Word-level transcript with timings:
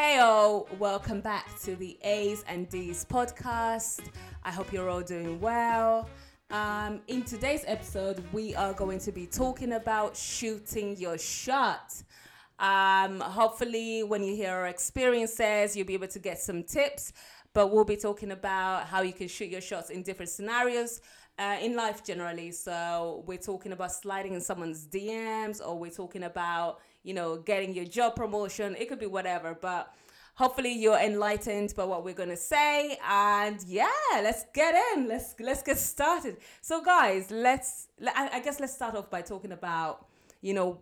Heyo, 0.00 0.66
welcome 0.78 1.20
back 1.20 1.60
to 1.60 1.76
the 1.76 1.98
A's 2.02 2.42
and 2.48 2.66
D's 2.70 3.04
podcast. 3.04 4.00
I 4.42 4.50
hope 4.50 4.72
you're 4.72 4.88
all 4.88 5.02
doing 5.02 5.38
well. 5.42 6.08
Um, 6.50 7.02
in 7.08 7.22
today's 7.22 7.64
episode, 7.66 8.24
we 8.32 8.54
are 8.54 8.72
going 8.72 8.98
to 9.00 9.12
be 9.12 9.26
talking 9.26 9.74
about 9.74 10.16
shooting 10.16 10.96
your 10.96 11.18
shot. 11.18 12.02
Um, 12.58 13.20
hopefully, 13.20 14.02
when 14.02 14.24
you 14.24 14.34
hear 14.34 14.52
our 14.52 14.68
experiences, 14.68 15.76
you'll 15.76 15.86
be 15.86 15.92
able 15.92 16.08
to 16.08 16.18
get 16.18 16.38
some 16.38 16.62
tips. 16.62 17.12
But 17.52 17.70
we'll 17.70 17.84
be 17.84 17.96
talking 17.96 18.30
about 18.30 18.86
how 18.86 19.02
you 19.02 19.12
can 19.12 19.28
shoot 19.28 19.50
your 19.50 19.60
shots 19.60 19.90
in 19.90 20.02
different 20.02 20.30
scenarios 20.30 21.02
uh, 21.38 21.58
in 21.60 21.76
life 21.76 22.02
generally. 22.02 22.52
So 22.52 23.22
we're 23.26 23.36
talking 23.36 23.72
about 23.72 23.92
sliding 23.92 24.32
in 24.32 24.40
someone's 24.40 24.86
DMs, 24.86 25.60
or 25.60 25.78
we're 25.78 25.90
talking 25.90 26.22
about 26.22 26.78
you 27.02 27.14
know 27.14 27.36
getting 27.38 27.74
your 27.74 27.84
job 27.86 28.16
promotion. 28.16 28.76
It 28.78 28.88
could 28.88 28.98
be 29.00 29.06
whatever, 29.06 29.56
but 29.60 29.92
hopefully 30.34 30.72
you're 30.72 30.98
enlightened 30.98 31.74
by 31.76 31.84
what 31.84 32.04
we're 32.04 32.14
gonna 32.14 32.36
say. 32.36 32.98
And 33.08 33.62
yeah, 33.66 33.88
let's 34.14 34.44
get 34.54 34.74
in. 34.94 35.08
Let's 35.08 35.34
let's 35.40 35.62
get 35.62 35.78
started. 35.78 36.36
So 36.60 36.82
guys, 36.82 37.30
let's 37.30 37.88
I 38.06 38.30
I 38.34 38.40
guess 38.40 38.60
let's 38.60 38.74
start 38.74 38.94
off 38.96 39.10
by 39.10 39.22
talking 39.22 39.52
about 39.52 40.06
you 40.40 40.54
know 40.54 40.80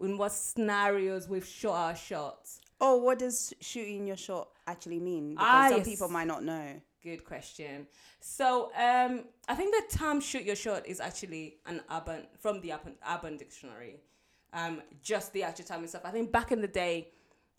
in 0.00 0.16
what 0.16 0.32
scenarios 0.32 1.28
we've 1.28 1.46
shot 1.46 1.74
our 1.74 1.96
shots. 1.96 2.60
Oh, 2.80 2.96
what 2.98 3.18
does 3.18 3.52
shooting 3.60 4.06
your 4.06 4.16
shot 4.16 4.48
actually 4.68 5.00
mean? 5.00 5.30
Because 5.30 5.46
Ah, 5.48 5.68
some 5.70 5.78
yes. 5.78 5.88
people 5.88 6.08
might 6.08 6.28
not 6.28 6.44
know. 6.44 6.80
Good 7.02 7.24
question. 7.24 7.88
So 8.20 8.70
um, 8.76 9.24
I 9.48 9.54
think 9.56 9.74
the 9.74 9.96
term 9.98 10.20
"shoot 10.20 10.42
your 10.44 10.56
shot" 10.56 10.86
is 10.86 11.00
actually 11.00 11.56
an 11.66 11.80
urban 11.90 12.26
from 12.38 12.60
the 12.60 12.72
urban, 12.74 12.94
urban 13.08 13.36
dictionary. 13.36 13.96
Um, 14.52 14.82
just 15.02 15.32
the 15.32 15.42
actual 15.42 15.64
term 15.66 15.84
itself. 15.84 16.04
I 16.06 16.10
think 16.10 16.32
back 16.32 16.52
in 16.52 16.60
the 16.60 16.68
day, 16.68 17.08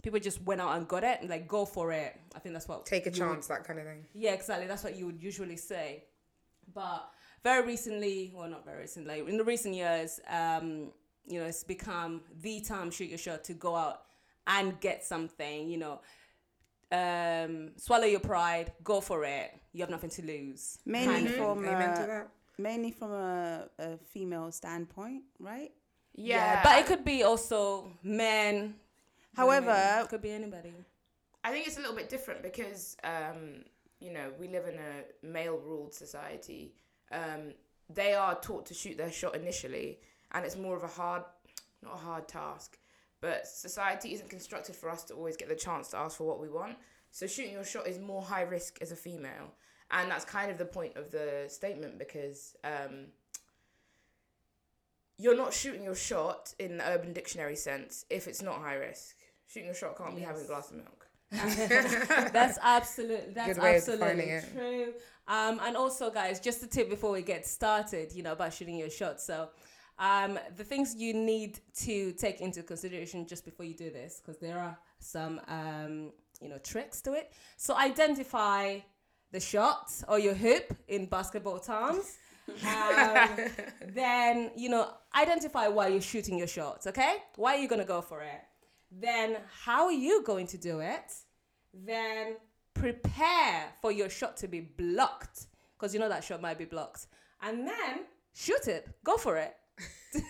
people 0.02 0.20
just 0.20 0.42
went 0.42 0.60
out 0.62 0.76
and 0.76 0.88
got 0.88 1.04
it 1.04 1.20
and 1.22 1.30
like 1.30 1.48
go 1.48 1.66
for 1.66 1.92
it. 1.92 2.20
I 2.36 2.40
think 2.40 2.54
that's 2.54 2.68
what 2.68 2.86
Take 2.86 3.06
a 3.06 3.12
you 3.12 3.24
would- 3.26 3.34
chance, 3.34 3.48
that 3.48 3.64
kind 3.64 3.80
of 3.80 3.86
thing. 3.86 4.06
yeah, 4.14 4.32
exactly. 4.34 4.66
That's 4.68 4.84
what 4.84 4.96
you 4.96 5.06
would 5.06 5.22
usually 5.22 5.58
say. 5.58 6.06
But 6.74 7.10
very 7.44 7.66
recently, 7.66 8.32
well, 8.36 8.50
not 8.50 8.66
very 8.66 8.80
recently, 8.82 9.20
in 9.20 9.38
the 9.38 9.44
recent 9.44 9.76
years, 9.76 10.20
um, 10.30 10.92
you 11.28 11.40
know, 11.40 11.46
it's 11.46 11.64
become 11.64 12.22
the 12.42 12.62
time 12.62 12.90
shoot 12.92 13.10
your 13.10 13.18
shot 13.20 13.44
to 13.46 13.54
go 13.54 13.76
out 13.76 14.02
and 14.48 14.80
get 14.80 15.04
something. 15.06 15.70
You 15.70 15.78
know, 15.78 16.02
um, 16.92 17.72
swallow 17.78 18.06
your 18.06 18.20
pride, 18.20 18.72
go 18.84 19.00
for 19.02 19.24
it. 19.26 19.52
You 19.74 19.82
have 19.82 19.90
nothing 19.92 20.10
to 20.12 20.26
lose. 20.26 20.80
Mainly 20.86 21.14
kind 21.14 21.28
of 21.28 21.36
from 21.36 21.66
Amen 21.66 21.96
to 21.98 22.08
that. 22.08 22.30
mainly 22.58 22.92
from 22.92 23.12
a, 23.12 23.68
a 23.78 23.98
female 23.98 24.52
standpoint, 24.52 25.24
right? 25.40 25.72
Yeah, 26.20 26.62
but 26.64 26.80
it 26.80 26.86
could 26.86 27.06
be 27.06 27.24
also 27.24 27.92
men. 28.04 28.76
However- 29.36 29.68
women, 29.68 30.04
it 30.04 30.10
could 30.10 30.22
be 30.22 30.32
anybody. 30.32 30.74
I 31.44 31.52
think 31.52 31.68
it's 31.68 31.78
a 31.78 31.80
little 31.80 31.96
bit 31.96 32.10
different 32.10 32.42
because, 32.44 32.98
um, 33.04 33.64
you 34.00 34.12
know, 34.12 34.32
we 34.38 34.48
live 34.50 34.68
in 34.68 34.76
a 34.76 35.26
male 35.26 35.58
ruled 35.58 35.94
society. 35.94 36.74
Um, 37.12 37.54
they 37.90 38.14
are 38.14 38.36
taught 38.40 38.66
to 38.68 38.74
shoot 38.74 38.98
their 38.98 39.12
shot 39.12 39.36
initially, 39.36 40.00
and 40.34 40.46
it's 40.46 40.58
more 40.58 40.76
of 40.76 40.84
a 40.84 40.88
hard, 40.88 41.24
not 41.82 41.94
a 41.94 41.98
hard 41.98 42.28
task, 42.28 42.78
but 43.22 43.48
society 43.48 44.14
isn't 44.14 44.30
constructed 44.30 44.76
for 44.76 44.90
us 44.90 45.04
to 45.06 45.14
always 45.14 45.38
get 45.38 45.48
the 45.48 45.56
chance 45.56 45.88
to 45.90 45.98
ask 45.98 46.18
for 46.18 46.26
what 46.26 46.40
we 46.42 46.50
want. 46.50 46.78
So 47.12 47.26
shooting 47.26 47.54
your 47.54 47.64
shot 47.64 47.88
is 47.88 47.98
more 47.98 48.22
high 48.22 48.44
risk 48.44 48.78
as 48.82 48.92
a 48.92 48.96
female, 48.96 49.54
and 49.92 50.12
that's 50.12 50.26
kind 50.26 50.52
of 50.52 50.58
the 50.58 50.66
point 50.66 50.98
of 50.98 51.10
the 51.10 51.46
statement 51.48 51.98
because 51.98 52.56
um, 52.64 53.08
you're 55.20 55.36
not 55.36 55.54
shooting 55.54 55.84
your 55.84 55.96
shot 55.96 56.54
in 56.58 56.78
the 56.78 56.90
Urban 56.90 57.14
Dictionary 57.14 57.58
sense 57.58 58.06
if 58.10 58.26
it's 58.28 58.42
not 58.42 58.56
high 58.60 58.76
risk. 58.76 59.16
Shooting 59.48 59.66
your 59.66 59.76
shot 59.76 59.98
can't 59.98 60.16
be 60.16 60.22
having 60.22 60.44
a 60.44 60.48
glass 60.48 60.72
of 60.72 60.78
milk. 60.78 61.06
that's 61.32 62.58
absolutely 62.64 63.34
that's 63.34 63.60
absolutely 63.60 64.40
true. 64.56 64.94
Um, 65.28 65.60
and 65.64 65.78
also, 65.78 66.10
guys, 66.10 66.40
just 66.40 66.64
a 66.64 66.68
tip 66.68 66.90
before 66.90 67.12
we 67.12 67.22
get 67.22 67.46
started, 67.46 68.14
you 68.14 68.24
know, 68.24 68.32
about 68.32 68.54
shooting 68.54 68.78
your 68.78 68.90
shot. 68.90 69.22
So, 69.22 69.50
um, 70.00 70.40
the 70.58 70.64
things 70.64 70.96
you 70.96 71.14
need 71.14 71.60
to 71.82 72.14
take 72.14 72.42
into 72.42 72.64
consideration 72.64 73.28
just 73.28 73.46
before 73.46 73.66
you 73.66 73.76
do 73.76 73.92
this, 73.92 74.22
because 74.22 74.40
there 74.40 74.58
are 74.58 74.76
some, 75.00 75.40
um, 75.48 76.14
you 76.42 76.50
know, 76.50 76.58
tricks 76.60 77.02
to 77.02 77.14
it. 77.14 77.32
So, 77.58 77.76
identify 77.76 78.80
the 79.32 79.40
shot 79.40 79.92
or 80.08 80.18
your 80.18 80.34
hoop 80.34 80.76
in 80.88 81.06
basketball 81.06 81.60
terms. 81.60 82.18
Um, 82.66 83.30
then 83.94 84.52
you 84.56 84.70
know 84.70 84.92
identify 85.16 85.68
why 85.68 85.88
you're 85.88 86.02
shooting 86.02 86.38
your 86.38 86.48
shots 86.48 86.88
okay? 86.88 87.18
Why 87.36 87.56
are 87.56 87.60
you 87.60 87.68
going 87.68 87.82
to 87.82 87.88
go 87.88 88.02
for 88.02 88.22
it? 88.22 88.42
Then 88.92 89.38
how 89.64 89.86
are 89.86 89.92
you 89.92 90.24
going 90.24 90.48
to 90.48 90.58
do 90.58 90.80
it? 90.80 91.14
Then 91.74 92.38
prepare 92.74 93.72
for 93.82 93.92
your 93.92 94.10
shot 94.10 94.38
to 94.38 94.48
be 94.48 94.62
blocked 94.62 95.48
because 95.78 95.94
you 95.94 96.00
know 96.00 96.10
that 96.10 96.24
shot 96.24 96.42
might 96.42 96.58
be 96.58 96.66
blocked. 96.66 97.08
And 97.42 97.68
then 97.68 98.06
shoot 98.34 98.68
it. 98.68 98.90
Go 99.04 99.18
for 99.18 99.38
it. 99.38 99.56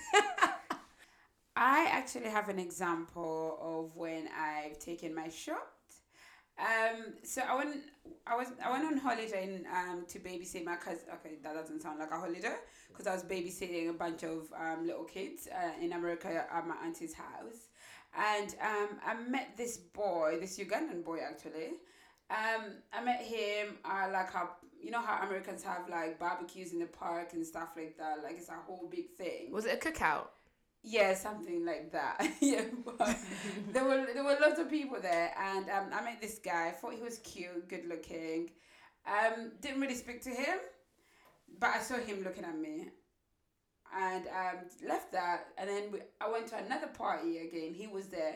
I 1.55 1.87
actually 1.91 2.29
have 2.29 2.49
an 2.49 2.59
example 2.59 3.57
of 3.61 3.95
when 3.95 4.29
I've 4.37 4.79
taken 4.79 5.13
my 5.13 5.29
shot. 5.29 5.67
Um, 6.59 7.13
so 7.23 7.41
I 7.41 7.55
went, 7.55 7.77
I 8.27 8.35
was, 8.35 8.47
I 8.63 8.71
went 8.71 8.85
on 8.85 8.97
holiday 8.97 9.43
in, 9.43 9.65
um, 9.73 10.05
to 10.09 10.19
babysit 10.19 10.65
my 10.65 10.75
cousin. 10.75 11.05
Okay, 11.15 11.37
that 11.43 11.53
doesn't 11.53 11.81
sound 11.81 11.99
like 11.99 12.11
a 12.11 12.19
holiday 12.19 12.55
because 12.89 13.07
I 13.07 13.13
was 13.13 13.23
babysitting 13.23 13.89
a 13.89 13.93
bunch 13.93 14.23
of 14.23 14.51
um, 14.59 14.85
little 14.85 15.05
kids 15.05 15.47
uh, 15.47 15.83
in 15.83 15.93
America 15.93 16.45
at 16.51 16.67
my 16.67 16.75
auntie's 16.83 17.13
house, 17.13 17.69
and 18.17 18.55
um, 18.61 18.99
I 19.05 19.13
met 19.15 19.55
this 19.55 19.77
boy, 19.77 20.37
this 20.39 20.59
Ugandan 20.59 21.03
boy 21.03 21.19
actually. 21.25 21.77
Um, 22.29 22.73
I 22.93 23.03
met 23.03 23.21
him. 23.21 23.77
Uh, 23.83 24.09
like 24.11 24.31
how 24.31 24.49
you 24.81 24.91
know 24.91 25.01
how 25.01 25.25
Americans 25.25 25.63
have 25.63 25.89
like 25.89 26.19
barbecues 26.19 26.73
in 26.73 26.79
the 26.79 26.85
park 26.85 27.33
and 27.33 27.45
stuff 27.45 27.69
like 27.75 27.97
that. 27.97 28.17
Like 28.23 28.35
it's 28.37 28.49
a 28.49 28.53
whole 28.53 28.87
big 28.91 29.11
thing. 29.17 29.51
Was 29.51 29.65
it 29.65 29.73
a 29.83 29.89
cookout? 29.89 30.27
Yeah, 30.91 31.13
something 31.13 31.65
like 31.65 31.91
that. 31.91 32.17
yeah, 32.41 32.63
but 32.83 33.15
there 33.73 33.85
were 33.85 34.07
there 34.13 34.23
were 34.23 34.37
lots 34.41 34.59
of 34.59 34.69
people 34.69 34.97
there, 35.01 35.31
and 35.37 35.69
um, 35.69 35.85
I 35.93 36.03
met 36.03 36.19
this 36.19 36.39
guy. 36.39 36.71
Thought 36.71 36.93
he 36.95 37.01
was 37.03 37.19
cute, 37.19 37.67
good 37.69 37.85
looking. 37.87 38.49
Um, 39.05 39.51
didn't 39.61 39.81
really 39.81 39.95
speak 39.95 40.23
to 40.23 40.29
him, 40.31 40.57
but 41.59 41.69
I 41.75 41.79
saw 41.79 41.95
him 41.97 42.23
looking 42.23 42.43
at 42.43 42.57
me, 42.57 42.87
and 43.95 44.25
um, 44.27 44.57
left 44.87 45.11
that. 45.11 45.47
And 45.59 45.69
then 45.69 45.83
we, 45.91 45.99
I 46.19 46.29
went 46.31 46.47
to 46.47 46.57
another 46.57 46.87
party 46.87 47.37
again. 47.37 47.73
He 47.75 47.85
was 47.87 48.07
there, 48.07 48.33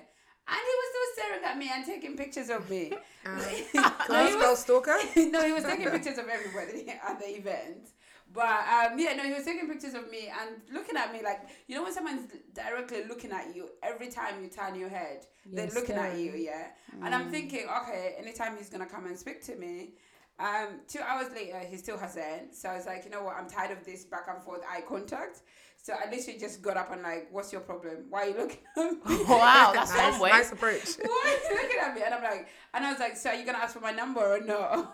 and 0.47 0.61
he 0.69 0.73
was 0.79 0.87
still 0.91 1.25
staring 1.25 1.43
at 1.45 1.57
me 1.57 1.71
and 1.73 1.85
taking 1.85 2.15
pictures 2.15 2.49
of 2.49 2.69
me. 2.69 2.93
Um, 3.25 3.37
No, 3.73 3.89
Can 4.07 4.25
he 4.27 4.31
spell 4.33 4.49
was- 4.51 4.59
stalker? 4.59 4.97
no, 5.15 5.45
he 5.45 5.53
was 5.53 5.63
taking 5.63 5.89
pictures 5.89 6.17
of 6.17 6.27
everybody 6.27 6.89
at 6.89 7.19
the 7.19 7.29
event. 7.37 7.87
But 8.33 8.41
um, 8.67 8.97
yeah, 8.97 9.13
no, 9.15 9.23
he 9.23 9.33
was 9.33 9.45
taking 9.45 9.67
pictures 9.67 9.93
of 9.93 10.09
me 10.09 10.27
and 10.27 10.61
looking 10.73 10.97
at 10.97 11.13
me 11.13 11.21
like 11.23 11.41
you 11.67 11.75
know 11.75 11.83
when 11.83 11.93
someone's 11.93 12.27
directly 12.53 13.03
looking 13.07 13.31
at 13.31 13.55
you 13.55 13.69
every 13.83 14.07
time 14.09 14.41
you 14.41 14.49
turn 14.49 14.73
your 14.75 14.89
head, 14.89 15.25
they're 15.45 15.65
Yes, 15.65 15.75
looking 15.75 15.95
at 15.95 16.17
you, 16.17 16.31
yeah. 16.33 16.67
And 17.03 17.13
I'm 17.13 17.29
thinking, 17.29 17.67
okay, 17.81 18.15
anytime 18.17 18.57
he's 18.57 18.69
gonna 18.69 18.87
come 18.87 19.05
and 19.05 19.17
speak 19.17 19.43
to 19.45 19.55
me. 19.55 19.93
Um, 20.39 20.81
two 20.87 20.99
hours 20.99 21.27
later, 21.35 21.59
he 21.59 21.77
still 21.77 21.97
hasn't. 21.97 22.55
So 22.55 22.67
I 22.69 22.75
was 22.75 22.87
like, 22.87 23.05
you 23.05 23.11
know 23.11 23.23
what? 23.23 23.35
I'm 23.37 23.47
tired 23.47 23.69
of 23.77 23.85
this 23.85 24.03
back 24.03 24.25
and 24.27 24.43
forth 24.43 24.61
eye 24.67 24.81
contact. 24.81 25.41
So 25.77 25.93
I 25.93 26.09
literally 26.09 26.39
just 26.39 26.61
got 26.63 26.75
up 26.75 26.91
and 26.91 27.03
like, 27.03 27.27
what's 27.31 27.51
your 27.51 27.61
problem? 27.61 28.05
Why 28.09 28.21
are 28.23 28.29
you 28.29 28.37
looking 28.37 28.57
at 28.75 28.91
me? 29.07 29.23
Wow, 29.29 29.71
that's 29.75 29.91
nice, 29.95 30.11
one 30.13 30.21
way. 30.21 30.29
nice 30.31 30.51
approach. 30.51 30.85
Why 31.03 31.37
are 31.47 31.53
you 31.53 31.61
looking 31.61 31.79
at 31.79 31.95
me? 31.95 32.01
And 32.03 32.13
I'm 32.15 32.23
like, 32.23 32.47
and 32.73 32.83
I 32.83 32.89
was 32.91 32.99
like, 32.99 33.15
so 33.15 33.29
are 33.29 33.35
you 33.35 33.45
gonna 33.45 33.59
ask 33.59 33.75
for 33.75 33.79
my 33.81 33.91
number 33.91 34.21
or 34.21 34.41
no? 34.41 34.87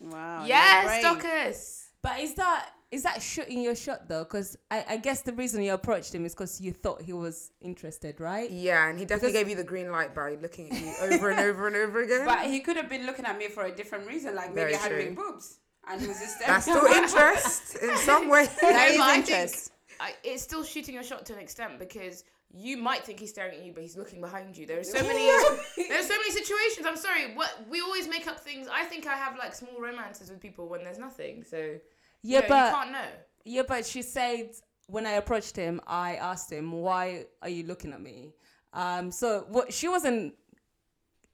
Wow. 0.00 0.44
yes, 0.46 1.02
you're 1.02 1.14
brave. 1.16 1.24
Docus. 1.24 1.86
but 2.02 2.20
is 2.20 2.34
that 2.34 2.68
is 2.94 3.02
that 3.02 3.20
shooting 3.22 3.60
your 3.60 3.74
shot 3.74 4.08
though 4.08 4.24
because 4.24 4.56
I, 4.70 4.84
I 4.90 4.96
guess 5.06 5.22
the 5.22 5.32
reason 5.32 5.62
you 5.62 5.72
approached 5.74 6.14
him 6.14 6.24
is 6.24 6.34
because 6.34 6.60
you 6.60 6.72
thought 6.72 7.02
he 7.02 7.12
was 7.12 7.50
interested 7.60 8.20
right 8.20 8.50
Yeah, 8.50 8.88
and 8.88 8.98
he 8.98 9.04
definitely 9.04 9.32
Because- 9.32 9.40
gave 9.42 9.50
you 9.50 9.56
the 9.56 9.68
green 9.72 9.90
light 9.90 10.14
by 10.14 10.36
looking 10.40 10.70
at 10.70 10.80
you 10.80 10.92
over 11.14 11.30
and 11.30 11.40
over 11.40 11.66
and 11.66 11.76
over 11.76 12.02
again. 12.02 12.24
But 12.24 12.46
he 12.46 12.60
could 12.60 12.76
have 12.76 12.88
been 12.88 13.04
looking 13.06 13.24
at 13.24 13.36
me 13.38 13.48
for 13.48 13.64
a 13.64 13.72
different 13.80 14.06
reason, 14.06 14.34
like 14.34 14.50
maybe 14.54 14.60
Very 14.72 14.74
I 14.76 14.78
had 14.78 14.90
true. 14.90 15.04
big 15.04 15.16
boobs, 15.16 15.58
and 15.88 16.00
he 16.00 16.06
was 16.06 16.18
just 16.20 16.38
That's 16.46 16.64
still 16.64 16.84
interest 17.00 17.76
in 17.82 17.96
some 17.98 18.28
way. 18.28 18.46
That 18.60 18.90
is 18.92 18.98
but 18.98 19.16
interest. 19.18 19.70
I, 20.00 20.12
it's 20.24 20.42
still 20.42 20.64
shooting 20.64 20.94
your 20.94 21.04
shot 21.04 21.26
to 21.26 21.32
an 21.34 21.38
extent 21.40 21.78
because 21.78 22.24
you 22.56 22.76
might 22.76 23.04
think 23.04 23.18
he's 23.18 23.30
staring 23.30 23.58
at 23.58 23.64
you, 23.66 23.72
but 23.72 23.82
he's 23.82 23.96
looking 23.96 24.20
behind 24.20 24.56
you. 24.56 24.64
There 24.66 24.78
are 24.78 24.84
so 24.84 25.02
many, 25.02 25.24
there 25.88 25.98
are 26.00 26.02
so 26.12 26.16
many 26.22 26.30
situations. 26.30 26.86
I'm 26.86 26.96
sorry, 26.96 27.34
what 27.34 27.50
we 27.68 27.80
always 27.80 28.06
make 28.08 28.26
up 28.28 28.38
things. 28.38 28.68
I 28.72 28.84
think 28.84 29.06
I 29.08 29.14
have 29.24 29.36
like 29.38 29.54
small 29.54 29.80
romances 29.80 30.30
with 30.30 30.40
people 30.40 30.68
when 30.68 30.84
there's 30.84 30.98
nothing. 30.98 31.42
So 31.42 31.76
yeah 32.24 32.38
you, 32.38 32.42
know, 32.42 32.48
but 32.48 32.66
you 32.66 32.74
can't 32.74 32.92
know. 32.92 33.08
Yeah, 33.44 33.62
but 33.68 33.86
she 33.86 34.02
said 34.02 34.50
when 34.88 35.06
I 35.06 35.12
approached 35.12 35.54
him, 35.54 35.80
I 35.86 36.16
asked 36.16 36.50
him, 36.50 36.72
"Why 36.72 37.26
are 37.42 37.48
you 37.48 37.64
looking 37.64 37.92
at 37.92 38.00
me?" 38.00 38.34
Um, 38.72 39.12
so 39.12 39.46
what 39.48 39.72
she 39.72 39.88
wasn't. 39.88 40.34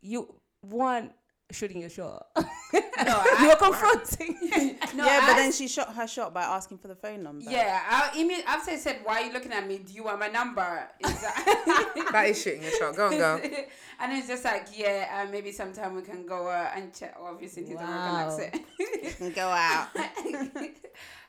You 0.02 0.34
one 0.60 1.12
shooting 1.52 1.80
your 1.80 1.90
shot. 1.90 2.26
No, 2.36 2.40
you 2.72 2.82
I, 2.98 3.48
were 3.48 3.56
confronting. 3.56 4.36
no, 4.94 5.04
yeah, 5.04 5.20
I- 5.22 5.26
but 5.26 5.34
then 5.36 5.52
she 5.52 5.66
shot 5.68 5.94
her 5.94 6.06
shot 6.06 6.32
by 6.34 6.42
asking 6.42 6.78
for 6.78 6.88
the 6.88 6.94
phone 6.94 7.22
number. 7.22 7.50
Yeah, 7.50 7.80
I, 7.88 8.10
imme- 8.16 8.44
after 8.46 8.72
I 8.72 8.76
said, 8.76 9.00
"Why 9.04 9.20
are 9.22 9.26
you 9.26 9.32
looking 9.32 9.52
at 9.52 9.66
me? 9.66 9.78
Do 9.78 9.92
you 9.92 10.04
want 10.04 10.20
my 10.20 10.28
number?" 10.28 10.88
Is 11.00 11.20
that- 11.20 12.08
That 12.12 12.26
is 12.28 12.40
shooting 12.42 12.62
your 12.62 12.72
shot. 12.72 12.96
Go 12.96 13.06
on, 13.06 13.16
girl. 13.16 13.40
and 14.00 14.12
it's 14.12 14.26
just 14.28 14.44
like, 14.44 14.66
yeah, 14.76 15.22
uh, 15.26 15.30
maybe 15.30 15.52
sometime 15.52 15.94
we 15.94 16.02
can 16.02 16.26
go 16.26 16.48
uh, 16.48 16.70
and 16.74 16.92
chat. 16.94 17.16
Obviously, 17.20 17.64
he's 17.64 17.76
Wow. 17.76 18.28
American 18.28 18.62
accent. 19.12 19.34
Go 19.34 19.48
out. 19.48 19.88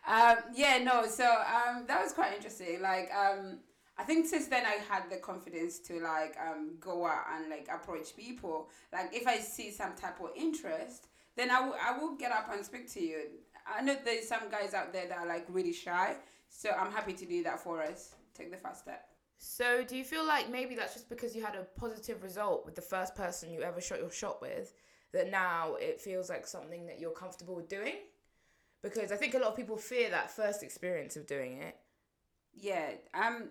um, 0.08 0.38
yeah, 0.56 0.80
no. 0.84 1.06
So 1.08 1.26
um, 1.26 1.86
that 1.88 2.02
was 2.04 2.14
quite 2.14 2.34
interesting. 2.36 2.82
Like, 2.82 3.10
um, 3.14 3.60
I 4.02 4.04
think 4.04 4.26
since 4.26 4.48
then 4.48 4.66
I 4.66 4.78
had 4.92 5.12
the 5.12 5.18
confidence 5.18 5.78
to 5.82 6.00
like 6.00 6.36
um, 6.44 6.72
go 6.80 7.06
out 7.06 7.26
and 7.36 7.52
like 7.52 7.68
approach 7.72 8.16
people. 8.16 8.68
Like, 8.92 9.14
if 9.14 9.28
I 9.28 9.38
see 9.38 9.70
some 9.70 9.94
type 9.94 10.20
of 10.20 10.32
interest, 10.36 11.06
then 11.38 11.52
I 11.52 11.60
will 11.62 11.76
I 11.80 11.98
will 12.00 12.16
get 12.16 12.32
up 12.32 12.50
and 12.52 12.66
speak 12.66 12.92
to 12.94 13.00
you. 13.00 13.22
I 13.68 13.84
know 13.84 13.96
there's 14.04 14.28
some 14.28 14.50
guys 14.50 14.74
out 14.74 14.92
there 14.92 15.08
that 15.08 15.20
are 15.20 15.28
like 15.28 15.46
really 15.50 15.72
shy, 15.72 16.16
so 16.50 16.72
I'm 16.72 16.92
happy 16.92 17.14
to 17.14 17.26
do 17.28 17.44
that 17.44 17.60
for 17.60 17.84
us. 17.84 18.16
Take 18.34 18.50
the 18.50 18.58
first 18.58 18.80
step. 18.80 19.06
So, 19.38 19.84
do 19.84 19.96
you 19.96 20.04
feel 20.04 20.26
like 20.26 20.50
maybe 20.50 20.74
that's 20.74 20.94
just 20.94 21.08
because 21.08 21.36
you 21.36 21.46
had 21.46 21.54
a 21.54 21.68
positive 21.80 22.24
result 22.24 22.66
with 22.66 22.74
the 22.74 22.82
first 22.82 23.14
person 23.14 23.52
you 23.52 23.62
ever 23.62 23.82
shot 23.82 24.00
your 24.00 24.12
shot 24.12 24.42
with, 24.42 24.74
that 25.14 25.30
now 25.30 25.76
it 25.76 26.02
feels 26.02 26.28
like 26.28 26.48
something 26.48 26.88
that 26.88 27.00
you're 27.00 27.12
comfortable 27.12 27.56
with 27.56 27.70
doing? 27.70 27.98
Because 28.82 29.12
I 29.12 29.16
think 29.16 29.36
a 29.36 29.38
lot 29.38 29.50
of 29.50 29.56
people 29.56 29.78
fear 29.78 30.10
that 30.10 30.32
first 30.32 30.64
experience 30.64 31.16
of 31.18 31.28
doing 31.28 31.62
it. 31.62 31.76
Yeah. 32.56 32.92
Um. 33.14 33.50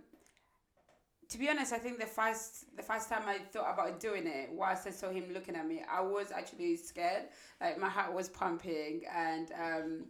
To 1.31 1.39
be 1.39 1.49
honest, 1.49 1.73
I 1.73 1.79
think 1.79 2.01
the 2.01 2.07
first 2.07 2.77
the 2.77 2.83
first 2.83 3.09
time 3.09 3.23
I 3.27 3.39
thought 3.39 3.73
about 3.73 4.01
doing 4.01 4.27
it, 4.27 4.51
whilst 4.53 4.87
I 4.89 4.91
saw 4.91 5.11
him 5.11 5.33
looking 5.33 5.55
at 5.55 5.67
me, 5.67 5.83
I 5.89 6.01
was 6.01 6.33
actually 6.33 6.77
scared. 6.77 7.25
Like 7.61 7.79
my 7.79 7.89
heart 7.89 8.13
was 8.13 8.29
pumping, 8.29 9.03
and 9.15 9.53
um, 9.53 10.05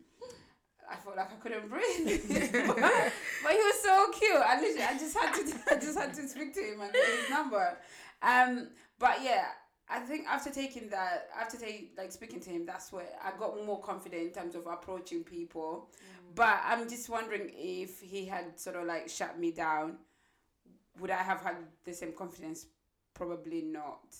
I 0.90 0.96
felt 0.96 1.16
like 1.18 1.30
I 1.30 1.36
couldn't 1.36 1.68
breathe. 1.68 2.22
but, 2.66 2.76
but 3.42 3.52
he 3.52 3.58
was 3.58 3.82
so 3.82 4.10
cute. 4.18 4.34
I 4.34 4.60
literally, 4.60 4.82
I 4.82 4.98
just 4.98 5.16
had 5.16 5.34
to, 5.34 5.54
I 5.70 5.78
just 5.78 5.98
had 5.98 6.14
to 6.14 6.26
speak 6.26 6.54
to 6.54 6.60
him 6.60 6.80
and 6.80 6.92
get 6.92 7.04
his 7.04 7.30
number. 7.30 7.78
Um. 8.22 8.68
But 8.98 9.22
yeah. 9.22 9.44
I 9.92 9.98
think 9.98 10.28
after 10.28 10.50
taking 10.50 10.88
that, 10.90 11.30
after 11.36 11.58
take, 11.58 11.94
like 11.98 12.12
speaking 12.12 12.38
to 12.38 12.50
him, 12.50 12.64
that's 12.64 12.92
where 12.92 13.08
I 13.24 13.32
got 13.36 13.66
more 13.66 13.80
confident 13.80 14.22
in 14.22 14.30
terms 14.30 14.54
of 14.54 14.68
approaching 14.68 15.24
people. 15.24 15.88
But 16.36 16.60
I'm 16.64 16.88
just 16.88 17.08
wondering 17.08 17.50
if 17.52 18.00
he 18.00 18.24
had 18.24 18.60
sort 18.60 18.76
of 18.76 18.86
like 18.86 19.08
shut 19.08 19.36
me 19.36 19.50
down, 19.50 19.96
would 20.98 21.10
I 21.10 21.22
have 21.22 21.40
had 21.40 21.56
the 21.84 21.92
same 21.92 22.12
confidence? 22.12 22.66
Probably 23.14 23.62
not. 23.62 24.16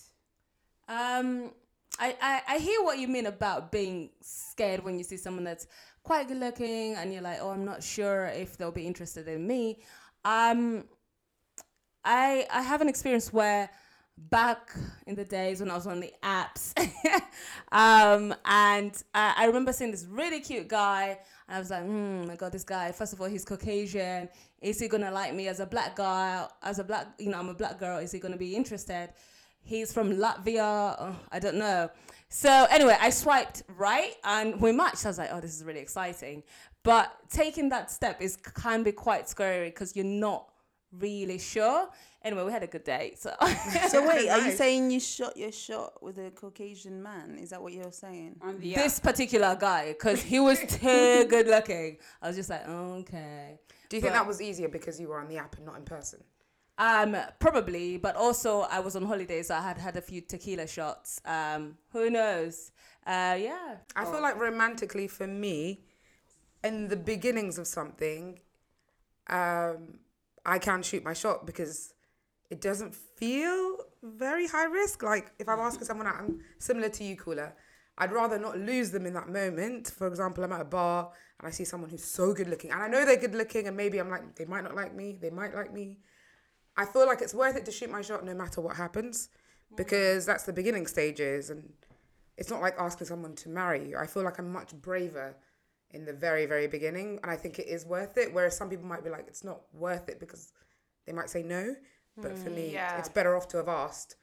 Um, 0.88 1.52
I, 1.99 2.17
I, 2.20 2.43
I 2.49 2.58
hear 2.58 2.82
what 2.82 2.99
you 2.99 3.08
mean 3.08 3.26
about 3.26 3.72
being 3.72 4.11
scared 4.20 4.84
when 4.84 4.99
you 4.99 5.05
see 5.05 5.17
someone 5.17 5.44
that's 5.44 5.67
quite 6.02 6.28
good 6.28 6.38
looking 6.38 6.94
and 6.94 7.12
you're 7.12 7.22
like, 7.22 7.38
oh, 7.40 7.50
I'm 7.50 7.64
not 7.64 7.82
sure 7.82 8.26
if 8.26 8.56
they'll 8.56 8.72
be 8.72 8.87
interested 8.87 9.28
in 9.28 9.46
me. 9.46 9.81
Um, 10.25 10.84
I 12.05 12.46
I 12.50 12.62
have 12.62 12.81
an 12.81 12.88
experience 12.88 13.32
where 13.32 13.70
back 14.16 14.75
in 15.06 15.14
the 15.14 15.25
days 15.25 15.61
when 15.61 15.70
I 15.70 15.75
was 15.75 15.87
on 15.87 16.00
the 16.00 16.12
apps, 16.23 16.75
um, 17.73 18.34
and 18.44 19.02
I, 19.14 19.34
I 19.37 19.44
remember 19.46 19.73
seeing 19.73 19.90
this 19.90 20.06
really 20.06 20.40
cute 20.40 20.69
guy, 20.69 21.19
and 21.50 21.56
I 21.56 21.58
was 21.58 21.70
like, 21.70 21.82
hmm, 21.82 22.26
my 22.29 22.37
god, 22.37 22.52
this 22.52 22.62
guy. 22.62 22.93
First 22.93 23.12
of 23.12 23.20
all, 23.20 23.26
he's 23.26 23.44
Caucasian. 23.44 24.29
Is 24.61 24.79
he 24.79 24.87
gonna 24.87 25.11
like 25.11 25.35
me 25.35 25.49
as 25.49 25.58
a 25.58 25.67
black 25.67 25.97
guy? 25.97 26.47
As 26.62 26.79
a 26.79 26.85
black, 26.85 27.08
you 27.19 27.29
know, 27.29 27.41
I'm 27.41 27.49
a 27.49 27.55
black 27.55 27.81
girl. 27.81 27.99
Is 27.99 28.12
he 28.12 28.20
gonna 28.20 28.37
be 28.37 28.55
interested? 28.55 29.08
He's 29.61 29.93
from 29.93 30.12
Latvia. 30.12 30.94
Oh, 30.97 31.17
I 31.32 31.41
don't 31.41 31.56
know. 31.56 31.91
So 32.29 32.69
anyway, 32.70 32.97
I 33.00 33.11
swiped 33.11 33.64
right 33.76 34.12
and 34.23 34.61
we 34.61 34.70
matched. 34.70 35.05
I 35.05 35.08
was 35.08 35.19
like, 35.19 35.31
oh, 35.32 35.41
this 35.41 35.56
is 35.56 35.64
really 35.64 35.81
exciting. 35.81 36.44
But 36.85 37.12
taking 37.31 37.69
that 37.70 37.91
step 37.91 38.23
is 38.23 38.37
can 38.37 38.85
be 38.85 38.93
quite 38.93 39.29
scary 39.29 39.70
because 39.70 39.97
you're 39.97 40.05
not 40.05 40.47
really 41.00 41.38
sure. 41.38 41.88
Anyway, 42.22 42.44
we 42.44 42.52
had 42.52 42.62
a 42.62 42.67
good 42.67 42.84
day. 42.84 43.14
So 43.17 43.34
So 43.88 44.06
wait, 44.06 44.28
are 44.28 44.40
you 44.40 44.52
saying 44.52 44.90
you 44.90 45.00
shot 45.00 45.37
your 45.37 45.52
shot 45.52 46.02
with 46.02 46.19
a 46.19 46.31
Caucasian 46.31 47.02
man? 47.02 47.38
Is 47.40 47.50
that 47.50 47.62
what 47.62 47.72
you're 47.72 47.93
saying? 47.93 48.37
On 48.43 48.58
the 48.61 48.75
this 48.75 49.00
particular 49.00 49.56
guy, 49.58 49.93
because 49.93 50.22
he 50.22 50.38
was 50.38 50.58
too 50.69 51.26
good 51.28 51.46
looking, 51.46 51.96
I 52.20 52.28
was 52.28 52.37
just 52.37 52.50
like, 52.50 52.69
okay. 52.69 53.58
Do 53.88 53.96
you 53.96 54.02
think 54.02 54.12
that 54.12 54.26
was 54.26 54.40
easier 54.40 54.69
because 54.69 55.00
you 55.00 55.08
were 55.08 55.19
on 55.19 55.28
the 55.28 55.38
app 55.38 55.56
and 55.56 55.67
not 55.67 55.76
in 55.76 55.84
person? 55.84 56.22
Um, 56.78 57.14
probably, 57.38 57.99
but 57.99 58.17
also 58.17 58.61
I 58.62 58.81
was 58.81 58.96
on 58.96 59.05
holiday, 59.05 59.43
so 59.43 59.55
I 59.55 59.61
had 59.61 59.76
had 59.76 59.96
a 59.96 60.00
few 60.00 60.20
tequila 60.23 60.66
shots. 60.66 61.20
Um, 61.26 61.76
who 61.93 62.08
knows? 62.08 62.73
Uh, 63.06 63.37
yeah. 63.38 63.76
I 63.96 64.05
feel 64.05 64.23
like 64.23 64.38
romantically 64.38 65.06
for 65.06 65.26
me, 65.26 65.84
in 66.64 66.88
the 66.88 66.96
beginnings 66.96 67.58
of 67.58 67.66
something, 67.66 68.38
um, 69.28 69.99
I 70.46 70.58
can 70.58 70.82
shoot 70.82 71.05
my 71.05 71.12
shot 71.12 71.46
because 71.46 71.93
it 72.50 72.61
doesn't 72.61 72.94
feel 72.94 73.79
very 74.02 74.47
high 74.47 74.64
risk. 74.64 75.02
Like 75.02 75.32
if 75.38 75.49
I'm 75.49 75.61
asking 75.61 75.87
someone 75.87 76.06
out, 76.06 76.17
I'm 76.17 76.41
similar 76.58 76.88
to 76.88 77.05
you, 77.05 77.17
Kula. 77.17 77.52
I'd 77.99 78.12
rather 78.12 78.38
not 78.38 78.58
lose 78.58 78.91
them 78.91 79.06
in 79.06 79.14
that 79.14 79.29
moment. 79.29 79.88
For 79.88 80.06
example, 80.06 80.43
I'm 80.43 80.52
at 80.52 80.61
a 80.61 80.64
bar 80.64 81.11
and 81.38 81.47
I 81.47 81.50
see 81.50 81.64
someone 81.64 81.91
who's 81.91 82.05
so 82.05 82.32
good 82.32 82.49
looking, 82.49 82.70
and 82.70 82.82
I 82.82 82.88
know 82.88 83.05
they're 83.05 83.17
good 83.17 83.35
looking, 83.35 83.67
and 83.67 83.76
maybe 83.76 83.99
I'm 83.99 84.11
like, 84.11 84.35
they 84.37 84.44
might 84.44 84.64
not 84.64 84.75
like 84.75 84.94
me, 84.94 85.17
they 85.20 85.31
might 85.31 85.55
like 85.55 85.73
me. 85.73 85.99
I 86.76 86.85
feel 86.85 87.06
like 87.06 87.20
it's 87.20 87.35
worth 87.35 87.56
it 87.56 87.64
to 87.67 87.73
shoot 87.73 87.91
my 87.91 88.00
shot 88.00 88.25
no 88.25 88.35
matter 88.35 88.61
what 88.61 88.76
happens 88.76 89.29
mm. 89.73 89.76
because 89.76 90.25
that's 90.25 90.44
the 90.44 90.52
beginning 90.52 90.87
stages 90.87 91.50
and 91.50 91.73
it's 92.38 92.49
not 92.49 92.62
like 92.62 92.75
asking 92.79 93.06
someone 93.06 93.35
to 93.37 93.49
marry 93.50 93.91
you. 93.91 93.99
I 93.99 94.06
feel 94.06 94.23
like 94.23 94.38
I'm 94.38 94.50
much 94.50 94.73
braver 94.81 95.37
in 95.91 96.06
the 96.06 96.12
very, 96.12 96.47
very 96.47 96.69
beginning 96.69 97.19
and 97.23 97.31
I 97.31 97.37
think 97.37 97.58
it 97.58 97.69
is 97.69 97.85
worth 97.85 98.17
it. 98.17 98.32
Whereas 98.32 98.56
some 98.56 98.70
people 98.70 98.87
might 98.87 99.05
be 99.05 99.11
like, 99.11 99.26
it's 99.29 99.44
not 99.44 99.61
worth 99.75 100.08
it 100.08 100.19
because 100.19 100.52
they 101.06 101.12
might 101.12 101.29
say 101.29 101.43
no. 101.43 101.75
But 102.22 102.38
for 102.38 102.50
me, 102.50 102.72
yeah. 102.72 102.99
it's 102.99 103.08
better 103.08 103.37
off 103.37 103.49
to 103.49 103.56
have 103.58 103.69
asked 103.69 104.17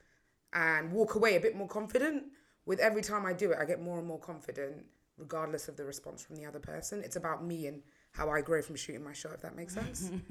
and 0.53 0.91
walk 0.91 1.15
away 1.15 1.35
a 1.35 1.39
bit 1.39 1.55
more 1.55 1.67
confident. 1.67 2.23
With 2.65 2.79
every 2.79 3.01
time 3.01 3.25
I 3.25 3.33
do 3.33 3.51
it, 3.51 3.57
I 3.59 3.65
get 3.65 3.81
more 3.81 3.97
and 3.97 4.07
more 4.07 4.19
confident, 4.19 4.85
regardless 5.17 5.67
of 5.67 5.77
the 5.77 5.85
response 5.85 6.23
from 6.23 6.35
the 6.35 6.45
other 6.45 6.59
person. 6.59 7.01
It's 7.03 7.15
about 7.15 7.43
me 7.43 7.67
and 7.67 7.81
how 8.11 8.29
I 8.29 8.41
grow 8.41 8.61
from 8.61 8.75
shooting 8.75 9.03
my 9.03 9.13
shot, 9.13 9.33
if 9.33 9.41
that 9.41 9.55
makes 9.55 9.73
sense. 9.73 10.11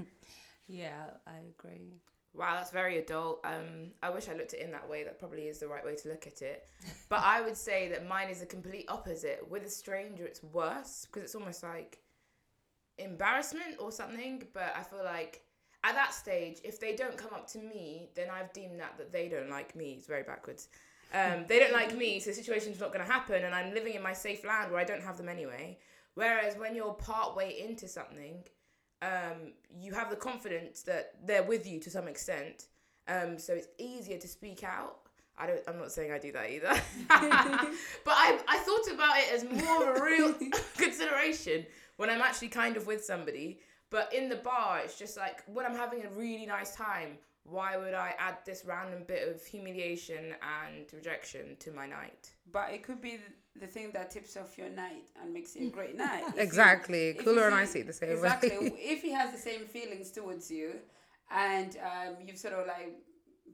Yeah, 0.68 1.04
I 1.26 1.38
agree. 1.58 2.00
Wow, 2.34 2.54
that's 2.56 2.70
very 2.70 2.98
adult. 2.98 3.40
Um, 3.44 3.92
I 4.02 4.10
wish 4.10 4.28
I 4.28 4.34
looked 4.34 4.52
at 4.52 4.60
it 4.60 4.64
in 4.64 4.72
that 4.72 4.88
way. 4.88 5.04
That 5.04 5.18
probably 5.18 5.48
is 5.48 5.58
the 5.58 5.68
right 5.68 5.84
way 5.84 5.94
to 5.94 6.08
look 6.08 6.26
at 6.26 6.42
it. 6.42 6.64
But 7.08 7.20
I 7.20 7.40
would 7.40 7.56
say 7.56 7.88
that 7.90 8.06
mine 8.06 8.28
is 8.28 8.40
the 8.40 8.46
complete 8.46 8.86
opposite. 8.88 9.48
With 9.48 9.64
a 9.64 9.70
stranger, 9.70 10.26
it's 10.26 10.42
worse 10.42 11.06
because 11.06 11.22
it's 11.22 11.34
almost 11.34 11.62
like 11.62 11.98
embarrassment 12.98 13.76
or 13.78 13.92
something. 13.92 14.42
But 14.52 14.74
I 14.76 14.82
feel 14.82 15.04
like 15.04 15.42
at 15.86 15.94
that 15.94 16.12
stage, 16.12 16.58
if 16.64 16.80
they 16.80 16.96
don't 16.96 17.16
come 17.16 17.32
up 17.32 17.46
to 17.52 17.58
me, 17.58 18.08
then 18.14 18.28
I've 18.30 18.52
deemed 18.52 18.80
that 18.80 18.98
that 18.98 19.12
they 19.12 19.28
don't 19.28 19.48
like 19.48 19.76
me. 19.76 19.94
It's 19.98 20.06
very 20.06 20.24
backwards. 20.24 20.68
Um, 21.14 21.44
they 21.46 21.60
don't 21.60 21.72
like 21.72 21.96
me, 21.96 22.18
so 22.18 22.30
the 22.30 22.36
situation's 22.36 22.80
not 22.80 22.92
going 22.92 23.04
to 23.04 23.10
happen, 23.10 23.44
and 23.44 23.54
I'm 23.54 23.72
living 23.72 23.94
in 23.94 24.02
my 24.02 24.12
safe 24.12 24.44
land 24.44 24.72
where 24.72 24.80
I 24.80 24.84
don't 24.84 25.02
have 25.02 25.16
them 25.16 25.28
anyway. 25.28 25.78
Whereas 26.14 26.56
when 26.56 26.74
you're 26.74 26.94
part 26.94 27.36
way 27.36 27.60
into 27.60 27.86
something, 27.86 28.42
um, 29.02 29.52
you 29.78 29.92
have 29.94 30.10
the 30.10 30.16
confidence 30.16 30.82
that 30.82 31.12
they're 31.24 31.44
with 31.44 31.66
you 31.66 31.78
to 31.80 31.90
some 31.90 32.08
extent. 32.08 32.66
Um, 33.06 33.38
so 33.38 33.52
it's 33.52 33.68
easier 33.78 34.18
to 34.18 34.26
speak 34.26 34.64
out. 34.64 34.96
I 35.38 35.46
don't. 35.46 35.60
I'm 35.68 35.78
not 35.78 35.92
saying 35.92 36.10
I 36.10 36.18
do 36.18 36.32
that 36.32 36.50
either. 36.50 36.68
but 37.08 38.14
I 38.14 38.38
I 38.48 38.58
thought 38.58 38.92
about 38.92 39.16
it 39.18 39.32
as 39.32 39.44
more 39.44 39.90
of 39.90 39.98
a 39.98 40.02
real 40.02 40.34
consideration 40.76 41.66
when 41.98 42.10
I'm 42.10 42.22
actually 42.22 42.48
kind 42.48 42.76
of 42.76 42.86
with 42.86 43.04
somebody. 43.04 43.60
But 43.90 44.12
in 44.12 44.28
the 44.28 44.36
bar, 44.36 44.80
it's 44.84 44.98
just 44.98 45.16
like 45.16 45.42
when 45.46 45.64
I'm 45.66 45.76
having 45.76 46.04
a 46.04 46.10
really 46.10 46.46
nice 46.46 46.74
time. 46.74 47.18
Why 47.48 47.76
would 47.76 47.94
I 47.94 48.12
add 48.18 48.38
this 48.44 48.64
random 48.66 49.04
bit 49.06 49.28
of 49.28 49.40
humiliation 49.46 50.34
and 50.42 50.92
rejection 50.92 51.56
to 51.60 51.70
my 51.70 51.86
night? 51.86 52.32
But 52.50 52.70
it 52.72 52.82
could 52.82 53.00
be 53.00 53.20
the 53.60 53.68
thing 53.68 53.92
that 53.92 54.10
tips 54.10 54.36
off 54.36 54.58
your 54.58 54.68
night 54.68 55.04
and 55.22 55.32
makes 55.32 55.54
it 55.54 55.62
a 55.62 55.70
great 55.70 55.96
night. 56.06 56.24
Exactly. 56.36 57.10
if 57.10 57.16
you 57.18 57.22
Kula 57.22 57.46
and 57.46 57.54
I 57.54 57.58
feel- 57.64 57.72
see 57.72 57.78
it 57.78 57.86
the 57.86 57.92
same 57.92 58.10
exactly. 58.10 58.50
way. 58.58 58.72
if 58.76 59.00
he 59.00 59.12
has 59.12 59.30
the 59.30 59.38
same 59.38 59.60
feelings 59.66 60.10
towards 60.10 60.50
you, 60.50 60.72
and 61.30 61.76
um, 61.84 62.16
you've 62.26 62.36
sort 62.36 62.54
of 62.54 62.66
like 62.66 62.96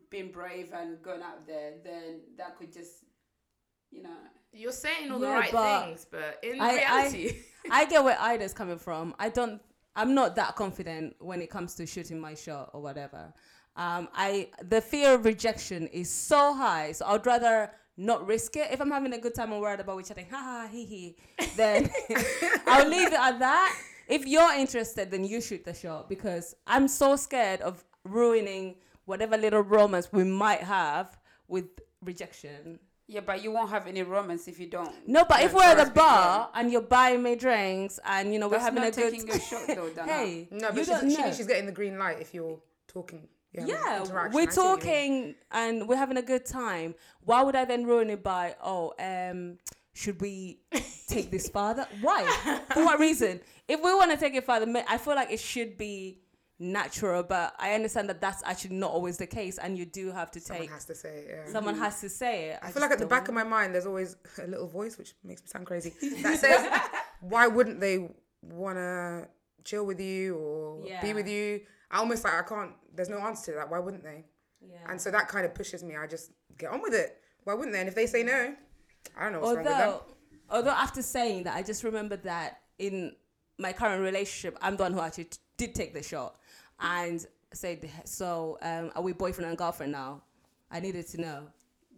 been 0.08 0.32
brave 0.32 0.72
and 0.72 1.02
gone 1.02 1.20
out 1.22 1.46
there, 1.46 1.72
then 1.84 2.20
that 2.38 2.56
could 2.56 2.72
just, 2.72 3.04
you 3.90 4.02
know. 4.02 4.16
You're 4.54 4.72
saying 4.72 5.10
all 5.10 5.20
Yeah, 5.20 5.26
the 5.26 5.32
right 5.34 5.52
but 5.52 5.84
things, 5.84 6.06
but 6.10 6.38
in 6.42 6.62
I- 6.62 6.66
I- 6.68 6.74
reality, 6.76 7.36
I 7.70 7.84
get 7.84 8.02
where 8.02 8.16
Ida's 8.18 8.54
coming 8.54 8.78
from. 8.78 9.14
I 9.18 9.28
don't. 9.28 9.60
I'm 9.94 10.14
not 10.14 10.36
that 10.36 10.56
confident 10.56 11.16
when 11.18 11.42
it 11.42 11.50
comes 11.50 11.74
to 11.74 11.86
shooting 11.86 12.20
my 12.20 12.34
shot 12.34 12.70
or 12.72 12.80
whatever. 12.80 13.32
Um, 13.76 14.08
I 14.14 14.50
the 14.62 14.80
fear 14.80 15.14
of 15.14 15.24
rejection 15.24 15.86
is 15.88 16.10
so 16.10 16.54
high, 16.54 16.92
so 16.92 17.06
I'd 17.06 17.24
rather 17.26 17.70
not 17.96 18.26
risk 18.26 18.56
it. 18.56 18.68
If 18.70 18.80
I'm 18.80 18.90
having 18.90 19.12
a 19.12 19.18
good 19.18 19.34
time 19.34 19.52
and 19.52 19.60
worried 19.60 19.80
about 19.80 20.00
each 20.00 20.10
other, 20.10 20.24
ha 20.30 20.36
ha 20.36 20.68
hee 20.70 20.84
hee, 20.84 21.16
then 21.56 21.90
I'll 22.66 22.88
leave 22.88 23.08
it 23.08 23.18
at 23.18 23.38
that. 23.38 23.78
If 24.08 24.26
you're 24.26 24.52
interested, 24.54 25.10
then 25.10 25.24
you 25.24 25.40
shoot 25.40 25.64
the 25.64 25.74
shot 25.74 26.08
because 26.08 26.54
I'm 26.66 26.88
so 26.88 27.16
scared 27.16 27.60
of 27.60 27.84
ruining 28.04 28.76
whatever 29.04 29.36
little 29.36 29.62
romance 29.62 30.08
we 30.12 30.24
might 30.24 30.60
have 30.60 31.18
with 31.48 31.66
rejection. 32.02 32.78
Yeah, 33.08 33.20
but 33.20 33.42
you 33.42 33.50
won't 33.50 33.68
have 33.70 33.86
any 33.86 34.02
romance 34.02 34.48
if 34.48 34.58
you 34.58 34.66
don't. 34.68 34.90
No, 35.06 35.24
but 35.28 35.42
if 35.42 35.52
we're 35.52 35.62
at 35.64 35.74
trust 35.74 35.94
the 35.94 36.00
me, 36.00 36.06
bar 36.06 36.50
and 36.54 36.70
you're 36.72 36.80
buying 36.80 37.22
me 37.22 37.34
drinks 37.36 37.98
and 38.04 38.32
you 38.32 38.38
know 38.38 38.46
we're 38.48 38.52
That's 38.52 38.64
having 38.64 38.82
not 38.82 38.92
a 38.92 39.00
good 39.00 39.12
taking 39.12 39.30
a 39.30 39.40
shot 39.40 39.66
though, 39.68 39.88
Dana. 39.94 40.12
hey, 40.12 40.48
No, 40.50 40.68
but 40.68 40.76
you 40.76 40.84
she's, 40.84 40.88
don't 40.88 41.10
she 41.10 41.16
know. 41.18 41.32
she's 41.32 41.46
getting 41.46 41.66
the 41.66 41.72
green 41.72 41.98
light 41.98 42.18
if 42.20 42.32
you're 42.32 42.60
talking. 42.88 43.28
Yeah, 43.52 43.66
yeah, 43.66 44.04
we're 44.04 44.28
I 44.28 44.30
see 44.30 44.32
what 44.32 44.32
you 44.32 44.38
mean. 44.38 44.48
talking 44.48 45.34
and 45.50 45.88
we're 45.88 45.96
having 45.96 46.16
a 46.16 46.22
good 46.22 46.46
time. 46.46 46.94
Why 47.24 47.42
would 47.42 47.54
I 47.54 47.66
then 47.66 47.84
ruin 47.84 48.08
it 48.08 48.22
by 48.22 48.56
oh 48.62 48.94
um 48.98 49.58
should 49.92 50.18
we 50.22 50.60
take 51.06 51.30
this 51.30 51.50
further? 51.52 51.86
Why? 52.00 52.24
For 52.72 52.82
what 52.82 52.98
reason? 52.98 53.40
If 53.68 53.82
we 53.82 53.92
want 53.92 54.10
to 54.10 54.16
take 54.16 54.34
it 54.34 54.46
further, 54.46 54.66
I 54.88 54.96
feel 54.96 55.14
like 55.16 55.30
it 55.30 55.40
should 55.40 55.76
be 55.76 56.21
natural. 56.62 57.22
But 57.22 57.54
I 57.58 57.74
understand 57.74 58.08
that 58.08 58.20
that's 58.20 58.42
actually 58.44 58.76
not 58.76 58.90
always 58.90 59.18
the 59.18 59.26
case, 59.26 59.58
and 59.58 59.76
you 59.76 59.84
do 59.84 60.10
have 60.12 60.30
to 60.32 60.40
Someone 60.40 60.62
take. 60.66 60.70
has 60.72 60.84
to 60.86 60.94
say 60.94 61.08
it. 61.18 61.26
Yeah. 61.46 61.52
Someone 61.52 61.76
has 61.78 62.00
to 62.00 62.08
say 62.08 62.50
it. 62.50 62.58
I 62.62 62.70
feel 62.70 62.82
like 62.82 62.92
at 62.92 62.98
the 62.98 63.06
back 63.06 63.28
of 63.28 63.34
my 63.34 63.44
mind, 63.44 63.74
there's 63.74 63.86
always 63.86 64.16
a 64.42 64.46
little 64.46 64.68
voice, 64.68 64.96
which 64.98 65.14
makes 65.24 65.42
me 65.42 65.48
sound 65.48 65.66
crazy, 65.66 65.92
that 66.22 66.38
says, 66.38 66.80
"Why 67.20 67.46
wouldn't 67.46 67.80
they 67.80 68.08
want 68.42 68.76
to 68.78 69.28
chill 69.64 69.84
with 69.84 70.00
you 70.00 70.36
or 70.36 70.84
be 71.02 71.12
with 71.14 71.28
you?" 71.28 71.60
I 71.90 71.98
almost 71.98 72.24
like 72.24 72.32
I 72.34 72.42
can't. 72.42 72.72
There's 72.94 73.08
no 73.10 73.18
answer 73.18 73.52
to 73.52 73.58
that. 73.58 73.70
Why 73.70 73.78
wouldn't 73.78 74.02
they? 74.02 74.24
Yeah. 74.66 74.76
And 74.88 75.00
so 75.00 75.10
that 75.10 75.28
kind 75.28 75.44
of 75.44 75.54
pushes 75.54 75.82
me. 75.82 75.96
I 75.96 76.06
just 76.06 76.30
get 76.56 76.70
on 76.70 76.80
with 76.80 76.94
it. 76.94 77.18
Why 77.44 77.54
wouldn't 77.54 77.72
they? 77.74 77.80
And 77.80 77.88
if 77.88 77.94
they 77.94 78.06
say 78.06 78.22
no, 78.22 78.54
I 79.18 79.24
don't 79.24 79.32
know 79.32 79.40
what's 79.40 79.56
wrong 79.56 79.64
with 79.64 79.72
them. 79.74 79.82
although, 79.82 80.02
although 80.48 80.70
after 80.70 81.02
saying 81.02 81.42
that, 81.44 81.56
I 81.56 81.62
just 81.62 81.82
remember 81.84 82.16
that 82.18 82.60
in 82.78 83.12
my 83.58 83.72
current 83.72 84.02
relationship, 84.02 84.56
I'm 84.62 84.76
the 84.76 84.84
one 84.84 84.92
who 84.92 85.00
actually 85.00 85.24
t- 85.24 85.38
did 85.56 85.74
take 85.74 85.92
the 85.92 86.02
shot 86.02 86.36
and 86.82 87.24
said, 87.52 87.88
"So, 88.04 88.58
um, 88.62 88.90
are 88.94 89.02
we 89.02 89.12
boyfriend 89.12 89.48
and 89.48 89.56
girlfriend 89.56 89.92
now?" 89.92 90.22
I 90.70 90.80
needed 90.80 91.06
to 91.08 91.20
know. 91.20 91.46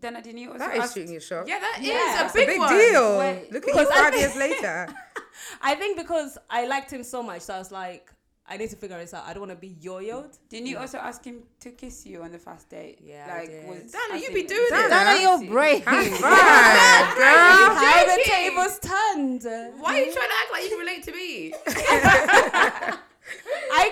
Dana, 0.00 0.20
didn't 0.20 0.38
you 0.38 0.48
also 0.52 0.58
That 0.58 0.76
is 0.76 0.82
ask? 0.84 0.94
shooting 0.94 1.12
your 1.12 1.20
shot. 1.20 1.48
Yeah, 1.48 1.60
that 1.60 1.78
is 1.80 1.86
Yeah. 1.88 2.22
a 2.22 2.24
It's 2.26 2.34
a 2.34 2.36
big, 2.38 2.48
big 2.48 2.58
one. 2.58 2.76
deal. 2.76 3.18
Wait, 3.18 3.52
Look 3.52 3.62
at 3.62 3.68
you 3.68 3.72
because 3.72 3.88
I 3.90 4.10
five 4.10 4.14
years 4.18 4.36
later. 4.36 4.88
I 5.62 5.74
think 5.76 5.96
because 5.96 6.36
I 6.50 6.66
liked 6.66 6.90
him 6.92 7.02
so 7.04 7.22
much, 7.22 7.40
so 7.42 7.54
I 7.54 7.58
was 7.58 7.70
like, 7.72 8.10
I 8.46 8.58
need 8.58 8.68
to 8.70 8.76
figure 8.76 8.98
this 8.98 9.14
out. 9.14 9.24
I 9.26 9.32
don't 9.32 9.40
want 9.40 9.52
to 9.52 9.56
be 9.56 9.74
yo-yoed. 9.80 10.36
Didn't 10.50 10.66
you 10.66 10.76
also 10.76 10.98
ask 10.98 11.24
him 11.24 11.44
to 11.60 11.70
kiss 11.70 12.04
you 12.04 12.22
on 12.22 12.30
the 12.32 12.38
first 12.38 12.68
date? 12.68 12.98
Yeah, 13.02 13.26
I 13.32 13.38
like 13.38 13.48
did. 13.48 13.66
was 13.66 13.92
Dana, 13.92 14.20
you 14.20 14.28
in- 14.28 14.34
be 14.34 14.42
doing 14.42 14.66
Dana. 14.68 14.84
it. 14.84 14.88
Dana, 14.90 15.20
you're 15.22 15.50
brave. 15.50 15.84
High 15.86 16.08
five, 16.10 17.16
girl. 17.16 17.74
How 17.74 18.04
the 18.04 18.22
tables 18.24 18.78
turned. 18.80 19.44
Why 19.80 19.94
are 19.98 20.04
you 20.04 20.12
trying 20.12 20.28
to 20.28 20.34
act 20.42 20.52
like 20.52 20.62
you 20.64 20.68
can 20.70 20.78
relate 20.78 21.02
to 21.04 21.12
me? 21.12 22.94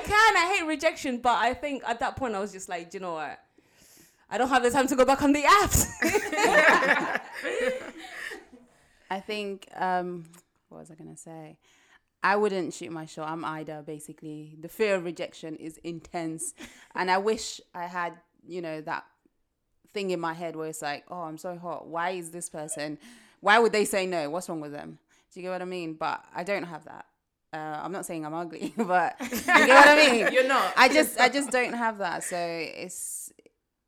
I 0.02 0.06
can. 0.06 0.36
I 0.36 0.54
hate 0.56 0.66
rejection, 0.66 1.18
but 1.18 1.38
I 1.38 1.54
think 1.54 1.82
at 1.86 2.00
that 2.00 2.16
point 2.16 2.34
I 2.34 2.40
was 2.40 2.52
just 2.52 2.68
like, 2.68 2.90
"Do 2.90 2.96
you 2.96 3.02
know 3.02 3.14
what? 3.14 3.38
I 4.30 4.38
don't 4.38 4.48
have 4.48 4.62
the 4.62 4.70
time 4.70 4.86
to 4.88 4.96
go 4.96 5.04
back 5.04 5.22
on 5.22 5.32
the 5.32 5.42
apps. 5.42 5.86
I 9.10 9.20
think 9.20 9.68
um 9.76 10.24
what 10.68 10.80
was 10.80 10.90
I 10.90 10.94
gonna 10.94 11.16
say? 11.16 11.58
I 12.22 12.36
wouldn't 12.36 12.72
shoot 12.72 12.90
my 12.92 13.04
shot. 13.04 13.28
I'm 13.28 13.44
Ida 13.44 13.82
basically. 13.86 14.56
The 14.60 14.68
fear 14.68 14.94
of 14.94 15.04
rejection 15.04 15.56
is 15.56 15.76
intense. 15.78 16.54
and 16.94 17.10
I 17.10 17.18
wish 17.18 17.60
I 17.74 17.86
had, 17.86 18.14
you 18.46 18.62
know, 18.62 18.80
that 18.80 19.04
thing 19.92 20.10
in 20.10 20.20
my 20.20 20.32
head 20.32 20.56
where 20.56 20.68
it's 20.68 20.82
like, 20.82 21.04
oh, 21.10 21.22
I'm 21.22 21.36
so 21.36 21.58
hot. 21.58 21.88
Why 21.88 22.10
is 22.10 22.30
this 22.30 22.48
person 22.48 22.98
why 23.42 23.58
would 23.58 23.72
they 23.72 23.84
say 23.84 24.06
no? 24.06 24.30
What's 24.30 24.48
wrong 24.48 24.60
with 24.60 24.72
them? 24.72 24.98
Do 25.32 25.40
you 25.40 25.42
get 25.42 25.50
what 25.50 25.62
I 25.62 25.66
mean? 25.66 25.94
But 25.94 26.24
I 26.34 26.44
don't 26.44 26.62
have 26.62 26.84
that. 26.84 27.06
Uh, 27.52 27.80
I'm 27.82 27.92
not 27.92 28.06
saying 28.06 28.24
I'm 28.24 28.34
ugly, 28.34 28.72
but 28.76 29.16
you 29.20 29.28
get 29.28 29.68
what 29.68 29.88
I 29.88 30.10
mean? 30.10 30.32
You're 30.32 30.48
not. 30.48 30.72
I 30.76 30.88
just 30.88 31.20
I 31.20 31.28
just 31.28 31.50
don't 31.50 31.74
have 31.74 31.98
that. 31.98 32.24
So 32.24 32.36
it's 32.38 33.32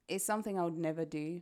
it's 0.08 0.24
something 0.24 0.58
I 0.58 0.64
would 0.64 0.76
never 0.76 1.04
do. 1.04 1.40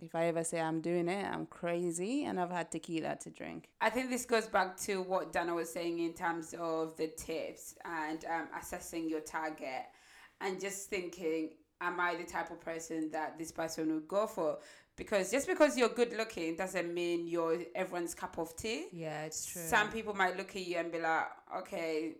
If 0.00 0.14
I 0.14 0.26
ever 0.26 0.44
say 0.44 0.60
I'm 0.60 0.80
doing 0.80 1.08
it, 1.08 1.24
I'm 1.24 1.46
crazy 1.46 2.24
and 2.24 2.38
I've 2.38 2.50
had 2.50 2.70
tequila 2.70 3.16
to 3.22 3.30
drink. 3.30 3.68
I 3.80 3.90
think 3.90 4.10
this 4.10 4.24
goes 4.24 4.46
back 4.46 4.76
to 4.82 5.02
what 5.02 5.32
Dana 5.32 5.54
was 5.54 5.72
saying 5.72 5.98
in 5.98 6.12
terms 6.12 6.54
of 6.58 6.96
the 6.96 7.08
tips 7.08 7.74
and 7.84 8.24
um, 8.26 8.48
assessing 8.60 9.08
your 9.08 9.20
target 9.20 9.86
and 10.40 10.60
just 10.60 10.88
thinking, 10.88 11.50
am 11.80 11.98
I 11.98 12.14
the 12.14 12.24
type 12.24 12.50
of 12.50 12.60
person 12.60 13.10
that 13.12 13.38
this 13.38 13.50
person 13.50 13.92
would 13.94 14.06
go 14.06 14.26
for? 14.26 14.58
Because 14.96 15.30
just 15.30 15.46
because 15.48 15.76
you're 15.76 15.88
good 15.88 16.14
looking 16.16 16.54
doesn't 16.54 16.92
mean 16.92 17.26
you're 17.26 17.58
everyone's 17.74 18.14
cup 18.14 18.38
of 18.38 18.54
tea. 18.56 18.86
yeah, 18.92 19.24
it's 19.24 19.46
true. 19.46 19.62
Some 19.62 19.90
people 19.90 20.14
might 20.14 20.36
look 20.36 20.54
at 20.54 20.66
you 20.66 20.76
and 20.76 20.92
be 20.92 21.00
like, 21.00 21.26
okay, 21.58 22.12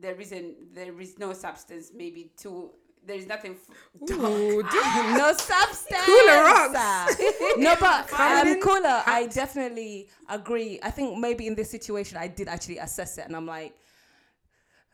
there 0.00 0.18
isn't, 0.18 0.74
there 0.74 0.98
is 1.00 1.18
no 1.18 1.32
substance, 1.34 1.90
maybe 1.94 2.32
to, 2.38 2.70
there 3.04 3.16
is 3.16 3.26
nothing. 3.26 3.52
F- 3.52 4.10
Ooh, 4.12 4.62
no 5.16 5.32
substance. 5.34 6.04
Kula 6.04 6.44
rocks. 6.44 7.18
no, 7.58 7.76
but 7.78 8.08
Coming 8.08 8.40
um, 8.40 8.48
in 8.48 8.60
Kula. 8.60 9.02
I 9.06 9.26
definitely 9.26 10.08
agree. 10.28 10.78
I 10.82 10.90
think 10.90 11.18
maybe 11.18 11.46
in 11.46 11.54
this 11.54 11.70
situation, 11.70 12.16
I 12.16 12.28
did 12.28 12.48
actually 12.48 12.78
assess 12.78 13.18
it, 13.18 13.26
and 13.26 13.36
I'm 13.36 13.46
like, 13.46 13.74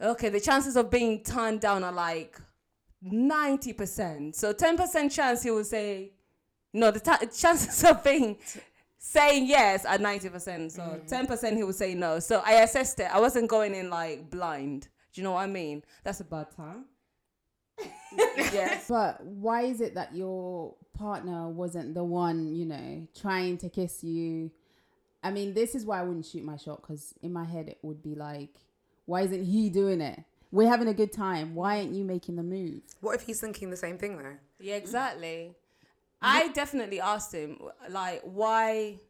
okay, 0.00 0.28
the 0.28 0.40
chances 0.40 0.76
of 0.76 0.90
being 0.90 1.22
turned 1.22 1.60
down 1.60 1.84
are 1.84 1.92
like 1.92 2.40
ninety 3.02 3.72
percent. 3.72 4.36
So 4.36 4.52
ten 4.52 4.76
percent 4.76 5.12
chance 5.12 5.42
he 5.42 5.50
will 5.50 5.64
say 5.64 6.12
no. 6.72 6.90
The 6.90 7.00
ta- 7.00 7.20
chances 7.36 7.84
of 7.84 8.02
being 8.04 8.36
saying 8.98 9.46
yes 9.46 9.84
are 9.84 9.98
ninety 9.98 10.28
percent. 10.28 10.72
So 10.72 10.82
mm-hmm. 10.82 11.06
ten 11.06 11.26
percent 11.26 11.56
he 11.56 11.64
would 11.64 11.74
say 11.74 11.94
no. 11.94 12.18
So 12.18 12.42
I 12.44 12.62
assessed 12.62 13.00
it. 13.00 13.08
I 13.12 13.20
wasn't 13.20 13.48
going 13.48 13.74
in 13.74 13.90
like 13.90 14.30
blind. 14.30 14.88
Do 15.12 15.20
you 15.20 15.24
know 15.24 15.32
what 15.32 15.42
I 15.42 15.46
mean? 15.46 15.82
That's 16.04 16.20
a 16.20 16.24
bad 16.24 16.50
time. 16.54 16.84
yes. 18.16 18.86
But 18.88 19.24
why 19.24 19.62
is 19.62 19.80
it 19.80 19.94
that 19.94 20.14
your 20.14 20.74
partner 20.96 21.48
wasn't 21.48 21.94
the 21.94 22.04
one, 22.04 22.54
you 22.54 22.66
know, 22.66 23.06
trying 23.18 23.58
to 23.58 23.68
kiss 23.68 24.02
you? 24.02 24.50
I 25.22 25.30
mean, 25.30 25.54
this 25.54 25.74
is 25.74 25.84
why 25.84 26.00
I 26.00 26.02
wouldn't 26.02 26.26
shoot 26.26 26.44
my 26.44 26.56
shot 26.56 26.82
because 26.82 27.14
in 27.22 27.32
my 27.32 27.44
head 27.44 27.68
it 27.68 27.78
would 27.82 28.02
be 28.02 28.14
like, 28.14 28.54
why 29.06 29.22
isn't 29.22 29.44
he 29.44 29.70
doing 29.70 30.00
it? 30.00 30.22
We're 30.52 30.68
having 30.68 30.88
a 30.88 30.94
good 30.94 31.12
time. 31.12 31.54
Why 31.54 31.78
aren't 31.78 31.92
you 31.92 32.04
making 32.04 32.36
the 32.36 32.42
move? 32.42 32.82
What 33.00 33.16
if 33.16 33.22
he's 33.22 33.40
thinking 33.40 33.70
the 33.70 33.76
same 33.76 33.98
thing 33.98 34.16
though? 34.18 34.36
Yeah, 34.60 34.76
exactly. 34.76 35.54
I 36.26 36.48
definitely 36.48 37.00
asked 37.00 37.32
him, 37.32 37.58
like, 37.88 38.22
why. 38.22 39.00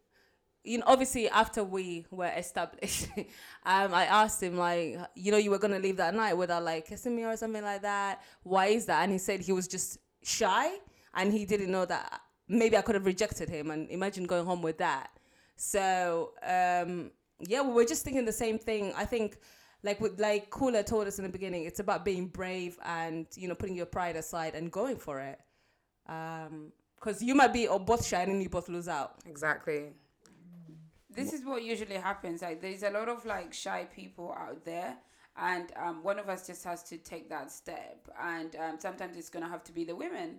You 0.65 0.79
know, 0.79 0.85
obviously, 0.89 1.29
after 1.29 1.63
we 1.63 2.07
were 2.11 2.27
established, 2.27 3.07
um, 3.65 3.95
I 3.95 4.07
asked 4.07 4.43
him, 4.43 4.57
like, 4.57 4.99
you 5.15 5.31
know, 5.31 5.39
you 5.39 5.51
were 5.53 5.59
gonna 5.59 5.79
leave 5.79 5.97
that 5.99 6.13
night 6.13 6.35
without 6.35 6.65
like 6.65 6.87
kissing 6.87 7.15
me 7.15 7.25
or 7.25 7.37
something 7.37 7.63
like 7.63 7.83
that. 7.83 8.23
Why 8.43 8.67
is 8.67 8.87
that? 8.87 9.03
And 9.05 9.13
he 9.13 9.19
said 9.19 9.41
he 9.41 9.53
was 9.53 9.69
just 9.69 9.99
shy, 10.25 10.73
and 11.15 11.33
he 11.33 11.45
didn't 11.45 11.71
know 11.71 11.85
that 11.85 12.21
maybe 12.49 12.77
I 12.77 12.83
could 12.83 12.97
have 12.97 13.07
rejected 13.07 13.49
him. 13.49 13.71
And 13.71 13.89
imagine 13.91 14.25
going 14.25 14.45
home 14.45 14.61
with 14.61 14.79
that. 14.79 15.11
So 15.57 16.33
um, 16.43 17.13
yeah, 17.41 17.63
we 17.63 17.73
were 17.73 17.85
just 17.85 18.05
thinking 18.05 18.25
the 18.25 18.33
same 18.33 18.59
thing. 18.59 18.93
I 18.97 19.05
think 19.05 19.39
like 19.83 20.01
with 20.01 20.21
like 20.21 20.51
Kula 20.51 20.85
told 20.85 21.07
us 21.07 21.19
in 21.19 21.25
the 21.25 21.31
beginning, 21.31 21.65
it's 21.65 21.81
about 21.81 22.05
being 22.05 22.29
brave 22.29 22.79
and 22.85 23.27
you 23.35 23.49
know 23.49 23.55
putting 23.55 23.77
your 23.77 23.87
pride 23.87 24.17
aside 24.17 24.55
and 24.55 24.71
going 24.71 24.97
for 24.97 25.21
it. 25.21 25.41
Um, 26.09 26.73
because 26.99 27.23
you 27.23 27.35
might 27.35 27.53
be 27.53 27.69
or 27.69 27.79
both 27.79 28.05
shy 28.05 28.23
and 28.23 28.43
you 28.43 28.49
both 28.49 28.69
lose 28.69 28.89
out. 28.89 29.15
Exactly. 29.27 29.93
this 31.11 31.33
is 31.33 31.45
what 31.45 31.63
usually 31.63 31.95
happens 31.97 32.43
like 32.43 32.61
there's 32.61 32.83
a 32.83 32.91
lot 32.91 33.09
of 33.09 33.25
like 33.25 33.53
shy 33.55 33.87
people 33.95 34.35
out 34.39 34.63
there 34.65 34.95
and 35.39 35.73
um, 35.77 36.03
one 36.03 36.19
of 36.19 36.29
us 36.29 36.47
just 36.47 36.63
has 36.65 36.83
to 36.83 36.99
take 36.99 37.29
that 37.31 37.51
step 37.51 38.07
and 38.21 38.55
um, 38.57 38.77
sometimes 38.79 39.17
it's 39.17 39.31
gonna 39.31 39.49
have 39.49 39.65
to 39.65 39.73
be 39.73 39.85
the 39.85 39.95
women 39.97 40.39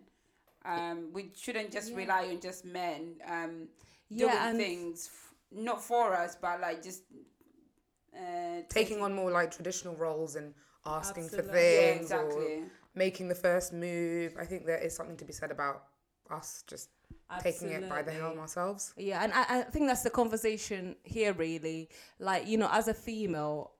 um, 0.65 1.09
we 1.13 1.31
shouldn't 1.35 1.71
just 1.71 1.89
Yeah. 1.91 1.97
rely 1.97 2.27
on 2.27 2.39
just 2.39 2.63
men 2.65 3.15
um, 3.27 3.67
Yeah, 4.09 4.27
doing 4.27 4.37
and- 4.49 4.57
things 4.59 5.09
f- 5.11 5.33
not 5.51 5.81
for 5.83 6.13
us 6.13 6.35
but 6.39 6.61
like 6.61 6.83
just 6.83 7.03
uh, 8.15 8.61
Taking 8.69 9.01
on 9.01 9.13
more 9.13 9.31
like 9.31 9.51
traditional 9.51 9.95
roles 9.95 10.35
and 10.35 10.53
asking 10.85 11.29
for 11.29 11.37
Absolutely. 11.37 11.75
yeah, 11.75 11.93
things 11.97 12.11
or 12.11 12.61
making 12.95 13.27
the 13.27 13.35
first 13.35 13.73
move. 13.73 14.35
I 14.39 14.45
think 14.45 14.65
there 14.65 14.79
is 14.79 14.95
something 14.95 15.17
to 15.17 15.25
be 15.25 15.33
said 15.33 15.51
about 15.51 15.83
us 16.31 16.63
just 16.67 16.89
taking 17.41 17.69
it 17.69 17.89
by 17.89 18.01
the 18.01 18.11
helm 18.11 18.39
ourselves. 18.39 18.93
Yeah, 18.97 19.23
and 19.23 19.33
I, 19.33 19.59
I 19.59 19.61
think 19.63 19.87
that's 19.87 20.03
the 20.03 20.09
conversation 20.09 20.95
here, 21.03 21.33
really. 21.33 21.89
Like, 22.19 22.47
you 22.47 22.57
know, 22.57 22.69
as 22.71 22.87
a 22.87 22.93
female, 22.93 23.71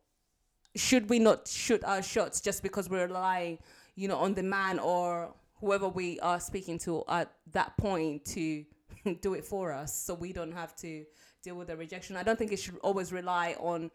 should 0.75 1.09
we 1.09 1.19
not 1.19 1.47
shoot 1.47 1.83
our 1.83 2.01
shots 2.01 2.41
just 2.41 2.63
because 2.63 2.89
we're 2.89 3.07
relying, 3.07 3.59
you 3.95 4.07
know, 4.07 4.17
on 4.17 4.33
the 4.33 4.43
man 4.43 4.79
or 4.79 5.33
whoever 5.59 5.87
we 5.87 6.19
are 6.19 6.39
speaking 6.39 6.77
to 6.79 7.03
at 7.07 7.31
that 7.51 7.75
point 7.77 8.25
to 8.25 8.63
do 9.21 9.33
it 9.33 9.43
for 9.43 9.71
us 9.73 9.95
so 9.95 10.13
we 10.13 10.31
don't 10.31 10.51
have 10.51 10.75
to 10.77 11.05
deal 11.43 11.55
with 11.55 11.67
the 11.67 11.77
rejection? 11.77 12.15
I 12.15 12.23
don't 12.23 12.37
think 12.37 12.51
it 12.51 12.59
should 12.59 12.77
always 12.79 13.11
rely 13.11 13.55
on 13.59 13.91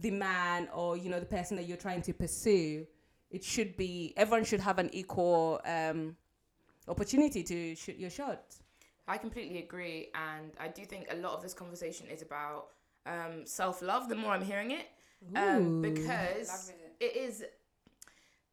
the 0.00 0.10
man 0.10 0.68
or, 0.74 0.96
you 0.96 1.10
know, 1.10 1.20
the 1.20 1.26
person 1.26 1.56
that 1.56 1.66
you're 1.66 1.76
trying 1.76 2.02
to 2.02 2.12
pursue. 2.12 2.86
It 3.30 3.44
should 3.44 3.76
be, 3.76 4.14
everyone 4.16 4.44
should 4.44 4.60
have 4.60 4.78
an 4.78 4.90
equal 4.92 5.60
um, 5.66 6.16
opportunity 6.88 7.42
to 7.42 7.74
shoot 7.74 7.98
your 7.98 8.10
shot. 8.10 8.42
I 9.06 9.16
completely 9.16 9.58
agree, 9.58 10.08
and 10.14 10.52
I 10.60 10.68
do 10.68 10.84
think 10.84 11.06
a 11.10 11.16
lot 11.16 11.32
of 11.32 11.42
this 11.42 11.54
conversation 11.54 12.06
is 12.08 12.22
about 12.22 12.68
um, 13.06 13.44
self 13.44 13.80
love. 13.80 14.08
The 14.08 14.14
more 14.14 14.32
I'm 14.32 14.44
hearing 14.44 14.72
it, 14.72 14.86
um, 15.34 15.80
because 15.80 16.48
Love 16.48 16.76
it 17.00 17.16
is 17.16 17.44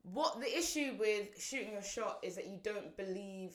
what 0.04 0.40
the 0.40 0.58
issue 0.58 0.96
with 1.00 1.42
shooting 1.42 1.74
your 1.74 1.84
shot 1.84 2.20
is 2.24 2.36
that 2.36 2.48
you 2.48 2.60
don't 2.64 2.96
believe. 2.96 3.52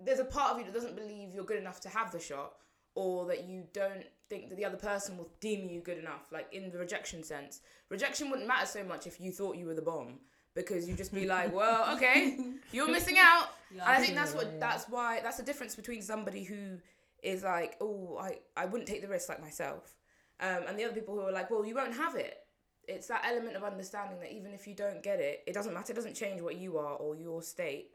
There's 0.00 0.20
a 0.20 0.24
part 0.24 0.52
of 0.52 0.58
you 0.58 0.64
that 0.64 0.74
doesn't 0.74 0.94
believe 0.96 1.34
you're 1.34 1.44
good 1.44 1.58
enough 1.58 1.80
to 1.80 1.88
have 1.88 2.12
the 2.12 2.20
shot, 2.20 2.54
or 2.94 3.26
that 3.26 3.44
you 3.44 3.64
don't 3.72 4.04
think 4.28 4.48
that 4.50 4.56
the 4.56 4.64
other 4.64 4.76
person 4.76 5.16
will 5.16 5.30
deem 5.40 5.68
you 5.68 5.80
good 5.80 5.98
enough, 5.98 6.30
like 6.30 6.52
in 6.52 6.70
the 6.70 6.78
rejection 6.78 7.22
sense. 7.22 7.60
Rejection 7.88 8.30
wouldn't 8.30 8.46
matter 8.46 8.66
so 8.66 8.84
much 8.84 9.06
if 9.06 9.20
you 9.20 9.32
thought 9.32 9.56
you 9.56 9.66
were 9.66 9.74
the 9.74 9.82
bomb 9.82 10.18
because 10.54 10.88
you'd 10.88 10.98
just 10.98 11.14
be 11.14 11.26
like, 11.26 11.54
well, 11.54 11.94
okay, 11.96 12.38
you're 12.72 12.90
missing 12.90 13.16
out. 13.18 13.48
Yeah, 13.74 13.82
and 13.82 13.90
I 13.90 14.00
think 14.00 14.14
that's 14.14 14.32
what 14.32 14.44
absolutely, 14.44 14.60
yeah. 14.60 14.70
that's 14.70 14.88
why 14.88 15.20
that's 15.22 15.36
the 15.36 15.42
difference 15.42 15.74
between 15.76 16.02
somebody 16.02 16.44
who 16.44 16.78
is 17.22 17.42
like, 17.42 17.76
oh, 17.80 18.18
I, 18.20 18.38
I 18.56 18.66
wouldn't 18.66 18.88
take 18.88 19.02
the 19.02 19.08
risk 19.08 19.28
like 19.28 19.40
myself, 19.40 19.96
um, 20.40 20.64
and 20.68 20.78
the 20.78 20.84
other 20.84 20.94
people 20.94 21.14
who 21.14 21.22
are 21.22 21.32
like, 21.32 21.50
well, 21.50 21.64
you 21.64 21.74
won't 21.74 21.94
have 21.94 22.14
it. 22.14 22.38
It's 22.86 23.08
that 23.08 23.24
element 23.26 23.56
of 23.56 23.64
understanding 23.64 24.18
that 24.20 24.32
even 24.32 24.54
if 24.54 24.66
you 24.66 24.74
don't 24.74 25.02
get 25.02 25.20
it, 25.20 25.42
it 25.46 25.52
doesn't 25.52 25.74
matter. 25.74 25.92
It 25.92 25.96
doesn't 25.96 26.14
change 26.14 26.40
what 26.40 26.56
you 26.56 26.78
are 26.78 26.94
or 26.94 27.14
your 27.14 27.42
state, 27.42 27.90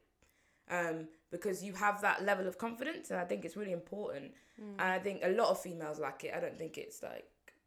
um, 0.69 1.07
because 1.31 1.63
you 1.63 1.73
have 1.73 2.01
that 2.01 2.23
level 2.23 2.47
of 2.47 2.57
confidence, 2.57 3.09
and 3.09 3.19
I 3.19 3.25
think 3.25 3.43
it's 3.45 3.57
really 3.57 3.71
important. 3.71 4.33
And 4.79 4.91
I 4.91 4.99
think 4.99 5.21
a 5.23 5.29
lot 5.29 5.49
of 5.49 5.59
females 5.59 5.99
lack 5.99 6.23
it. 6.23 6.33
I 6.35 6.39
don't 6.39 6.57
think 6.57 6.77
it's 6.77 7.01
like 7.01 7.25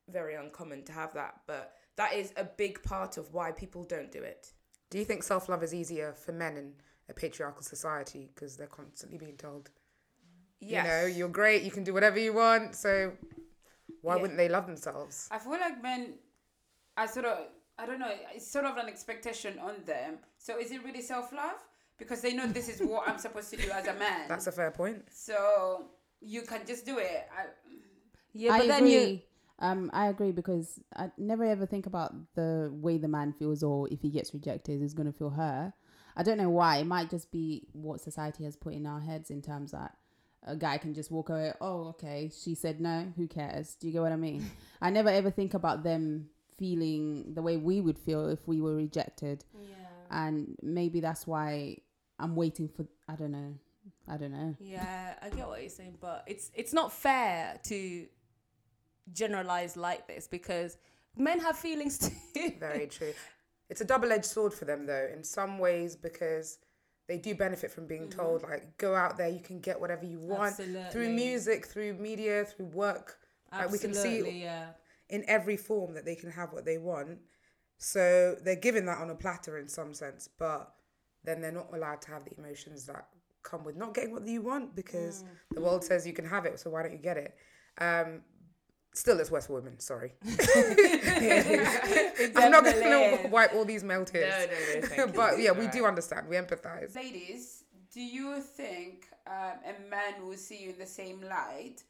very 0.08 0.34
uncommon 0.34 0.84
to 0.84 0.92
have 0.92 1.12
that, 1.14 1.40
but 1.46 1.72
that 1.96 2.14
is 2.14 2.32
a 2.36 2.44
big 2.44 2.82
part 2.82 3.16
of 3.16 3.34
why 3.34 3.50
people 3.50 3.82
don't 3.82 4.12
do 4.12 4.22
it. 4.22 4.52
Do 4.90 4.98
you 4.98 5.04
think 5.04 5.22
self 5.22 5.48
love 5.48 5.62
is 5.64 5.74
easier 5.74 6.12
for 6.12 6.32
men 6.32 6.56
in 6.56 6.72
a 7.08 7.14
patriarchal 7.14 7.62
society 7.62 8.28
because 8.34 8.56
they're 8.56 8.66
constantly 8.66 9.18
being 9.18 9.36
told, 9.36 9.70
Yes. 10.60 10.84
you 10.84 10.90
know, 10.90 11.06
you're 11.06 11.28
great, 11.28 11.62
you 11.62 11.70
can 11.70 11.84
do 11.84 11.92
whatever 11.94 12.18
you 12.18 12.32
want, 12.32 12.74
so 12.74 13.12
why 14.02 14.14
Yeah. 14.16 14.20
wouldn't 14.22 14.38
they 14.38 14.48
love 14.48 14.66
themselves? 14.66 15.28
I 15.30 15.38
feel 15.38 15.52
like 15.52 15.82
men 15.82 16.18
are 16.96 17.08
sort 17.08 17.26
of 17.26 17.38
I 17.78 17.84
don't 17.84 17.98
know, 17.98 18.10
it's 18.34 18.50
sort 18.50 18.64
of 18.64 18.78
an 18.78 18.88
expectation 18.88 19.58
on 19.58 19.84
them. 19.84 20.18
So 20.38 20.58
is 20.58 20.70
it 20.70 20.82
really 20.82 21.02
self 21.02 21.30
love? 21.30 21.58
Because 21.98 22.22
they 22.22 22.32
know 22.32 22.46
this 22.46 22.70
is 22.70 22.80
what 22.80 23.06
I'm 23.06 23.18
supposed 23.18 23.50
to 23.50 23.56
do 23.58 23.70
as 23.70 23.86
a 23.86 23.92
man. 23.94 24.28
That's 24.28 24.46
a 24.46 24.52
fair 24.52 24.70
point. 24.70 25.04
so 25.10 25.90
you 26.22 26.40
can 26.42 26.64
just 26.66 26.86
do 26.86 26.98
it. 26.98 27.28
I, 27.38 27.44
Yeah, 28.32 28.52
I 28.54 28.66
then 28.66 28.78
agree. 28.84 28.92
you. 28.92 29.20
Um, 29.58 29.90
I 29.92 30.08
agree 30.08 30.32
because 30.32 30.80
I 30.94 31.10
never 31.18 31.44
ever 31.44 31.66
think 31.66 31.84
about 31.86 32.14
the 32.34 32.70
way 32.72 32.96
the 32.98 33.08
man 33.08 33.34
feels 33.34 33.62
or 33.62 33.88
if 33.90 34.00
he 34.00 34.10
gets 34.10 34.32
rejected, 34.32 34.80
is 34.82 34.94
gonna 34.94 35.12
feel 35.12 35.30
hurt. 35.30 35.72
I 36.16 36.22
don't 36.22 36.38
know 36.38 36.50
why. 36.50 36.78
It 36.78 36.86
might 36.86 37.10
just 37.10 37.30
be 37.30 37.66
what 37.72 38.00
society 38.00 38.44
has 38.44 38.56
put 38.56 38.72
in 38.74 38.86
our 38.86 39.00
heads 39.00 39.30
in 39.30 39.42
terms 39.42 39.72
that 39.72 39.94
a 40.44 40.56
guy 40.56 40.78
can 40.78 40.94
just 40.94 41.10
walk 41.10 41.28
away. 41.28 41.52
Oh, 41.60 41.88
okay, 41.88 42.30
she 42.42 42.54
said 42.54 42.80
no. 42.80 43.12
Who 43.16 43.26
cares? 43.28 43.74
Do 43.74 43.86
you 43.86 43.92
get 43.92 44.02
what 44.02 44.12
I 44.12 44.16
mean? 44.16 44.48
I 44.80 44.90
never 44.90 45.08
ever 45.10 45.30
think 45.30 45.54
about 45.54 45.82
them 45.82 46.28
feeling 46.58 47.34
the 47.34 47.42
way 47.42 47.56
we 47.58 47.80
would 47.80 47.98
feel 47.98 48.28
if 48.28 48.46
we 48.48 48.60
were 48.60 48.74
rejected, 48.74 49.44
Yeah. 49.60 49.74
and 50.10 50.56
maybe 50.62 51.00
that's 51.00 51.26
why 51.26 51.78
I'm 52.18 52.34
waiting 52.34 52.68
for. 52.68 52.86
I 53.08 53.14
don't 53.16 53.32
know. 53.32 53.54
I 54.08 54.16
don't 54.16 54.32
know. 54.32 54.56
Yeah, 54.58 55.14
I 55.20 55.28
get 55.30 55.46
what 55.46 55.60
you're 55.60 55.68
saying, 55.70 55.98
but 56.00 56.24
it's 56.26 56.50
it's 56.54 56.72
not 56.72 56.92
fair 56.92 57.58
to 57.64 58.06
generalize 59.12 59.76
like 59.76 60.06
this 60.06 60.26
because 60.26 60.76
men 61.16 61.40
have 61.40 61.56
feelings 61.56 61.98
too. 62.34 62.52
Very 62.58 62.86
true. 62.86 63.12
It's 63.68 63.80
a 63.80 63.84
double 63.84 64.12
edged 64.12 64.26
sword 64.26 64.54
for 64.54 64.64
them, 64.64 64.86
though, 64.86 65.08
in 65.12 65.24
some 65.24 65.58
ways, 65.58 65.96
because 65.96 66.58
they 67.08 67.18
do 67.18 67.34
benefit 67.34 67.70
from 67.70 67.86
being 67.86 68.08
told, 68.08 68.42
like, 68.42 68.76
go 68.78 68.94
out 68.94 69.16
there, 69.16 69.28
you 69.28 69.40
can 69.40 69.60
get 69.60 69.80
whatever 69.80 70.04
you 70.04 70.18
want 70.18 70.56
through 70.90 71.10
music, 71.10 71.66
through 71.66 71.94
media, 71.94 72.44
through 72.44 72.66
work. 72.66 73.18
Like, 73.52 73.70
we 73.70 73.78
can 73.78 73.94
see 73.94 74.42
yeah. 74.42 74.68
in 75.08 75.24
every 75.28 75.56
form 75.56 75.94
that 75.94 76.04
they 76.04 76.16
can 76.16 76.30
have 76.30 76.52
what 76.52 76.64
they 76.64 76.78
want. 76.78 77.18
So 77.78 78.36
they're 78.42 78.56
given 78.56 78.86
that 78.86 78.98
on 78.98 79.10
a 79.10 79.14
platter 79.14 79.58
in 79.58 79.68
some 79.68 79.94
sense, 79.94 80.28
but 80.38 80.72
then 81.24 81.40
they're 81.40 81.52
not 81.52 81.68
allowed 81.74 82.00
to 82.02 82.10
have 82.10 82.24
the 82.24 82.36
emotions 82.38 82.86
that 82.86 83.08
come 83.42 83.64
with 83.64 83.76
not 83.76 83.94
getting 83.94 84.12
what 84.12 84.26
you 84.26 84.42
want 84.42 84.74
because 84.74 85.24
the 85.52 85.60
world 85.60 85.84
says 85.84 86.06
you 86.06 86.12
can 86.12 86.24
have 86.24 86.44
it, 86.46 86.58
so 86.58 86.70
why 86.70 86.82
don't 86.82 86.92
you 86.92 86.98
get 86.98 87.16
it? 87.16 87.36
Um, 87.78 88.22
still, 88.96 89.20
it's 89.20 89.30
worse 89.30 89.46
for 89.46 89.54
women. 89.54 89.78
Sorry, 89.78 90.12
I'm 92.36 92.50
not 92.50 92.64
going 92.64 93.22
to 93.22 93.28
wipe 93.28 93.54
all 93.54 93.64
these 93.64 93.84
male 93.84 94.04
tears. 94.04 94.32
No, 94.96 94.96
no, 94.96 95.06
no, 95.06 95.12
but 95.14 95.38
yeah, 95.38 95.52
we 95.52 95.58
alright. 95.58 95.72
do 95.72 95.84
understand. 95.84 96.28
We 96.28 96.36
empathize. 96.36 96.94
ladies, 96.94 97.64
do 97.92 98.00
you 98.00 98.40
think 98.40 99.06
um, 99.26 99.58
a 99.64 99.90
man 99.90 100.26
will 100.26 100.36
see 100.36 100.62
you 100.64 100.70
in 100.70 100.78
the 100.78 100.86
same 100.86 101.22
light 101.22 101.82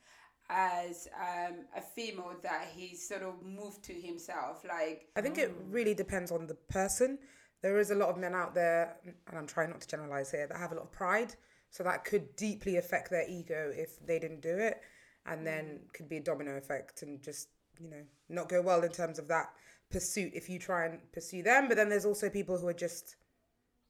as 0.48 1.08
um, 1.20 1.64
a 1.76 1.80
female 1.80 2.34
that 2.42 2.68
he's 2.74 3.06
sort 3.08 3.22
of 3.22 3.42
moved 3.42 3.82
to 3.84 3.92
himself? 3.92 4.64
Like, 4.68 5.06
I 5.16 5.20
think 5.20 5.38
it 5.38 5.54
really 5.70 5.94
depends 5.94 6.30
on 6.30 6.46
the 6.46 6.54
person. 6.54 7.18
There 7.62 7.78
is 7.78 7.90
a 7.90 7.94
lot 7.94 8.10
of 8.10 8.18
men 8.18 8.34
out 8.34 8.54
there, 8.54 8.96
and 9.28 9.38
I'm 9.38 9.46
trying 9.46 9.70
not 9.70 9.80
to 9.80 9.88
generalize 9.88 10.30
here, 10.30 10.46
that 10.46 10.56
have 10.56 10.72
a 10.72 10.74
lot 10.74 10.84
of 10.84 10.92
pride. 10.92 11.34
So 11.70 11.82
that 11.82 12.04
could 12.04 12.36
deeply 12.36 12.76
affect 12.76 13.10
their 13.10 13.28
ego 13.28 13.72
if 13.74 13.98
they 14.06 14.18
didn't 14.18 14.40
do 14.40 14.56
it, 14.56 14.80
and 15.26 15.46
then 15.46 15.80
could 15.92 16.08
be 16.08 16.18
a 16.18 16.20
domino 16.20 16.56
effect 16.56 17.02
and 17.02 17.22
just 17.22 17.48
you 17.80 17.88
know 17.88 18.02
not 18.28 18.48
go 18.48 18.62
well 18.62 18.82
in 18.82 18.90
terms 18.90 19.18
of 19.18 19.28
that 19.28 19.50
pursuit 19.90 20.32
if 20.34 20.48
you 20.48 20.58
try 20.58 20.86
and 20.86 21.00
pursue 21.12 21.42
them. 21.42 21.68
But 21.68 21.76
then 21.76 21.88
there's 21.88 22.04
also 22.04 22.28
people 22.28 22.58
who 22.58 22.68
are 22.68 22.72
just, 22.74 23.16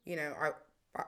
you 0.05 0.17
know, 0.17 0.35
I. 0.41 0.51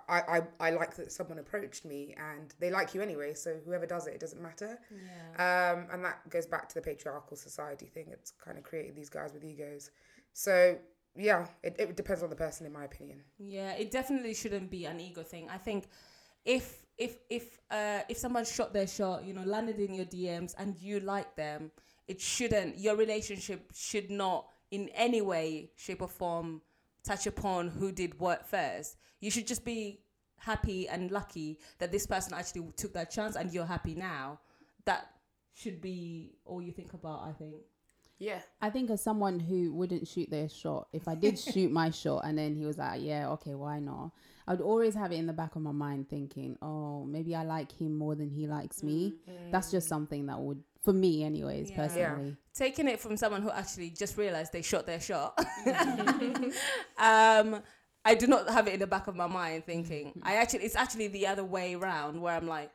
I, 0.06 0.20
I, 0.20 0.42
I 0.60 0.70
like 0.72 0.96
that 0.96 1.10
someone 1.10 1.38
approached 1.38 1.86
me 1.86 2.14
and 2.18 2.52
they 2.60 2.70
like 2.70 2.92
you 2.92 3.00
anyway, 3.00 3.32
so 3.32 3.56
whoever 3.64 3.86
does 3.86 4.06
it, 4.06 4.12
it 4.12 4.20
doesn't 4.20 4.42
matter. 4.42 4.78
Yeah. 4.90 5.72
Um, 5.72 5.86
and 5.90 6.04
that 6.04 6.28
goes 6.28 6.44
back 6.44 6.68
to 6.68 6.74
the 6.74 6.82
patriarchal 6.82 7.38
society 7.38 7.86
thing. 7.86 8.08
It's 8.12 8.32
kind 8.32 8.58
of 8.58 8.64
created 8.64 8.94
these 8.94 9.08
guys 9.08 9.32
with 9.32 9.44
egos. 9.44 9.90
So 10.34 10.76
yeah, 11.16 11.46
it, 11.62 11.76
it 11.78 11.96
depends 11.96 12.22
on 12.22 12.28
the 12.28 12.36
person, 12.36 12.66
in 12.66 12.72
my 12.74 12.84
opinion. 12.84 13.22
Yeah, 13.38 13.72
it 13.72 13.90
definitely 13.90 14.34
shouldn't 14.34 14.70
be 14.70 14.84
an 14.84 15.00
ego 15.00 15.22
thing. 15.22 15.48
I 15.48 15.56
think 15.56 15.86
if 16.44 16.84
if 16.98 17.18
if 17.30 17.61
uh 17.70 18.00
if 18.08 18.16
someone 18.16 18.44
shot 18.44 18.72
their 18.72 18.87
shot, 18.87 19.24
you 19.24 19.32
know, 19.32 19.42
landed 19.44 19.78
in 19.78 19.94
your 19.94 20.04
DMs 20.06 20.54
and 20.58 20.76
you 20.80 21.00
like 21.00 21.34
them, 21.37 21.70
it 22.06 22.20
shouldn't 22.20 22.78
your 22.78 22.96
relationship 22.96 23.70
should 23.74 24.11
not 24.11 24.46
in 24.70 24.88
any 24.94 25.22
way, 25.22 25.70
shape 25.76 26.02
or 26.02 26.08
form 26.08 26.61
touch 27.04 27.26
upon 27.26 27.68
who 27.68 27.92
did 27.92 28.18
what 28.20 28.46
first. 28.46 28.96
You 29.20 29.30
should 29.30 29.46
just 29.46 29.64
be 29.64 30.00
happy 30.38 30.88
and 30.88 31.11
lucky 31.11 31.58
that 31.78 31.90
this 31.90 32.06
person 32.06 32.34
actually 32.34 32.68
took 32.76 32.92
that 32.94 33.11
chance 33.11 33.37
and 33.37 33.52
you're 33.52 33.66
happy 33.66 33.94
now. 33.94 34.40
That 34.84 35.11
should 35.54 35.80
be 35.80 36.34
all 36.44 36.61
you 36.62 36.72
think 36.72 36.92
about, 36.94 37.22
I 37.26 37.32
think. 37.32 37.56
Yeah. 38.18 38.40
I 38.61 38.70
think 38.70 38.90
as 38.90 39.02
someone 39.02 39.38
who 39.38 39.72
wouldn't 39.72 40.09
shoot 40.09 40.31
their 40.31 40.48
shot, 40.48 40.88
if 40.92 41.07
I 41.09 41.14
did 41.14 41.38
shoot 41.52 41.70
my 41.70 41.90
shot 41.90 42.22
and 42.24 42.37
then 42.37 42.54
he 42.57 42.64
was 42.64 42.78
like, 42.78 43.00
yeah, 43.02 43.28
okay, 43.31 43.54
why 43.54 43.78
not? 43.78 44.11
I'd 44.46 44.61
always 44.61 44.94
have 44.94 45.12
it 45.12 45.16
in 45.16 45.26
the 45.26 45.33
back 45.33 45.57
of 45.57 45.62
my 45.62 45.72
mind 45.72 46.09
thinking, 46.09 46.57
oh, 46.62 47.04
maybe 47.04 47.35
I 47.35 47.44
like 47.44 47.70
him 47.70 47.96
more 47.96 48.14
than 48.14 48.31
he 48.31 48.46
likes 48.46 48.83
me. 48.83 49.14
That's 49.52 49.70
just 49.70 49.88
something 49.88 50.26
that 50.26 50.38
would, 50.40 50.62
for 50.83 50.92
me, 50.92 51.22
anyways, 51.22 51.70
Yeah. 51.70 51.76
personally. 51.76 52.37
taking 52.54 52.88
it 52.88 52.98
from 52.98 53.16
someone 53.16 53.42
who 53.42 53.50
actually 53.50 53.90
just 53.90 54.16
realized 54.16 54.52
they 54.52 54.62
shot 54.62 54.85
their 54.87 55.00
shot. 55.00 55.38
um, 56.98 57.62
I 58.04 58.14
do 58.14 58.26
not 58.26 58.48
have 58.48 58.66
it 58.68 58.74
in 58.74 58.81
the 58.81 58.87
back 58.87 59.07
of 59.07 59.14
my 59.16 59.26
mind 59.26 59.64
thinking. 59.66 60.18
I 60.22 60.37
actually, 60.37 60.61
it's 60.64 60.76
actually 60.76 61.09
the 61.09 61.26
other 61.26 61.44
way 61.44 61.74
around 61.74 62.20
where 62.20 62.35
I'm 62.35 62.48
like, 62.48 62.70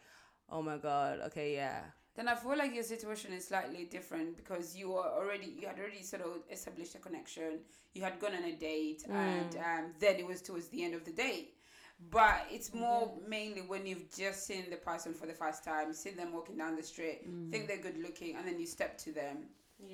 oh 0.49 0.62
my 0.62 0.77
god, 0.77 1.19
okay, 1.27 1.53
yeah, 1.56 1.82
then 2.15 2.28
I 2.28 2.36
feel 2.36 2.58
like 2.58 2.73
your 2.76 2.84
situation 2.84 3.34
is 3.34 3.47
slightly 3.47 3.86
different 3.86 4.38
because 4.38 4.76
you 4.76 4.89
were 4.89 5.02
already 5.02 5.56
you 5.60 5.67
had 5.67 5.80
already 5.80 6.04
sort 6.04 6.21
of 6.21 6.41
established 6.52 6.95
a 6.95 6.99
connection. 6.99 7.60
You 7.93 8.04
had 8.04 8.19
gone 8.19 8.36
on 8.36 8.43
a 8.43 8.54
date, 8.56 9.04
and 9.10 9.56
um, 9.58 9.93
then 9.99 10.17
it 10.17 10.26
was 10.28 10.41
towards 10.41 10.67
the 10.67 10.84
end 10.84 10.93
of 10.93 11.04
the 11.06 11.12
date. 11.12 11.56
But 12.12 12.45
it's 12.52 12.73
more 12.73 13.13
mainly 13.28 13.62
when 13.62 13.86
you've 13.86 14.13
just 14.15 14.45
seen 14.45 14.65
the 14.69 14.76
person 14.78 15.13
for 15.13 15.26
the 15.26 15.34
first 15.34 15.63
time, 15.63 15.93
seen 15.93 16.17
them 16.17 16.34
walking 16.34 16.58
down 16.58 16.76
the 16.76 16.84
street, 16.84 17.21
think 17.52 17.67
they're 17.67 17.78
good 17.78 17.97
looking, 18.02 18.36
and 18.36 18.45
then 18.47 18.60
you 18.60 18.67
step 18.67 18.97
to 18.99 19.12
them. 19.12 19.38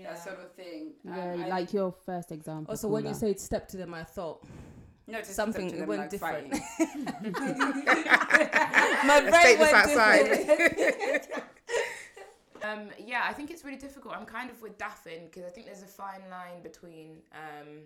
That 0.04 0.24
sort 0.24 0.40
of 0.40 0.52
thing. 0.54 0.94
Um, 1.08 1.14
Yeah, 1.16 1.46
I- 1.46 1.48
like 1.48 1.74
your 1.74 1.92
first 1.92 2.32
example. 2.32 2.72
Also, 2.72 2.88
when 2.88 3.06
you 3.06 3.12
Kula. 3.12 3.16
said 3.16 3.40
step 3.40 3.68
to 3.70 3.78
them, 3.78 3.94
I 3.94 4.04
thought 4.04 4.46
no, 5.08 5.20
to 5.20 5.26
something 5.26 5.70
to 5.72 5.78
them, 5.78 5.88
went 5.88 6.02
like, 6.02 6.10
different. 6.12 6.52
my 9.06 9.20
brain 9.30 9.60
went 9.60 9.74
outside. 9.74 10.26
different. 10.26 11.44
Um, 12.70 12.90
yeah, 12.98 13.24
I 13.26 13.34
think 13.34 13.52
it's 13.52 13.64
really 13.64 13.78
difficult. 13.78 14.16
I'm 14.16 14.26
kind 14.26 14.50
of 14.50 14.62
with 14.62 14.78
Daphne 14.78 15.22
because 15.26 15.44
I 15.46 15.50
think 15.50 15.66
there's 15.66 15.84
a 15.84 15.88
fine 15.88 16.22
line 16.30 16.62
between 16.62 17.18
um, 17.34 17.82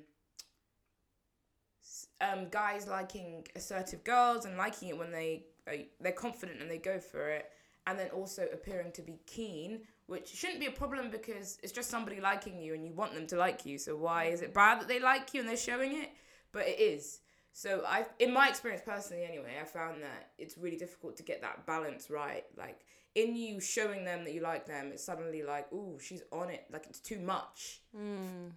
um, 2.22 2.50
guys 2.50 2.88
liking 2.88 3.46
assertive 3.56 4.04
girls 4.04 4.46
and 4.46 4.58
liking 4.58 4.89
it 4.89 4.98
when 4.98 5.12
they 5.12 5.46
uh, 5.67 5.84
they're 6.02 6.12
confident 6.12 6.62
and 6.62 6.69
they 6.69 6.78
go 6.78 7.00
for 7.00 7.30
it, 7.30 7.52
and 7.88 7.98
then 7.98 8.10
also 8.10 8.48
appearing 8.52 8.91
to 8.93 9.02
be 9.02 9.19
keen, 9.26 9.82
which 10.08 10.28
shouldn't 10.28 10.60
be 10.60 10.65
a 10.65 10.72
problem 10.72 11.10
because 11.10 11.58
it's 11.63 11.72
just 11.72 11.89
somebody 11.89 12.19
liking 12.19 12.60
you 12.60 12.74
and 12.74 12.86
you 12.86 12.93
want 12.93 13.13
them 13.13 13.28
to 13.28 13.38
like 13.38 13.65
you. 13.65 13.78
So 13.78 13.96
why 13.96 14.26
is 14.26 14.41
it 14.41 14.54
bad 14.54 14.82
that 14.82 14.88
they 14.88 15.00
like 15.00 15.34
you 15.34 15.39
and 15.39 15.50
they're 15.50 15.58
showing 15.58 15.93
it? 16.02 16.10
But 16.52 16.67
it 16.67 16.80
is. 16.80 17.19
So 17.54 17.84
I, 17.88 18.06
in 18.19 18.34
my 18.34 18.50
experience 18.50 18.82
personally, 18.84 19.26
anyway, 19.26 19.54
I 19.62 19.65
found 19.65 20.02
that 20.02 20.32
it's 20.39 20.58
really 20.58 20.78
difficult 20.78 21.15
to 21.17 21.24
get 21.24 21.41
that 21.41 21.65
balance 21.67 22.10
right. 22.10 22.43
Like 22.58 22.80
in 23.15 23.36
you 23.36 23.60
showing 23.60 24.06
them 24.06 24.23
that 24.23 24.34
you 24.34 24.41
like 24.41 24.65
them, 24.65 24.91
it's 24.91 25.04
suddenly 25.04 25.43
like, 25.43 25.67
oh, 25.73 25.97
she's 26.02 26.23
on 26.32 26.49
it. 26.49 26.65
Like 26.71 26.86
it's 26.88 26.99
too 26.99 27.19
much. 27.19 27.82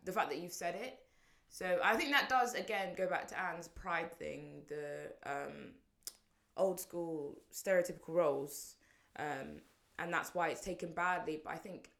The 0.05 0.13
fact 0.13 0.31
that 0.31 0.39
you've 0.39 0.53
said 0.53 0.75
it. 0.75 0.99
So 1.49 1.79
I 1.83 1.95
think 1.97 2.11
that 2.11 2.29
does 2.29 2.55
again 2.55 2.95
go 2.97 3.09
back 3.09 3.29
to 3.29 3.41
Anne's 3.41 3.69
pride 3.69 4.13
thing, 4.19 4.63
the 4.69 5.13
um, 5.25 5.73
old 6.57 6.81
school 6.81 7.39
stereotypical 7.53 8.09
roles. 8.09 8.77
Um, 9.19 9.61
and 9.99 10.13
that's 10.13 10.35
why 10.35 10.49
it's 10.49 10.61
taken 10.61 10.93
badly. 10.93 11.41
But 11.43 11.53
I 11.55 11.57
think, 11.57 11.91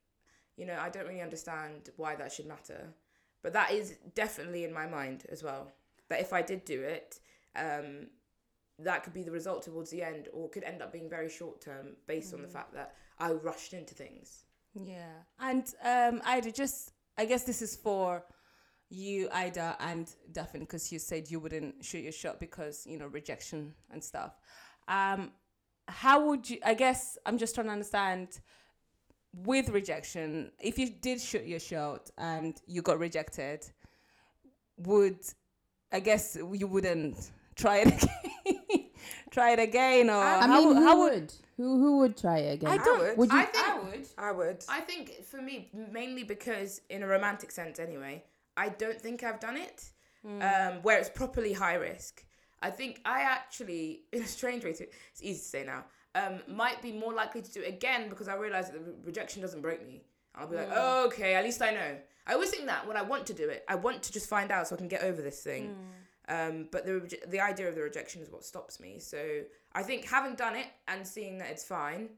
you 0.57 0.67
know, 0.67 0.79
I 0.81 0.89
don't 0.89 1.07
really 1.07 1.23
understand 1.23 1.91
why 1.97 2.17
that 2.17 2.33
should 2.33 2.47
matter. 2.47 2.89
But 3.43 3.53
that 3.53 3.71
is 3.73 3.97
definitely 4.15 4.65
in 4.65 4.73
my 4.73 4.87
mind 4.87 5.25
as 5.31 5.43
well. 5.43 5.73
That 6.09 6.21
if 6.21 6.33
I 6.33 6.43
did 6.43 6.65
do 6.65 6.83
it, 6.83 7.21
um, 7.55 8.09
that 8.79 9.05
could 9.05 9.15
be 9.15 9.23
the 9.23 9.31
result 9.31 9.63
towards 9.63 9.91
the 9.91 10.03
end, 10.03 10.29
or 10.33 10.49
could 10.51 10.65
end 10.65 10.83
up 10.83 10.93
being 10.93 11.09
very 11.09 11.31
short 11.31 11.61
term 11.61 11.97
based 12.07 12.35
on 12.35 12.43
the 12.43 12.49
fact 12.49 12.75
that 12.75 12.95
I 13.19 13.33
rushed 13.33 13.73
into 13.73 13.95
things. 13.95 14.45
Yeah, 14.75 15.23
and 15.41 15.65
um, 15.83 16.21
Ida, 16.25 16.53
just 16.53 16.93
I 17.17 17.25
guess 17.25 17.45
this 17.45 17.63
is 17.63 17.77
for 17.77 18.25
you, 18.91 19.29
Ida, 19.33 19.77
and 19.81 20.09
Daphne, 20.33 20.61
because 20.61 20.93
you 20.93 20.99
said 20.99 21.31
you 21.31 21.41
wouldn't 21.41 21.85
shoot 21.85 22.03
your 22.03 22.13
shot 22.13 22.39
because 22.39 22.87
you 22.87 22.99
know 22.99 23.07
rejection 23.07 23.73
and 23.91 24.03
stuff. 24.05 24.33
Um, 24.89 25.33
how 25.89 26.27
would 26.27 26.49
you? 26.49 26.59
I 26.65 26.75
guess 26.75 27.17
I'm 27.25 27.39
just 27.39 27.55
trying 27.55 27.69
to 27.69 27.73
understand 27.73 28.41
with 29.33 29.69
rejection. 29.71 30.53
If 30.61 30.79
you 30.79 30.91
did 30.91 31.21
shoot 31.21 31.47
your 31.47 31.61
shot 31.61 32.11
and 32.19 32.61
you 32.67 32.83
got 32.83 32.99
rejected, 32.99 33.65
would 34.77 35.21
I 35.93 36.01
guess 36.01 36.37
you 36.37 36.67
wouldn't 36.67 37.31
try 37.55 37.79
it 37.79 37.87
again? 38.03 38.26
Try 39.37 39.51
it 39.53 39.59
again, 39.59 40.09
or 40.09 40.23
I 40.23 40.47
how, 40.47 40.61
mean, 40.65 40.77
who 40.77 40.85
how 40.87 40.99
would? 41.05 41.33
Who 41.59 41.69
who 41.83 41.99
would 41.99 42.17
try 42.17 42.39
it 42.39 42.55
again? 42.55 42.71
I 42.71 42.79
don't- 42.79 42.99
would. 43.01 43.19
Would 43.19 43.33
you? 43.33 43.39
I 43.39 43.45
think 43.45 43.69
I 43.69 43.79
would. 43.79 44.07
I 44.19 44.33
would. 44.33 44.65
I 44.69 44.81
think 44.81 45.05
for 45.31 45.41
me, 45.49 45.71
mainly 45.99 46.25
because 46.25 46.81
in 46.89 47.03
a 47.03 47.07
romantic 47.07 47.51
sense, 47.51 47.79
anyway, 47.79 48.25
I 48.57 48.67
don't 48.83 49.01
think 49.01 49.23
I've 49.23 49.41
done 49.49 49.57
it 49.57 49.79
um, 50.49 50.73
where 50.83 50.99
it's 50.99 51.09
properly 51.09 51.53
high 51.53 51.75
risk. 51.91 52.25
I 52.63 52.71
think 52.71 53.01
I 53.05 53.21
actually, 53.21 53.83
in 54.13 54.23
a 54.23 54.27
strange 54.27 54.65
way, 54.65 54.73
to, 54.73 54.85
it's 55.13 55.23
easy 55.23 55.39
to 55.39 55.45
say 55.55 55.65
now, 55.65 55.85
um, 56.21 56.41
might 56.49 56.81
be 56.83 56.91
more 56.91 57.13
likely 57.13 57.43
to 57.43 57.53
do 57.53 57.61
it 57.61 57.69
again 57.69 58.09
because 58.09 58.29
I 58.29 58.35
realize 58.35 58.71
that 58.71 58.85
the 58.85 58.95
rejection 59.05 59.43
doesn't 59.43 59.61
break 59.61 59.87
me. 59.87 60.03
I'll 60.35 60.49
be 60.49 60.57
like, 60.57 60.71
oh, 60.73 61.07
okay, 61.07 61.35
at 61.35 61.45
least 61.45 61.63
I 61.63 61.71
know. 61.71 61.97
I 62.27 62.33
always 62.35 62.51
think 62.51 62.67
that 62.67 62.87
when 62.89 62.97
I 62.97 63.03
want 63.03 63.27
to 63.27 63.35
do 63.35 63.49
it, 63.49 63.65
I 63.69 63.77
want 63.77 64.03
to 64.03 64.13
just 64.13 64.29
find 64.29 64.51
out 64.51 64.67
so 64.67 64.75
I 64.75 64.79
can 64.79 64.89
get 64.89 65.03
over 65.03 65.23
this 65.23 65.43
thing. 65.43 65.77
Um, 66.29 66.69
but 66.73 66.85
the 66.85 66.93
reje- 66.93 67.31
the 67.31 67.41
idea 67.41 67.69
of 67.69 67.75
the 67.77 67.83
rejection 67.83 68.21
is 68.23 68.31
what 68.31 68.45
stops 68.45 68.81
me. 68.81 68.99
So 68.99 69.43
I 69.73 69.83
think 69.83 70.05
having 70.07 70.35
done 70.35 70.57
it 70.57 70.67
and 70.89 71.07
seeing 71.07 71.39
that 71.39 71.51
it's 71.51 71.65
fine 71.65 72.09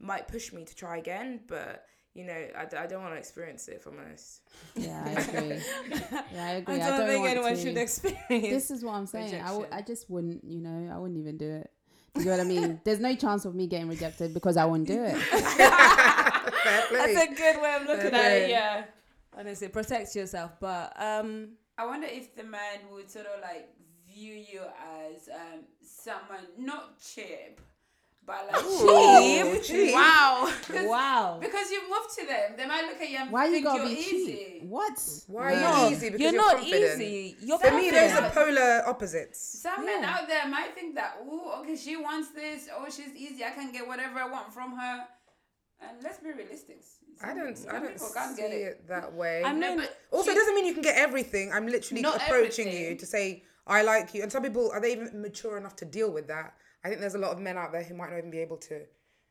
might 0.00 0.26
push 0.28 0.52
me 0.52 0.64
to 0.64 0.74
try 0.74 0.96
again. 0.96 1.40
But 1.46 1.84
you 2.14 2.24
know, 2.24 2.32
I, 2.32 2.62
I 2.76 2.86
don't 2.86 3.02
want 3.02 3.14
to 3.14 3.18
experience 3.18 3.68
it. 3.68 3.74
If 3.76 3.86
I'm 3.86 3.98
honest. 3.98 4.40
Yeah, 4.74 5.04
I 5.06 5.10
agree. 5.20 5.60
Yeah, 6.32 6.44
I 6.46 6.50
agree. 6.52 6.80
I 6.80 6.86
I 6.86 6.90
don't, 6.98 7.06
think 7.08 7.20
want 7.20 7.30
anyone 7.32 7.54
to. 7.54 7.60
should 7.62 7.76
experience. 7.76 8.26
This 8.28 8.70
is 8.70 8.82
what 8.84 8.94
I'm 8.94 9.06
saying. 9.06 9.34
I, 9.34 9.38
w- 9.48 9.64
rejection. 9.64 9.78
I 9.78 9.82
just 9.86 10.10
wouldn't, 10.10 10.44
you 10.44 10.60
know, 10.60 10.92
I 10.92 10.98
wouldn't 10.98 11.18
even 11.18 11.36
do 11.36 11.48
it. 11.50 11.70
You 12.18 12.24
know 12.24 12.30
what 12.32 12.40
I 12.40 12.44
mean? 12.44 12.80
There's 12.84 12.98
no 13.00 13.14
chance 13.14 13.44
of 13.44 13.54
me 13.54 13.66
getting 13.68 13.88
rejected 13.88 14.32
because 14.34 14.56
I 14.56 14.64
wouldn't 14.64 14.88
do 14.88 15.04
it. 15.04 15.14
That's 15.88 16.90
a 17.30 17.34
good 17.34 17.62
way 17.62 17.76
of 17.80 17.86
looking 17.86 18.06
at 18.06 18.14
Okay. 18.14 18.44
it. 18.46 18.50
Yeah. 18.50 18.84
Honestly, 19.36 19.68
protect 19.68 20.14
yourself. 20.16 20.52
But 20.58 20.92
um, 21.00 21.50
I 21.78 21.86
wonder 21.86 22.06
if 22.10 22.34
the 22.34 22.44
man 22.44 22.80
would 22.92 23.08
sort 23.10 23.26
of 23.26 23.40
like 23.40 23.68
view 24.12 24.34
you 24.34 24.62
as 25.06 25.28
um, 25.32 25.60
someone 25.82 26.44
not 26.58 26.98
cheap, 27.00 27.60
but 28.26 28.48
like 28.52 28.64
Ooh, 28.64 29.60
cheap. 29.62 29.94
Wow. 29.94 30.52
'Cause- 30.68 30.86
wow. 30.86 31.38
Because 31.40 31.70
you 31.70 31.80
moved 31.88 32.10
to 32.18 32.26
them, 32.26 32.54
they 32.56 32.66
might 32.66 32.82
look 32.84 33.00
at 33.00 33.08
you 33.08 33.18
and 33.18 33.30
Why 33.30 33.46
you 33.46 33.52
think 33.52 33.64
gotta 33.64 33.78
you're 33.84 33.88
be 33.94 34.00
easy. 34.00 34.26
cheap? 34.34 34.62
What? 34.64 34.98
Why 35.28 35.54
are 35.54 35.60
No, 35.60 35.88
you 35.88 35.94
easy? 35.94 36.10
Because 36.10 36.20
you're, 36.20 36.32
you're, 36.32 36.42
not 36.42 36.56
confident. 36.56 37.00
easy. 37.00 37.36
You're 37.42 37.58
For 37.58 37.70
me, 37.70 37.90
there's 37.90 38.12
confident. 38.12 38.32
a 38.32 38.56
polar 38.56 38.82
opposites. 38.88 39.38
Some 39.62 39.86
men 39.86 40.02
out 40.04 40.26
there 40.26 40.48
might 40.48 40.74
think 40.74 40.96
that, 40.96 41.18
oh, 41.24 41.60
okay, 41.62 41.76
she 41.76 41.96
wants 41.96 42.30
this. 42.30 42.68
Oh, 42.76 42.86
she's 42.90 43.14
easy. 43.14 43.44
I 43.44 43.50
can 43.50 43.70
get 43.72 43.86
whatever 43.86 44.18
I 44.18 44.28
want 44.28 44.52
from 44.52 44.76
her. 44.76 45.04
And 45.80 46.02
let's 46.02 46.18
be 46.18 46.32
realistic. 46.32 46.80
I 47.22 47.34
don't. 47.34 47.56
Some 47.56 47.70
I 47.70 47.78
don't 47.80 47.92
people 47.92 48.06
see 48.08 48.14
can't 48.14 48.36
get 48.36 48.50
it. 48.50 48.54
it. 48.54 48.88
that 48.88 49.12
way. 49.12 49.42
I 49.44 49.52
mean, 49.52 49.78
but 49.78 49.96
also, 50.10 50.30
it 50.30 50.34
doesn't 50.34 50.54
mean 50.54 50.66
you 50.66 50.72
can 50.72 50.82
get 50.82 50.96
everything. 50.96 51.52
I'm 51.52 51.66
literally 51.66 52.02
Not 52.02 52.16
approaching 52.16 52.70
you 52.70 52.96
to 52.96 53.06
say 53.06 53.44
I 53.66 53.82
like 53.82 54.14
you, 54.14 54.22
and 54.22 54.32
some 54.32 54.42
people 54.42 54.70
are 54.72 54.80
they 54.80 54.92
even 54.92 55.20
mature 55.20 55.56
enough 55.56 55.76
to 55.76 55.84
deal 55.84 56.10
with 56.10 56.26
that? 56.28 56.54
I 56.84 56.88
think 56.88 57.00
there's 57.00 57.14
a 57.14 57.18
lot 57.18 57.32
of 57.32 57.38
men 57.38 57.58
out 57.58 57.72
there 57.72 57.82
who 57.82 57.94
might 57.94 58.10
not 58.10 58.18
even 58.18 58.30
be 58.30 58.38
able 58.38 58.56
to 58.58 58.82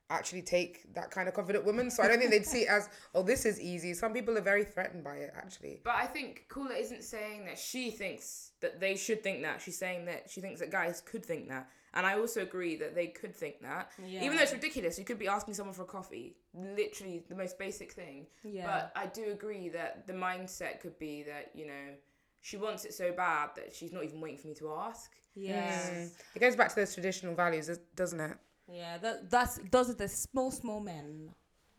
actually 0.10 0.42
take 0.42 0.94
that 0.94 1.12
kind 1.12 1.28
of 1.28 1.34
confident 1.34 1.66
woman. 1.66 1.92
So 1.92 2.04
I 2.04 2.08
don't 2.08 2.20
think 2.20 2.32
they'd 2.32 2.46
see 2.46 2.62
it 2.62 2.70
as 2.70 2.90
oh 3.16 3.24
this 3.24 3.46
is 3.46 3.60
easy. 3.60 3.94
Some 3.94 4.14
people 4.14 4.38
are 4.38 4.42
very 4.42 4.64
threatened 4.64 5.04
by 5.04 5.16
it 5.16 5.34
actually. 5.36 5.82
But 5.84 5.96
I 5.96 6.06
think 6.06 6.46
Kula 6.50 6.80
isn't 6.80 7.04
saying 7.04 7.46
that 7.46 7.58
she 7.58 7.92
thinks 7.92 8.52
that 8.62 8.80
they 8.80 8.96
should 8.96 9.24
think 9.24 9.42
that. 9.44 9.62
She's 9.62 9.78
saying 9.78 10.06
that 10.06 10.30
she 10.30 10.42
thinks 10.42 10.60
that 10.60 10.72
guys 10.72 11.02
could 11.02 11.26
think 11.26 11.50
that. 11.50 11.70
And 11.98 12.06
I 12.06 12.20
also 12.20 12.44
agree 12.44 12.76
that 12.76 12.94
they 12.94 13.08
could 13.08 13.36
think 13.36 13.60
that. 13.64 13.90
Even 14.08 14.38
though 14.38 14.44
it's 14.44 14.54
ridiculous, 14.54 15.00
you 15.00 15.04
could 15.04 15.18
be 15.18 15.28
asking 15.28 15.56
someone 15.56 15.74
for 15.74 15.82
a 15.82 15.86
coffee, 15.86 16.36
literally 16.54 17.24
the 17.28 17.34
most 17.36 17.58
basic 17.58 17.92
thing. 17.92 18.28
Yeah. 18.44 18.68
But 18.68 18.92
I 18.96 19.08
do 19.08 19.32
agree 19.32 19.70
that 19.70 20.06
the 20.06 20.14
mindset 20.14 20.80
could 20.80 21.00
be 21.00 21.24
that, 21.24 21.50
you 21.56 21.66
know, 21.66 21.96
she 22.40 22.56
wants 22.56 22.86
it 22.86 22.94
so 22.94 23.12
bad 23.12 23.50
that 23.56 23.74
she's 23.74 23.92
not 23.92 24.04
even 24.04 24.22
waiting 24.22 24.38
for 24.38 24.48
me 24.48 24.54
to 24.56 24.72
ask. 24.74 25.12
yeah. 25.34 25.90
Mm. 25.90 26.12
It 26.36 26.40
goes 26.40 26.56
back 26.56 26.70
to 26.70 26.76
those 26.76 26.94
traditional 26.94 27.34
values, 27.34 27.68
doesn't 27.96 28.20
it? 28.20 28.38
Yeah. 28.72 29.00
That, 29.00 29.32
that's 29.32 29.60
those 29.72 29.90
are 29.90 29.96
the 29.96 30.08
small, 30.08 30.52
small 30.52 30.80
men. 30.80 31.32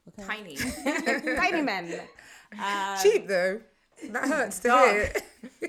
Okay. 0.09 0.25
Tiny. 0.27 0.57
Tiny 1.37 1.63
men. 1.63 2.01
Um, 2.59 2.99
Cheap 3.03 3.29
though. 3.29 3.61
That 4.11 4.29
hurts 4.29 4.59
to 4.61 4.69
Dog. 4.69 4.91
hear. 4.91 5.13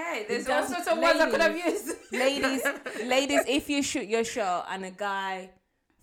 Okay, 0.00 0.24
there's 0.28 0.48
all 0.48 0.64
sorts 0.66 0.86
of 0.88 0.98
words 0.98 1.20
I 1.20 1.30
could 1.30 1.40
have 1.40 1.52
ladies. 1.54 1.86
used. 1.86 1.96
ladies, 2.12 2.62
ladies, 3.04 3.40
if 3.46 3.68
you 3.68 3.82
shoot 3.82 4.06
your 4.08 4.24
shot 4.24 4.66
and 4.70 4.84
a 4.84 4.90
guy 4.90 5.50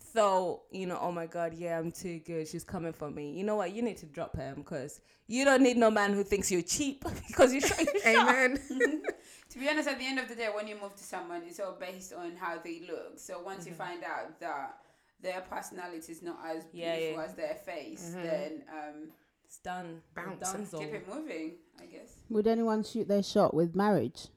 thought, 0.00 0.62
you 0.70 0.86
know, 0.86 0.98
oh 1.00 1.12
my 1.12 1.26
god, 1.26 1.54
yeah, 1.54 1.78
I'm 1.78 1.90
too 1.92 2.20
good, 2.24 2.48
she's 2.48 2.64
coming 2.64 2.92
for 2.92 3.10
me. 3.10 3.32
You 3.32 3.44
know 3.44 3.56
what? 3.56 3.72
You 3.72 3.82
need 3.82 3.98
to 3.98 4.06
drop 4.06 4.36
him 4.36 4.56
because 4.56 5.00
you 5.26 5.44
don't 5.44 5.62
need 5.62 5.76
no 5.76 5.90
man 5.90 6.12
who 6.14 6.22
thinks 6.24 6.50
you're 6.50 6.62
cheap 6.62 7.04
because 7.28 7.52
you 7.52 7.60
shot 7.60 7.78
your 7.80 8.00
shot. 8.02 8.28
Amen. 8.28 9.02
To 9.50 9.58
be 9.58 9.66
honest, 9.66 9.88
at 9.88 9.98
the 9.98 10.04
end 10.06 10.18
of 10.18 10.28
the 10.28 10.34
day, 10.34 10.48
when 10.54 10.68
you 10.68 10.76
move 10.80 10.94
to 10.94 11.02
someone, 11.02 11.40
it's 11.46 11.58
all 11.58 11.72
based 11.80 12.12
on 12.12 12.36
how 12.36 12.58
they 12.62 12.82
look. 12.86 13.18
So 13.18 13.40
once 13.40 13.60
Mm-hmm. 13.60 13.68
you 13.70 13.74
find 13.76 14.04
out 14.04 14.38
that 14.40 14.76
their 15.22 15.40
personality 15.40 16.12
is 16.12 16.22
not 16.22 16.36
as 16.46 16.64
Yeah, 16.70 16.94
beautiful 16.96 17.22
yeah. 17.22 17.28
as 17.28 17.34
their 17.34 17.54
face, 17.54 18.10
Mm-hmm. 18.10 18.22
then 18.22 18.62
um, 18.70 19.08
It's 19.48 19.56
done. 19.58 20.02
Bounce. 20.14 20.52
Done 20.52 20.66
keep 20.78 20.92
it 20.92 21.08
moving, 21.08 21.52
I 21.80 21.86
guess. 21.86 22.10
Would 22.28 22.46
anyone 22.46 22.84
shoot 22.84 23.08
their 23.08 23.22
shot 23.22 23.54
with 23.54 23.74
marriage? 23.74 24.28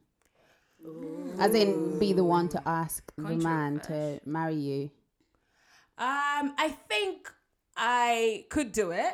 As 1.38 1.54
in, 1.54 2.00
be 2.00 2.14
the 2.14 2.24
one 2.24 2.48
to 2.50 2.62
ask 2.66 3.12
the 3.18 3.36
man 3.36 3.82
to 3.82 4.22
marry 4.26 4.56
you. 4.56 4.84
Um, 5.98 6.56
I 6.58 6.74
think 6.88 7.30
I 7.76 8.46
could 8.50 8.72
do 8.72 8.92
it. 8.92 9.14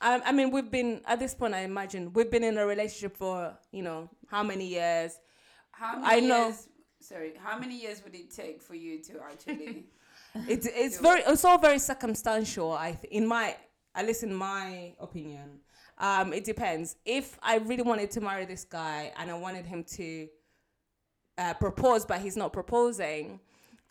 Um, 0.00 0.22
I 0.24 0.30
mean, 0.30 0.52
we've 0.52 0.70
been 0.70 1.00
at 1.06 1.18
this 1.18 1.34
point. 1.34 1.54
I 1.54 1.60
imagine 1.60 2.12
we've 2.12 2.30
been 2.30 2.44
in 2.44 2.56
a 2.56 2.64
relationship 2.64 3.16
for 3.16 3.58
you 3.72 3.82
know 3.82 4.08
how 4.28 4.44
many 4.44 4.68
years. 4.68 5.18
How 5.72 6.00
I 6.02 6.14
many 6.16 6.28
know. 6.28 6.46
years? 6.46 6.68
Sorry, 7.00 7.32
how 7.42 7.58
many 7.58 7.80
years 7.80 8.02
would 8.04 8.14
it 8.14 8.30
take 8.34 8.62
for 8.62 8.74
you 8.76 9.02
to 9.02 9.20
actually? 9.28 9.86
It's 10.48 10.66
it's 10.66 10.96
Do 10.96 11.02
very 11.02 11.20
it's 11.26 11.44
all 11.44 11.58
very 11.58 11.78
circumstantial. 11.78 12.72
I 12.72 12.92
th- 12.92 13.12
in 13.12 13.26
my 13.26 13.54
at 13.94 14.06
least 14.06 14.22
in 14.22 14.34
my 14.34 14.94
opinion, 15.00 15.60
um, 15.98 16.32
it 16.32 16.44
depends. 16.44 16.96
If 17.04 17.38
I 17.42 17.58
really 17.58 17.82
wanted 17.82 18.10
to 18.12 18.20
marry 18.20 18.44
this 18.44 18.64
guy 18.64 19.12
and 19.18 19.30
I 19.30 19.34
wanted 19.34 19.66
him 19.66 19.84
to 19.84 20.28
uh, 21.38 21.54
propose, 21.54 22.04
but 22.04 22.20
he's 22.20 22.36
not 22.36 22.52
proposing, 22.52 23.40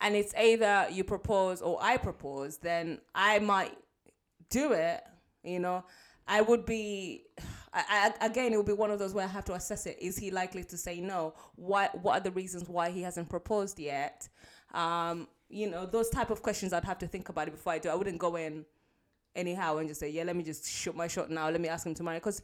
and 0.00 0.16
it's 0.16 0.34
either 0.34 0.86
you 0.90 1.04
propose 1.04 1.62
or 1.62 1.78
I 1.80 1.96
propose, 1.96 2.58
then 2.58 3.00
I 3.14 3.38
might 3.38 3.76
do 4.50 4.72
it. 4.72 5.02
You 5.42 5.60
know, 5.60 5.84
I 6.26 6.40
would 6.40 6.66
be. 6.66 7.24
I, 7.74 8.12
I, 8.20 8.26
again, 8.26 8.52
it 8.52 8.58
would 8.58 8.66
be 8.66 8.74
one 8.74 8.90
of 8.90 8.98
those 8.98 9.14
where 9.14 9.24
I 9.24 9.28
have 9.28 9.46
to 9.46 9.54
assess 9.54 9.86
it. 9.86 9.96
Is 9.98 10.18
he 10.18 10.30
likely 10.30 10.62
to 10.64 10.76
say 10.76 11.00
no? 11.00 11.32
What 11.54 11.98
What 12.02 12.18
are 12.18 12.20
the 12.20 12.30
reasons 12.30 12.68
why 12.68 12.90
he 12.90 13.00
hasn't 13.00 13.30
proposed 13.30 13.78
yet? 13.78 14.28
Um, 14.74 15.26
you 15.48 15.70
know, 15.70 15.86
those 15.86 16.10
type 16.10 16.28
of 16.28 16.42
questions 16.42 16.74
I'd 16.74 16.84
have 16.84 16.98
to 16.98 17.06
think 17.06 17.30
about 17.30 17.48
it 17.48 17.52
before 17.52 17.72
I 17.72 17.78
do. 17.78 17.88
I 17.88 17.94
wouldn't 17.94 18.18
go 18.18 18.36
in 18.36 18.66
anyhow 19.34 19.78
and 19.78 19.88
just 19.88 20.00
say, 20.00 20.10
yeah, 20.10 20.24
let 20.24 20.36
me 20.36 20.42
just 20.42 20.68
shoot 20.68 20.94
my 20.94 21.08
shot 21.08 21.30
now. 21.30 21.48
Let 21.48 21.60
me 21.60 21.68
ask 21.68 21.86
him 21.86 21.94
to 21.94 22.02
marry. 22.02 22.18
Because 22.18 22.42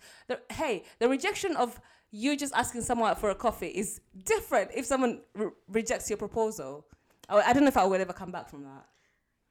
hey, 0.50 0.84
the 0.98 1.08
rejection 1.08 1.56
of 1.56 1.80
you 2.10 2.36
just 2.36 2.54
asking 2.54 2.82
someone 2.82 3.14
for 3.16 3.30
a 3.30 3.34
coffee 3.34 3.68
is 3.68 4.00
different. 4.24 4.70
If 4.74 4.86
someone 4.86 5.20
re- 5.34 5.50
rejects 5.68 6.08
your 6.08 6.16
proposal, 6.16 6.86
I, 7.28 7.40
I 7.40 7.52
don't 7.52 7.62
know 7.62 7.68
if 7.68 7.76
I 7.76 7.84
would 7.84 8.00
ever 8.00 8.12
come 8.12 8.30
back 8.30 8.48
from 8.48 8.64
that. 8.64 8.86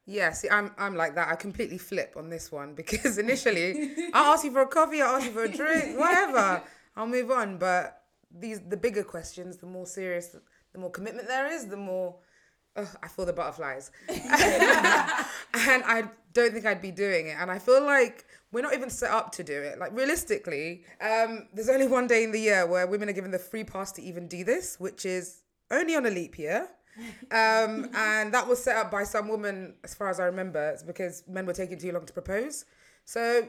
Yeah, 0.10 0.32
see, 0.32 0.50
I'm 0.50 0.72
I'm 0.78 0.96
like 0.96 1.16
that. 1.16 1.28
I 1.28 1.36
completely 1.36 1.78
flip 1.78 2.14
on 2.16 2.30
this 2.30 2.52
one 2.52 2.74
because 2.76 3.18
initially 3.26 3.94
I'll 4.14 4.34
ask 4.34 4.46
you 4.46 4.52
for 4.52 4.62
a 4.62 4.68
coffee, 4.68 5.02
I'll 5.02 5.18
ask 5.18 5.26
you 5.26 5.34
for 5.34 5.44
a 5.44 5.52
drink, 5.52 6.00
whatever. 6.00 6.64
I'll 6.96 7.08
move 7.08 7.30
on. 7.30 7.58
But 7.58 8.04
these 8.32 8.62
the 8.62 8.78
bigger 8.78 9.04
questions, 9.04 9.58
the 9.58 9.68
more 9.68 9.86
serious, 9.86 10.36
the 10.74 10.80
more 10.80 10.92
commitment 10.92 11.28
there 11.28 11.52
is, 11.52 11.68
the 11.68 11.78
more 11.78 12.16
ugh, 12.78 12.88
I 13.04 13.08
feel 13.08 13.26
the 13.26 13.34
butterflies. 13.34 13.92
and 14.10 14.22
I 15.54 16.10
don't 16.34 16.54
think 16.54 16.66
I'd 16.66 16.82
be 16.82 16.92
doing 16.92 17.28
it. 17.28 17.38
And 17.40 17.52
I 17.52 17.60
feel 17.60 17.84
like 17.84 18.26
we're 18.52 18.62
not 18.62 18.74
even 18.74 18.90
set 18.90 19.12
up 19.12 19.32
to 19.34 19.44
do 19.44 19.54
it. 19.54 19.80
Like 19.80 19.92
realistically, 19.92 20.86
um, 21.02 21.48
there's 21.54 21.70
only 21.70 21.88
one 21.88 22.08
day 22.08 22.24
in 22.24 22.32
the 22.32 22.40
year 22.40 22.66
where 22.66 22.88
women 22.88 23.10
are 23.10 23.14
given 23.14 23.32
the 23.32 23.40
free 23.40 23.64
pass 23.64 23.92
to 23.94 24.02
even 24.02 24.28
do 24.28 24.44
this, 24.44 24.80
which 24.80 25.06
is 25.06 25.42
only 25.72 25.96
on 25.96 26.06
a 26.06 26.10
leap 26.10 26.38
year. 26.40 26.68
Um, 27.32 27.90
and 27.96 28.34
that 28.34 28.48
was 28.48 28.64
set 28.64 28.78
up 28.78 28.92
by 28.92 29.04
some 29.04 29.28
woman, 29.28 29.76
as 29.84 29.94
far 29.94 30.10
as 30.10 30.20
I 30.20 30.26
remember. 30.26 30.70
It's 30.70 30.84
because 30.84 31.24
men 31.28 31.46
were 31.46 31.54
taking 31.54 31.78
too 31.78 31.92
long 31.92 32.06
to 32.06 32.14
propose. 32.14 32.66
So 33.06 33.48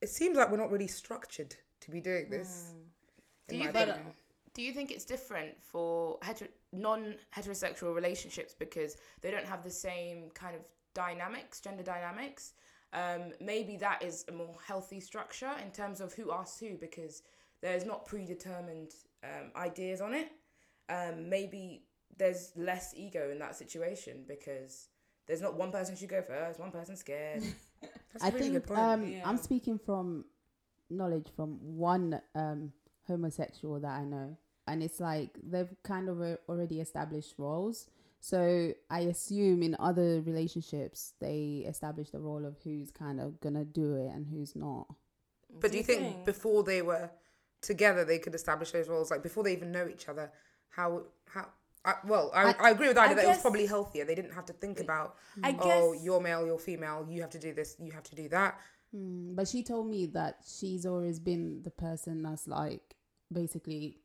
it 0.00 0.08
seems 0.08 0.36
like 0.36 0.50
we're 0.50 0.58
not 0.58 0.70
really 0.70 0.86
structured 0.86 1.54
to 1.80 1.90
be 1.90 2.00
doing 2.00 2.30
this. 2.30 2.72
Do 3.48 3.56
you 3.56 3.70
think? 3.70 3.94
Do 4.54 4.62
you 4.62 4.72
think 4.72 4.90
it's 4.90 5.04
different 5.04 5.52
for 5.62 6.18
hetero, 6.22 6.48
non-heterosexual 6.72 7.94
relationships 7.94 8.54
because 8.58 8.96
they 9.20 9.30
don't 9.30 9.46
have 9.46 9.62
the 9.64 9.70
same 9.70 10.30
kind 10.34 10.54
of 10.54 10.62
dynamics, 10.94 11.60
gender 11.60 11.82
dynamics? 11.82 12.52
Um, 12.92 13.32
maybe 13.40 13.76
that 13.78 14.02
is 14.02 14.24
a 14.28 14.32
more 14.32 14.56
healthy 14.66 15.00
structure 15.00 15.50
in 15.62 15.70
terms 15.70 16.00
of 16.00 16.14
who 16.14 16.32
asks 16.32 16.58
who 16.58 16.76
because 16.78 17.22
there's 17.60 17.84
not 17.84 18.06
predetermined 18.06 18.92
um, 19.24 19.50
ideas 19.56 20.00
on 20.00 20.14
it. 20.14 20.30
Um, 20.88 21.28
maybe 21.28 21.84
there's 22.16 22.52
less 22.56 22.94
ego 22.96 23.30
in 23.30 23.38
that 23.40 23.54
situation 23.56 24.24
because 24.26 24.88
there's 25.26 25.42
not 25.42 25.56
one 25.56 25.70
person 25.70 25.96
should 25.96 26.08
go 26.08 26.22
first, 26.22 26.58
one 26.58 26.70
person 26.70 26.96
scared. 26.96 27.42
That's 27.82 28.24
a 28.24 28.26
I 28.26 28.28
really 28.30 28.40
think 28.40 28.52
good 28.54 28.66
point. 28.66 28.80
um, 28.80 29.06
Yeah. 29.06 29.22
I'm 29.28 29.36
speaking 29.36 29.78
from 29.78 30.24
knowledge 30.88 31.26
from 31.36 31.58
one 31.60 32.20
um, 32.34 32.72
homosexual 33.06 33.78
that 33.80 33.90
I 34.00 34.04
know, 34.04 34.36
and 34.68 34.82
it's 34.82 35.00
like 35.00 35.30
they've 35.42 35.74
kind 35.82 36.08
of 36.08 36.20
already 36.48 36.80
established 36.80 37.34
roles. 37.38 37.88
So 38.20 38.72
I 38.90 39.00
assume 39.00 39.62
in 39.62 39.76
other 39.78 40.20
relationships 40.22 41.14
they 41.20 41.64
establish 41.68 42.10
the 42.10 42.18
role 42.18 42.44
of 42.44 42.56
who's 42.64 42.90
kind 42.90 43.20
of 43.20 43.40
gonna 43.40 43.64
do 43.64 43.94
it 43.94 44.12
and 44.14 44.26
who's 44.26 44.54
not. 44.56 44.86
But 45.60 45.72
do 45.72 45.78
you 45.78 45.82
think, 45.82 46.24
before 46.24 46.62
they 46.62 46.82
were 46.82 47.10
together, 47.62 48.04
they 48.04 48.18
could 48.18 48.34
establish 48.34 48.72
those 48.72 48.88
roles? 48.88 49.10
Like 49.10 49.22
before 49.22 49.44
they 49.44 49.52
even 49.52 49.72
know 49.72 49.88
each 49.88 50.08
other, 50.08 50.30
how 50.70 51.02
how? 51.26 51.48
I, 51.84 51.94
well, 52.04 52.30
I, 52.34 52.50
I- 52.50 52.56
I, 52.60 52.70
agree 52.70 52.88
with 52.88 52.98
Ida 52.98 53.12
I 53.12 53.14
that 53.14 53.24
it 53.24 53.28
was 53.28 53.40
probably 53.40 53.64
healthier. 53.64 54.04
They 54.04 54.16
didn't 54.16 54.32
have 54.32 54.44
to 54.46 54.52
think 54.52 54.80
about, 54.80 55.14
I 55.44 55.56
oh, 55.58 55.92
guess- 55.92 56.04
you're 56.04 56.20
male, 56.20 56.44
you're 56.44 56.58
female, 56.58 57.06
you 57.08 57.20
have 57.20 57.30
to 57.30 57.38
do 57.38 57.54
this, 57.54 57.76
you 57.80 57.92
have 57.92 58.02
to 58.02 58.16
do 58.16 58.28
that. 58.30 58.58
Mm, 58.94 59.36
but 59.36 59.46
she 59.48 59.62
told 59.62 59.88
me 59.88 60.06
that 60.06 60.38
she's 60.46 60.84
always 60.86 61.18
been 61.20 61.62
the 61.62 61.70
person 61.70 62.22
that's 62.22 62.48
like 62.48 62.96
basically 63.32 63.98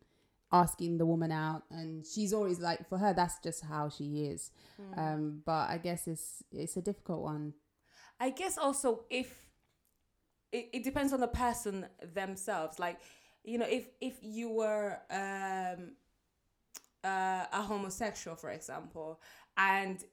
asking 0.53 0.99
the 0.99 1.05
woman 1.05 1.31
out, 1.31 1.63
and 1.71 2.05
she's 2.05 2.31
always 2.31 2.59
like 2.59 2.87
for 2.87 2.97
her 2.97 3.13
that's 3.13 3.39
just 3.39 3.65
how 3.65 3.89
she 3.89 4.25
is. 4.25 4.51
Um, 4.95 5.41
but 5.45 5.69
I 5.69 5.79
guess 5.83 6.07
it's 6.07 6.43
it's 6.51 6.77
a 6.77 6.81
difficult 6.81 7.21
one. 7.21 7.53
I 8.19 8.29
guess 8.29 8.57
also 8.57 9.05
if 9.09 9.43
it, 10.51 10.69
it 10.71 10.83
depends 10.83 11.11
on 11.11 11.19
the 11.19 11.27
person 11.27 11.87
themselves. 12.13 12.79
Like, 12.79 12.99
you 13.43 13.57
know, 13.57 13.65
if 13.67 13.89
if 13.99 14.13
you 14.21 14.49
were 14.49 14.99
um 15.09 15.95
uh, 17.03 17.45
a 17.51 17.61
homosexual, 17.61 18.37
for 18.37 18.51
example, 18.51 19.19
and 19.57 20.03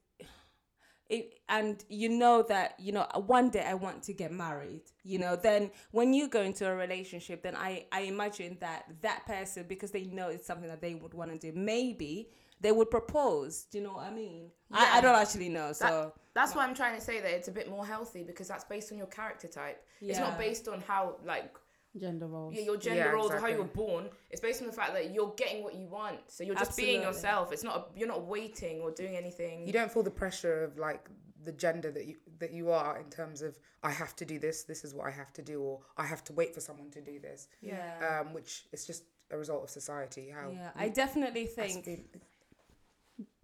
it, 1.11 1.41
and 1.49 1.85
you 1.89 2.09
know 2.09 2.43
that 2.49 2.75
you 2.79 2.93
know 2.93 3.07
one 3.27 3.51
day 3.51 3.65
I 3.67 3.75
want 3.75 4.03
to 4.05 4.13
get 4.13 4.33
married, 4.33 4.83
you 5.03 5.19
know, 5.19 5.37
then 5.37 5.71
when 5.91 6.15
you 6.15 6.29
go 6.29 6.43
into 6.43 6.67
a 6.67 6.75
relationship, 6.75 7.43
then 7.43 7.57
I 7.57 7.87
I 7.93 8.03
imagine 8.03 8.57
that 8.61 8.85
that 9.03 9.27
person 9.27 9.67
because 9.69 9.91
they 9.91 10.05
know 10.05 10.29
it's 10.29 10.47
something 10.47 10.69
that 10.69 10.81
they 10.81 10.95
would 10.95 11.13
want 11.13 11.33
to 11.33 11.39
do, 11.39 11.59
maybe 11.59 12.31
they 12.61 12.73
would 12.73 12.91
propose. 12.91 13.65
Do 13.65 13.79
you 13.79 13.85
know 13.85 13.95
what 13.95 14.07
I 14.07 14.11
mean? 14.11 14.51
I, 14.71 14.99
I 14.99 15.01
don't 15.01 15.17
actually 15.17 15.49
know, 15.49 15.73
so. 15.73 16.13
That's 16.33 16.55
why 16.55 16.65
I'm 16.65 16.77
trying 16.77 16.95
to 16.95 17.05
say 17.05 17.21
that 17.21 17.31
it's 17.33 17.49
a 17.49 17.53
bit 17.53 17.69
more 17.69 17.85
healthy 17.85 18.23
because 18.23 18.47
that's 18.47 18.63
based 18.65 18.93
on 18.93 18.99
your 18.99 19.09
character 19.09 19.49
type. 19.49 19.83
yeah. 20.01 20.11
It's 20.11 20.21
not 20.21 20.39
based 20.39 20.69
on 20.69 20.81
how 20.81 21.17
like 21.27 21.53
Gender 21.97 22.29
roles. 22.29 22.55
yeah, 22.55 22.63
your 22.63 22.77
gender 22.77 23.01
Yeah, 23.01 23.11
roles 23.11 23.33
or 23.33 23.41
how 23.41 23.49
you 23.49 23.59
were 23.59 23.65
born. 23.65 24.09
It's 24.31 24.41
based 24.41 24.61
on 24.61 24.69
the 24.69 24.73
fact 24.73 24.93
that 24.95 25.13
you're 25.13 25.35
getting 25.37 25.65
what 25.65 25.75
you 25.75 25.87
want. 25.89 26.19
So 26.29 26.45
you're 26.45 26.55
just 26.55 26.77
being 26.77 27.03
yourself. 27.03 27.53
It's 27.53 27.65
not 27.65 27.77
a, 27.77 27.99
you're 27.99 28.07
not 28.09 28.27
waiting 28.27 28.81
or 28.81 28.93
doing 28.93 29.17
anything. 29.17 29.67
You 29.67 29.73
don't 29.73 29.91
feel 29.91 30.05
the 30.05 30.11
pressure 30.11 30.63
of 30.63 30.79
like 30.79 31.09
the 31.43 31.53
gender 31.53 31.91
that 31.91 32.07
you 32.07 32.17
that 32.39 32.53
you 32.53 32.71
are 32.71 32.99
in 32.99 33.11
terms 33.11 33.43
of 33.43 33.59
I 33.83 33.91
have 33.91 34.15
to 34.17 34.25
do 34.25 34.39
this, 34.39 34.63
this 34.65 34.85
is 34.85 34.95
what 34.95 35.07
I 35.07 35.11
have 35.11 35.33
to 35.33 35.43
do, 35.43 35.61
or 35.63 35.81
I 35.97 36.07
have 36.07 36.23
to 36.25 36.33
wait 36.33 36.55
for 36.55 36.61
someone 36.61 36.91
to 36.91 37.01
do 37.01 37.19
this. 37.19 37.49
Yeah. 37.61 38.21
Um, 38.21 38.35
which 38.35 38.67
is 38.73 38.87
just 38.87 39.05
a 39.33 39.37
result 39.39 39.65
of 39.65 39.71
society. 39.71 40.29
How 40.33 40.51
Yeah, 40.51 40.71
I 40.77 40.91
definitely 40.91 41.47
think 41.47 41.85
been- 41.85 42.05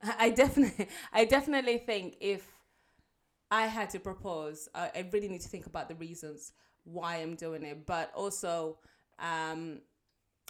I 0.18 0.30
definitely 0.30 0.88
I 1.12 1.24
definitely 1.24 1.78
think 1.78 2.16
if 2.20 2.46
I 3.50 3.66
had 3.66 3.90
to 3.90 3.98
propose, 3.98 4.68
I, 4.74 4.90
I 4.94 5.08
really 5.12 5.28
need 5.28 5.40
to 5.40 5.48
think 5.48 5.66
about 5.66 5.88
the 5.88 5.94
reasons 5.96 6.52
why 6.86 7.16
I'm 7.16 7.34
doing 7.34 7.62
it, 7.62 7.86
but 7.86 8.12
also 8.14 8.78
um 9.18 9.80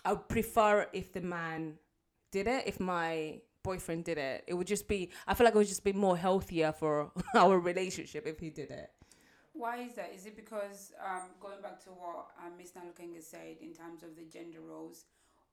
I 0.04 0.12
would 0.12 0.28
prefer 0.28 0.86
if 0.92 1.12
the 1.12 1.20
man 1.20 1.74
did 2.30 2.46
it, 2.46 2.64
if 2.66 2.78
my 2.78 3.40
boyfriend 3.62 4.04
did 4.04 4.18
it. 4.18 4.44
It 4.46 4.54
would 4.54 4.66
just 4.66 4.86
be 4.86 5.10
I 5.26 5.34
feel 5.34 5.44
like 5.44 5.54
it 5.54 5.58
would 5.58 5.66
just 5.66 5.84
be 5.84 5.92
more 5.92 6.16
healthier 6.16 6.72
for 6.72 7.10
our 7.34 7.58
relationship 7.58 8.26
if 8.26 8.38
he 8.38 8.50
did 8.50 8.70
it. 8.70 8.90
Why 9.52 9.78
is 9.78 9.94
that? 9.94 10.12
Is 10.14 10.26
it 10.26 10.36
because 10.36 10.92
um, 11.02 11.22
going 11.40 11.62
back 11.62 11.82
to 11.84 11.90
what 11.90 12.28
um, 12.44 12.52
Miss 12.58 12.72
Nalukenga 12.72 13.22
said 13.22 13.56
in 13.62 13.72
terms 13.72 14.02
of 14.02 14.14
the 14.14 14.24
gender 14.24 14.58
roles? 14.60 15.06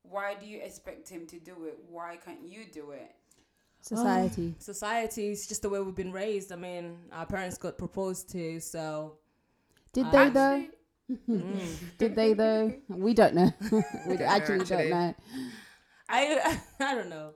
Why 0.04 0.36
do 0.36 0.46
you 0.46 0.60
expect 0.62 1.08
him 1.08 1.26
to 1.28 1.40
do 1.40 1.64
it? 1.66 1.80
Why 1.90 2.18
can't 2.18 2.46
you 2.46 2.66
do 2.72 2.92
it? 2.92 3.16
Society. 3.80 4.56
Society 4.60 5.30
is 5.30 5.48
just 5.48 5.62
the 5.62 5.70
way 5.70 5.80
we've 5.80 5.96
been 5.96 6.12
raised. 6.12 6.52
I 6.52 6.58
mean, 6.58 6.98
our 7.12 7.26
parents 7.26 7.58
got 7.58 7.78
proposed 7.78 8.30
to, 8.32 8.60
so 8.60 9.18
Did 9.94 10.12
they 10.12 10.30
though? 10.30 10.66
mm. 11.30 11.98
Did 11.98 12.16
they 12.16 12.34
though? 12.34 12.74
We 12.90 13.14
don't 13.14 13.36
know. 13.36 13.54
we 14.08 14.18
actually, 14.18 14.62
actually. 14.62 14.66
don't 14.66 14.90
know. 14.90 15.16
I 16.10 16.60
I 16.80 16.96
don't 16.96 17.10
know. 17.10 17.32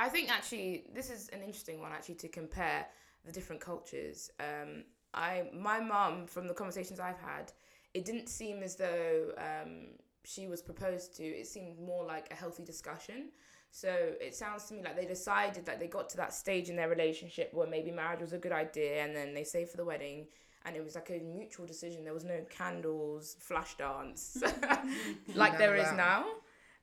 I 0.00 0.08
think 0.08 0.30
actually 0.30 0.86
this 0.94 1.10
is 1.10 1.28
an 1.28 1.40
interesting 1.40 1.80
one 1.80 1.92
actually 1.92 2.16
to 2.16 2.28
compare 2.28 2.86
the 3.24 3.32
different 3.32 3.60
cultures. 3.60 4.30
Um, 4.40 4.84
I 5.14 5.44
my 5.54 5.80
mum 5.80 6.26
from 6.26 6.48
the 6.48 6.54
conversations 6.54 6.98
I've 6.98 7.18
had, 7.18 7.52
it 7.94 8.04
didn't 8.04 8.28
seem 8.28 8.62
as 8.62 8.74
though 8.74 9.32
um, 9.38 9.86
she 10.24 10.48
was 10.48 10.60
proposed 10.60 11.16
to. 11.16 11.24
It 11.24 11.46
seemed 11.46 11.78
more 11.78 12.04
like 12.04 12.28
a 12.32 12.34
healthy 12.34 12.64
discussion. 12.64 13.30
So 13.70 13.88
it 14.20 14.36
sounds 14.36 14.64
to 14.66 14.74
me 14.74 14.82
like 14.84 14.96
they 14.96 15.06
decided 15.06 15.66
that 15.66 15.80
they 15.80 15.88
got 15.88 16.08
to 16.10 16.16
that 16.18 16.32
stage 16.32 16.70
in 16.70 16.76
their 16.76 16.88
relationship 16.88 17.50
where 17.52 17.66
maybe 17.66 17.90
marriage 17.90 18.20
was 18.20 18.32
a 18.32 18.38
good 18.38 18.52
idea, 18.52 19.04
and 19.04 19.14
then 19.14 19.34
they 19.34 19.44
saved 19.44 19.70
for 19.70 19.76
the 19.76 19.84
wedding, 19.84 20.26
and 20.64 20.76
it 20.76 20.82
was 20.84 20.94
like 20.94 21.10
a 21.10 21.20
mutual 21.20 21.66
decision. 21.66 22.04
There 22.04 22.14
was 22.14 22.24
no 22.24 22.40
candles, 22.50 23.36
flash 23.38 23.76
dance, 23.76 24.38
like 25.34 25.52
None 25.52 25.58
there 25.58 25.74
of 25.74 25.86
is 25.86 25.92
now. 25.92 26.24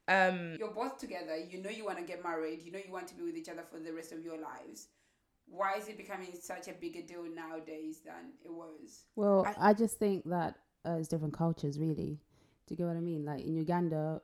Um, 0.08 0.56
You're 0.60 0.72
both 0.74 0.98
together. 0.98 1.38
You 1.38 1.62
know 1.62 1.70
you 1.70 1.86
want 1.86 1.98
to 2.00 2.04
get 2.04 2.24
married. 2.24 2.62
You 2.64 2.72
know 2.72 2.80
you 2.86 2.92
want 2.92 3.08
to 3.10 3.16
be 3.16 3.24
with 3.24 3.36
each 3.36 3.50
other 3.50 3.64
for 3.72 3.80
the 3.80 3.94
rest 3.94 4.12
of 4.12 4.24
your 4.24 4.38
lives. 4.40 4.88
Why 5.48 5.76
is 5.78 5.88
it 5.88 5.98
becoming 5.98 6.30
such 6.40 6.68
a 6.68 6.74
bigger 6.74 7.02
deal 7.02 7.26
nowadays 7.34 8.00
than 8.06 8.34
it 8.44 8.52
was? 8.52 9.04
Well, 9.16 9.46
I- 9.46 9.70
I, 9.70 9.74
just 9.74 10.00
think 10.00 10.24
that 10.30 10.56
uh, 10.86 10.94
it's 10.94 11.08
different 11.10 11.34
cultures, 11.34 11.78
really. 11.78 12.20
Do 12.68 12.74
you 12.74 12.78
get 12.78 12.86
what 12.88 12.96
I 12.96 13.02
mean? 13.02 13.26
Like 13.26 13.44
in 13.44 13.56
Uganda, 13.56 14.22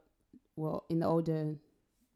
well, 0.56 0.86
in 0.90 1.00
the 1.00 1.06
older 1.06 1.56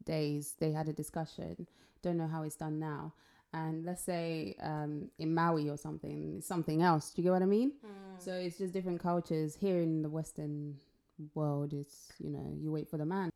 days, 0.04 0.54
they 0.58 0.72
had 0.72 0.88
a 0.88 0.92
discussion. 0.92 1.66
Don't 2.02 2.16
know 2.16 2.26
how 2.26 2.42
it's 2.42 2.56
done 2.56 2.78
now. 2.78 3.12
And 3.54 3.84
let's 3.84 4.02
say 4.02 4.56
um, 4.62 5.10
in 5.18 5.34
Maui 5.34 5.68
or 5.68 5.76
something, 5.76 6.40
something 6.40 6.82
else. 6.82 7.10
Do 7.10 7.20
you 7.20 7.26
get 7.26 7.32
what 7.32 7.42
I 7.42 7.46
mean? 7.46 7.72
So 8.18 8.32
it's 8.32 8.56
just 8.56 8.72
different 8.72 9.02
cultures. 9.02 9.54
Here 9.54 9.80
in 9.80 10.02
the 10.02 10.08
Western 10.08 10.76
world, 11.34 11.72
it's, 11.72 12.12
you 12.18 12.30
know, 12.30 12.56
you 12.58 12.70
wait 12.72 12.88
for 12.88 12.96
the 12.96 13.04
man. 13.04 13.30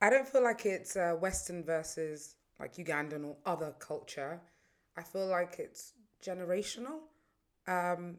I 0.00 0.10
don't 0.10 0.28
feel 0.28 0.42
like 0.42 0.64
it's 0.64 0.96
uh, 0.96 1.12
Western 1.20 1.64
versus 1.64 2.36
like 2.60 2.76
Ugandan 2.76 3.24
or 3.26 3.36
other 3.44 3.74
culture. 3.78 4.40
I 4.96 5.02
feel 5.02 5.26
like 5.26 5.56
it's 5.58 5.92
generational. 6.24 7.00
Um, 7.66 8.16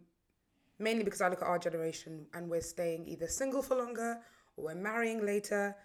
mainly 0.77 1.03
because 1.03 1.21
I 1.21 1.29
look 1.29 1.41
at 1.41 1.47
our 1.47 1.59
generation 1.59 2.27
and 2.33 2.49
we're 2.49 2.62
staying 2.62 3.07
either 3.07 3.27
single 3.27 3.62
for 3.62 3.75
longer 3.75 4.19
or 4.55 4.65
we're 4.65 4.75
marrying 4.75 5.25
later. 5.25 5.75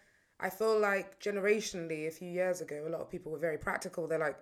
I 0.41 0.51
feel 0.51 0.79
like 0.79 1.21
generationally, 1.21 2.09
a 2.09 2.11
few 2.11 2.29
years 2.29 2.61
ago, 2.61 2.85
a 2.87 2.91
lot 2.91 3.01
of 3.01 3.11
people 3.11 3.33
were 3.33 3.39
very 3.39 3.59
practical. 3.59 4.07
They're 4.07 4.19
like, 4.19 4.37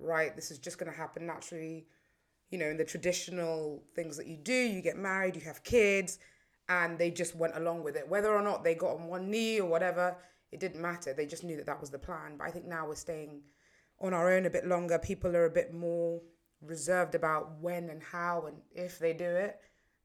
right, 0.00 0.34
this 0.34 0.50
is 0.50 0.58
just 0.58 0.78
going 0.78 0.90
to 0.90 0.96
happen 0.96 1.26
naturally. 1.26 1.86
You 2.50 2.58
know, 2.58 2.66
in 2.66 2.76
the 2.76 2.84
traditional 2.84 3.82
things 3.94 4.16
that 4.16 4.26
you 4.26 4.36
do, 4.36 4.52
you 4.52 4.82
get 4.82 4.96
married, 4.96 5.36
you 5.36 5.42
have 5.42 5.62
kids, 5.62 6.18
and 6.68 6.98
they 6.98 7.10
just 7.10 7.36
went 7.36 7.56
along 7.56 7.84
with 7.84 7.96
it. 7.96 8.08
Whether 8.08 8.34
or 8.34 8.42
not 8.42 8.64
they 8.64 8.74
got 8.74 8.96
on 8.96 9.06
one 9.06 9.30
knee 9.30 9.60
or 9.60 9.68
whatever, 9.68 10.16
it 10.50 10.60
didn't 10.60 10.80
matter. 10.80 11.12
They 11.12 11.26
just 11.26 11.44
knew 11.44 11.56
that 11.56 11.66
that 11.66 11.80
was 11.80 11.90
the 11.90 11.98
plan. 11.98 12.36
But 12.38 12.48
I 12.48 12.50
think 12.50 12.66
now 12.66 12.86
we're 12.88 12.96
staying 12.96 13.42
on 14.00 14.14
our 14.14 14.32
own 14.32 14.46
a 14.46 14.50
bit 14.50 14.66
longer. 14.66 14.98
People 14.98 15.36
are 15.36 15.46
a 15.46 15.50
bit 15.50 15.72
more 15.72 16.20
reserved 16.60 17.14
about 17.14 17.60
when 17.60 17.90
and 17.90 18.02
how 18.02 18.46
and 18.46 18.56
if 18.72 18.98
they 18.98 19.12
do 19.12 19.24
it. 19.24 19.60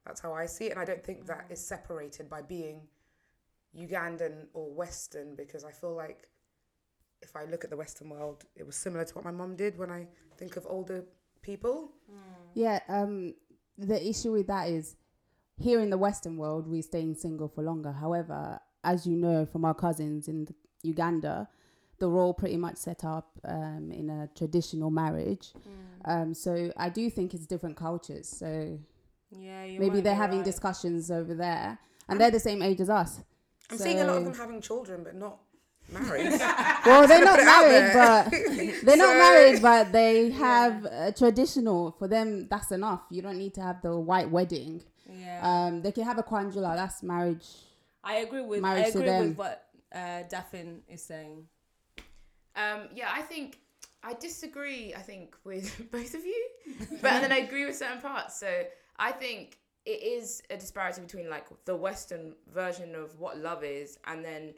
That's 0.06 0.22
how 0.22 0.34
I 0.34 0.46
see 0.46 0.66
it. 0.66 0.72
And 0.72 0.80
I 0.80 0.86
don't 0.86 1.04
think 1.04 1.26
that 1.26 1.48
is 1.50 1.66
separated 1.66 2.30
by 2.30 2.42
being 2.42 2.82
Ugandan 3.76 4.48
or 4.54 4.72
Western 4.72 5.36
because 5.36 5.64
I 5.64 5.72
feel 5.72 5.96
like 5.96 6.28
if 7.26 7.36
I 7.36 7.44
look 7.46 7.64
at 7.64 7.70
the 7.70 7.78
Western 7.78 8.10
world, 8.10 8.46
it 8.56 8.66
was 8.66 8.76
similar 8.76 9.04
to 9.04 9.16
what 9.16 9.26
my 9.26 9.32
mum 9.32 9.56
did 9.56 9.78
when 9.78 9.92
I 9.92 10.08
think 10.38 10.56
of 10.56 10.66
older 10.70 11.04
people. 11.42 11.92
Yeah, 12.54 12.80
um, 12.88 13.34
the 13.78 14.00
issue 14.08 14.32
with 14.32 14.48
that 14.48 14.70
is 14.70 14.96
here 15.58 15.80
in 15.82 15.90
the 15.90 15.98
Western 15.98 16.38
world, 16.38 16.68
we're 16.68 16.82
staying 16.82 17.16
single 17.16 17.48
for 17.48 17.64
longer. 17.64 17.92
However, 17.92 18.60
as 18.84 19.06
you 19.06 19.16
know 19.16 19.46
from 19.46 19.66
our 19.66 19.74
cousins 19.74 20.28
in 20.28 20.48
Uganda, 20.84 21.50
the 22.00 22.08
role 22.08 22.34
pretty 22.34 22.58
much 22.58 22.78
set 22.78 23.04
up 23.04 23.28
um, 23.46 23.92
in 23.92 24.10
a 24.10 24.30
traditional 24.38 24.92
marriage. 24.92 25.54
Mm. 25.54 26.12
Um, 26.14 26.34
so 26.34 26.72
I 26.78 26.90
do 26.90 27.10
think 27.10 27.34
it's 27.34 27.46
different 27.46 27.78
cultures. 27.78 28.28
So 28.28 28.80
Yeah, 29.32 29.64
you 29.64 29.80
maybe 29.80 30.02
they're 30.02 30.16
having 30.16 30.40
right. 30.40 30.46
discussions 30.46 31.10
over 31.10 31.34
there, 31.34 31.80
and 32.08 32.20
they're 32.20 32.32
the 32.32 32.40
same 32.40 32.62
age 32.62 32.82
as 32.82 32.90
us. 32.90 33.22
I'm 33.70 33.78
seeing 33.78 34.00
a 34.00 34.06
lot 34.06 34.18
of 34.18 34.26
them 34.26 34.36
having 34.36 34.62
children, 34.62 35.04
but 35.04 35.16
not 35.16 35.40
married. 35.92 36.42
Well, 36.86 37.08
they're 37.08 37.26
not 37.26 37.40
put 37.40 37.42
it 37.42 37.48
out 37.48 37.68
married, 37.68 37.94
but 37.94 38.82
they're 38.86 38.98
not 38.98 39.18
married, 39.18 39.60
but 39.62 39.92
they 39.92 40.30
have 40.30 40.86
a 40.86 41.12
traditional. 41.12 41.96
For 41.98 42.08
them, 42.08 42.48
that's 42.48 42.72
enough. 42.72 43.02
You 43.10 43.24
don't 43.24 43.40
need 43.40 43.56
to 43.56 43.62
have 43.62 43.82
the 43.82 43.98
white 43.98 44.30
wedding. 44.30 44.84
Yeah. 45.10 45.40
Um, 45.42 45.82
they 45.82 45.92
can 45.92 46.04
have 46.04 46.20
a 46.20 46.24
kwanjula. 46.24 46.76
That's 46.76 47.02
marriage. 47.02 47.48
I 48.04 48.18
agree 48.18 48.42
with 48.42 48.60
I 48.60 48.62
marriage 48.62 48.92
to 48.92 49.00
agree 49.00 49.10
them. 49.10 49.30
with 49.30 49.38
what 49.38 49.66
uh, 49.94 50.24
Daphne 50.30 50.82
is 50.88 51.02
saying. 51.02 51.46
Um, 52.56 52.90
yeah, 52.94 53.10
I 53.12 53.22
think 53.24 53.58
I 54.04 54.14
disagree. 54.14 54.94
I 54.94 55.02
think 55.02 55.36
with 55.44 55.76
both 55.92 56.14
of 56.14 56.24
you, 56.24 56.48
but 57.02 57.14
and 57.14 57.24
then 57.24 57.32
I 57.32 57.38
agree 57.38 57.66
with 57.66 57.76
certain 57.76 58.00
parts. 58.00 58.40
So 58.40 58.48
I 59.00 59.12
think 59.12 59.58
it 59.86 60.04
is 60.04 60.42
a 60.50 60.58
disparity 60.58 61.02
between 61.02 61.30
like 61.30 61.48
the 61.66 61.76
Western 61.76 62.34
version 62.54 62.96
of 62.96 63.20
what 63.20 63.38
love 63.38 63.64
is 63.64 63.98
and 64.08 64.24
then 64.26 64.54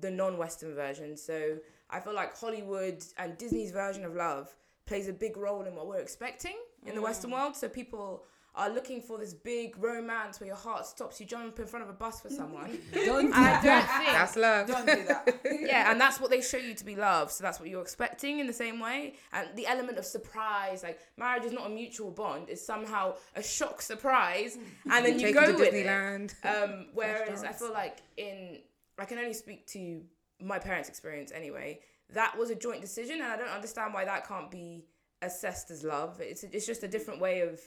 the 0.00 0.10
non-Western 0.10 0.74
version. 0.74 1.16
So 1.16 1.58
I 1.90 2.00
feel 2.00 2.14
like 2.14 2.36
Hollywood 2.36 3.02
and 3.18 3.36
Disney's 3.38 3.70
version 3.72 4.04
of 4.04 4.14
love 4.14 4.54
plays 4.86 5.08
a 5.08 5.12
big 5.12 5.36
role 5.36 5.62
in 5.64 5.74
what 5.74 5.86
we're 5.86 5.98
expecting 6.00 6.56
in 6.86 6.94
the 6.94 7.02
Western 7.02 7.30
world. 7.32 7.56
So 7.56 7.68
people 7.68 8.24
are 8.54 8.70
looking 8.70 9.02
for 9.02 9.18
this 9.18 9.34
big 9.34 9.76
romance 9.76 10.40
where 10.40 10.46
your 10.46 10.56
heart 10.56 10.86
stops, 10.86 11.20
you 11.20 11.26
jump 11.26 11.58
in 11.58 11.66
front 11.66 11.82
of 11.82 11.90
a 11.90 11.92
bus 11.92 12.22
for 12.22 12.30
someone. 12.30 12.78
Don't 12.94 13.26
And 13.26 13.34
I 13.34 13.62
don't 13.62 13.86
think 13.98 14.10
That's 14.12 14.34
love. 14.36 14.66
Don't 14.66 14.86
do 14.86 15.04
that. 15.04 15.36
yeah, 15.60 15.90
and 15.90 16.00
that's 16.00 16.18
what 16.20 16.30
they 16.30 16.40
show 16.40 16.56
you 16.56 16.72
to 16.74 16.84
be 16.84 16.96
love. 16.96 17.30
So 17.30 17.44
that's 17.44 17.60
what 17.60 17.68
you're 17.68 17.82
expecting 17.82 18.38
in 18.38 18.46
the 18.46 18.54
same 18.54 18.80
way. 18.80 19.16
And 19.34 19.48
the 19.56 19.66
element 19.66 19.98
of 19.98 20.06
surprise, 20.06 20.82
like 20.82 21.00
marriage 21.18 21.44
is 21.44 21.52
not 21.52 21.66
a 21.66 21.68
mutual 21.68 22.10
bond; 22.10 22.48
it's 22.48 22.64
somehow 22.64 23.16
a 23.34 23.42
shock 23.42 23.82
surprise, 23.82 24.56
and 24.90 25.04
then 25.04 25.18
you 25.20 25.26
Take 25.26 25.34
go 25.34 25.52
to 25.52 25.58
with 25.58 25.74
Disneyland. 25.74 26.34
it. 26.42 26.46
Um, 26.48 26.86
whereas 26.94 27.44
I 27.44 27.52
feel 27.52 27.74
like 27.74 27.98
in, 28.16 28.60
I 28.98 29.04
can 29.04 29.18
only 29.18 29.34
speak 29.34 29.66
to 29.68 30.02
my 30.40 30.58
parents' 30.58 30.88
experience 30.88 31.32
anyway. 31.34 31.80
That 32.12 32.36
was 32.38 32.50
a 32.50 32.54
joint 32.54 32.80
decision, 32.80 33.16
and 33.16 33.24
I 33.24 33.36
don't 33.36 33.48
understand 33.48 33.92
why 33.92 34.04
that 34.04 34.26
can't 34.26 34.50
be 34.50 34.86
assessed 35.22 35.70
as 35.70 35.82
love. 35.82 36.20
It's 36.20 36.44
it's 36.44 36.66
just 36.66 36.82
a 36.82 36.88
different 36.88 37.20
way 37.20 37.40
of 37.40 37.60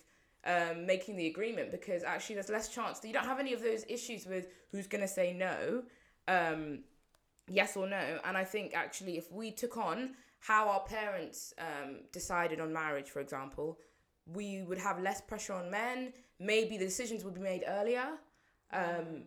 um, 0.45 0.85
making 0.85 1.17
the 1.17 1.27
agreement 1.27 1.71
because 1.71 2.03
actually 2.03 2.35
there's 2.35 2.49
less 2.49 2.69
chance 2.69 2.99
that 2.99 3.07
you 3.07 3.13
don't 3.13 3.25
have 3.25 3.39
any 3.39 3.53
of 3.53 3.61
those 3.61 3.83
issues 3.89 4.25
with 4.25 4.47
who's 4.71 4.87
gonna 4.87 5.07
say 5.07 5.33
no. 5.33 5.83
Um, 6.27 6.83
yes 7.49 7.75
or 7.75 7.87
no. 7.87 8.19
And 8.23 8.37
I 8.37 8.43
think 8.43 8.73
actually, 8.73 9.17
if 9.17 9.31
we 9.31 9.51
took 9.51 9.77
on 9.77 10.11
how 10.39 10.69
our 10.69 10.81
parents 10.81 11.53
um, 11.57 12.01
decided 12.13 12.59
on 12.59 12.71
marriage, 12.71 13.09
for 13.09 13.19
example, 13.19 13.77
we 14.25 14.61
would 14.61 14.77
have 14.77 15.01
less 15.01 15.21
pressure 15.21 15.53
on 15.53 15.69
men. 15.69 16.13
Maybe 16.39 16.77
the 16.77 16.85
decisions 16.85 17.25
would 17.25 17.33
be 17.33 17.41
made 17.41 17.63
earlier. 17.67 18.05
Um, 18.71 19.23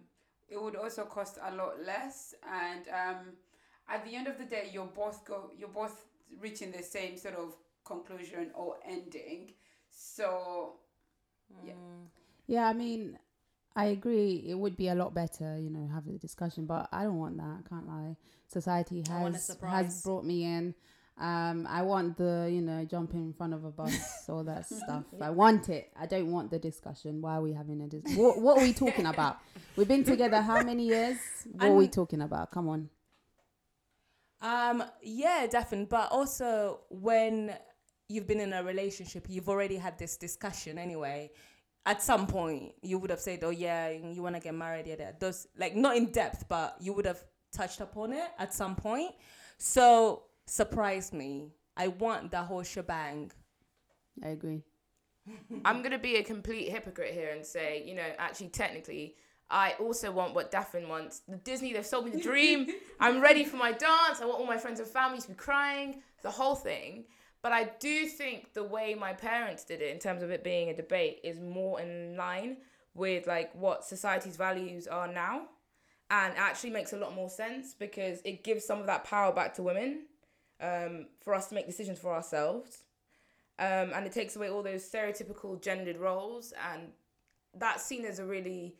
it 0.52 0.62
would 0.62 0.76
also 0.76 1.04
cost 1.04 1.38
a 1.42 1.54
lot 1.54 1.74
less 1.84 2.34
and 2.50 2.88
um, 2.88 3.18
at 3.88 4.04
the 4.04 4.14
end 4.14 4.26
of 4.26 4.38
the 4.38 4.44
day 4.44 4.70
you're 4.72 4.86
both 4.86 5.24
go 5.24 5.50
you're 5.56 5.68
both 5.68 6.06
reaching 6.40 6.70
the 6.72 6.82
same 6.82 7.16
sort 7.16 7.34
of 7.34 7.54
conclusion 7.84 8.50
or 8.54 8.76
ending 8.86 9.52
so 9.90 10.74
yeah 11.64 11.72
Yeah, 12.46 12.66
I 12.68 12.72
mean, 12.74 13.18
I 13.76 13.86
agree. 13.86 14.44
It 14.46 14.54
would 14.54 14.76
be 14.76 14.88
a 14.88 14.94
lot 14.94 15.14
better, 15.14 15.58
you 15.58 15.70
know, 15.70 15.88
have 15.94 16.06
the 16.06 16.18
discussion. 16.18 16.66
But 16.66 16.88
I 16.92 17.04
don't 17.04 17.18
want 17.18 17.36
that. 17.38 17.60
I 17.64 17.68
can't 17.68 17.86
lie. 17.88 18.16
Society 18.48 19.02
I 19.10 19.20
want 19.22 19.36
a 19.36 19.38
has 19.38 19.56
has 19.70 20.02
brought 20.02 20.24
me 20.24 20.44
in. 20.44 20.74
Um, 21.18 21.68
I 21.68 21.82
want 21.82 22.16
the, 22.16 22.48
you 22.50 22.62
know, 22.62 22.84
jump 22.84 23.14
in 23.14 23.32
front 23.32 23.52
of 23.52 23.64
a 23.64 23.70
bus, 23.70 24.24
all 24.28 24.42
that 24.44 24.66
stuff. 24.66 25.04
I 25.20 25.30
want 25.30 25.68
it. 25.68 25.90
I 25.98 26.06
don't 26.06 26.32
want 26.32 26.50
the 26.50 26.58
discussion. 26.58 27.20
Why 27.20 27.36
are 27.36 27.42
we 27.42 27.52
having 27.52 27.82
a 27.82 27.86
dis- 27.86 28.16
what, 28.16 28.38
what 28.38 28.58
are 28.58 28.62
we 28.62 28.72
talking 28.72 29.06
about? 29.06 29.38
We've 29.76 29.86
been 29.86 30.04
together 30.04 30.40
how 30.40 30.62
many 30.62 30.86
years? 30.86 31.18
What 31.52 31.68
are 31.68 31.74
we 31.74 31.88
talking 31.88 32.22
about? 32.22 32.50
Come 32.50 32.68
on. 32.68 32.88
Um, 34.40 34.82
yeah, 35.02 35.46
definitely. 35.48 35.86
But 35.86 36.10
also, 36.10 36.80
when 36.90 37.54
you've 38.08 38.26
been 38.26 38.40
in 38.40 38.52
a 38.52 38.62
relationship, 38.64 39.26
you've 39.28 39.48
already 39.48 39.76
had 39.76 39.98
this 39.98 40.16
discussion 40.16 40.78
anyway. 40.78 41.30
At 41.86 42.02
some 42.02 42.26
point, 42.26 42.72
you 42.82 42.98
would 42.98 43.10
have 43.10 43.20
said, 43.20 43.42
"Oh 43.42 43.50
yeah, 43.50 43.90
you 43.90 44.22
want 44.22 44.36
to 44.36 44.40
get 44.40 44.54
married." 44.54 44.86
Yeah, 44.86 44.96
that 44.96 45.20
those 45.20 45.46
like 45.56 45.74
not 45.74 45.96
in 45.96 46.06
depth, 46.06 46.46
but 46.48 46.76
you 46.80 46.92
would 46.92 47.06
have 47.06 47.22
touched 47.52 47.80
upon 47.80 48.12
it 48.12 48.30
at 48.38 48.54
some 48.54 48.74
point. 48.76 49.12
So 49.58 50.24
surprise 50.46 51.12
me. 51.12 51.52
I 51.76 51.88
want 51.88 52.30
the 52.30 52.42
whole 52.42 52.62
shebang. 52.62 53.32
I 54.22 54.28
agree. 54.28 54.62
I'm 55.64 55.82
gonna 55.82 55.98
be 55.98 56.16
a 56.16 56.22
complete 56.22 56.68
hypocrite 56.68 57.14
here 57.14 57.30
and 57.30 57.44
say, 57.44 57.82
you 57.86 57.94
know, 57.94 58.10
actually, 58.18 58.48
technically, 58.48 59.16
I 59.50 59.74
also 59.78 60.10
want 60.10 60.34
what 60.34 60.50
Daphne 60.50 60.86
wants. 60.86 61.20
The 61.28 61.36
Disney, 61.36 61.72
they've 61.72 61.86
sold 61.86 62.06
me 62.06 62.10
the 62.10 62.20
dream. 62.20 62.68
I'm 63.00 63.20
ready 63.20 63.44
for 63.44 63.56
my 63.56 63.72
dance. 63.72 64.20
I 64.20 64.24
want 64.24 64.40
all 64.40 64.46
my 64.46 64.56
friends 64.56 64.80
and 64.80 64.88
family 64.88 65.20
to 65.20 65.28
be 65.28 65.34
crying, 65.34 66.02
the 66.22 66.30
whole 66.30 66.54
thing. 66.54 67.04
But 67.42 67.52
I 67.52 67.64
do 67.78 68.06
think 68.06 68.54
the 68.54 68.64
way 68.64 68.94
my 68.94 69.12
parents 69.12 69.64
did 69.64 69.82
it, 69.82 69.92
in 69.92 69.98
terms 69.98 70.22
of 70.22 70.30
it 70.30 70.44
being 70.44 70.70
a 70.70 70.76
debate, 70.76 71.20
is 71.22 71.40
more 71.40 71.80
in 71.80 72.16
line 72.16 72.58
with 72.94 73.26
like 73.26 73.52
what 73.54 73.84
society's 73.84 74.36
values 74.36 74.86
are 74.86 75.08
now, 75.08 75.42
and 76.10 76.34
actually 76.36 76.70
makes 76.70 76.92
a 76.92 76.96
lot 76.96 77.14
more 77.14 77.28
sense 77.28 77.74
because 77.74 78.20
it 78.24 78.44
gives 78.44 78.64
some 78.64 78.80
of 78.80 78.86
that 78.86 79.04
power 79.04 79.32
back 79.32 79.54
to 79.54 79.62
women, 79.62 80.04
um, 80.60 81.06
for 81.20 81.34
us 81.34 81.48
to 81.48 81.54
make 81.54 81.66
decisions 81.66 81.98
for 81.98 82.12
ourselves 82.14 82.84
um, 83.58 83.92
and 83.94 84.06
it 84.06 84.12
takes 84.12 84.36
away 84.36 84.48
all 84.48 84.62
those 84.62 84.88
stereotypical 84.88 85.60
gendered 85.60 85.96
roles 85.96 86.52
and 86.72 86.88
that's 87.54 87.84
seen 87.84 88.04
as 88.04 88.18
a 88.18 88.24
really 88.24 88.74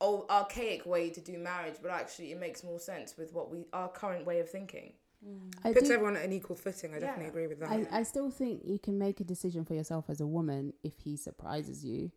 old 0.00 0.26
archaic 0.30 0.84
way 0.86 1.10
to 1.10 1.20
do 1.20 1.38
marriage 1.38 1.76
but 1.82 1.90
actually 1.90 2.32
it 2.32 2.38
makes 2.40 2.64
more 2.64 2.80
sense 2.80 3.16
with 3.16 3.32
what 3.32 3.50
we 3.50 3.66
our 3.72 3.88
current 3.88 4.26
way 4.26 4.40
of 4.40 4.48
thinking 4.48 4.92
I 5.64 5.72
Puts 5.72 5.88
do- 5.88 5.94
everyone 5.94 6.16
at 6.16 6.24
an 6.24 6.32
equal 6.32 6.56
footing. 6.56 6.94
I 6.94 6.98
definitely 6.98 7.28
agree 7.30 7.46
with 7.46 7.60
that. 7.60 7.70
I, 7.70 7.86
I 7.90 8.02
still 8.02 8.30
think 8.30 8.62
you 8.64 8.78
can 8.78 8.98
make 8.98 9.20
a 9.20 9.24
decision 9.24 9.64
for 9.64 9.74
yourself 9.74 10.10
as 10.10 10.20
a 10.20 10.26
woman 10.26 10.74
if 10.82 10.98
he 11.00 11.16
surprises 11.16 11.84
you. 11.84 12.10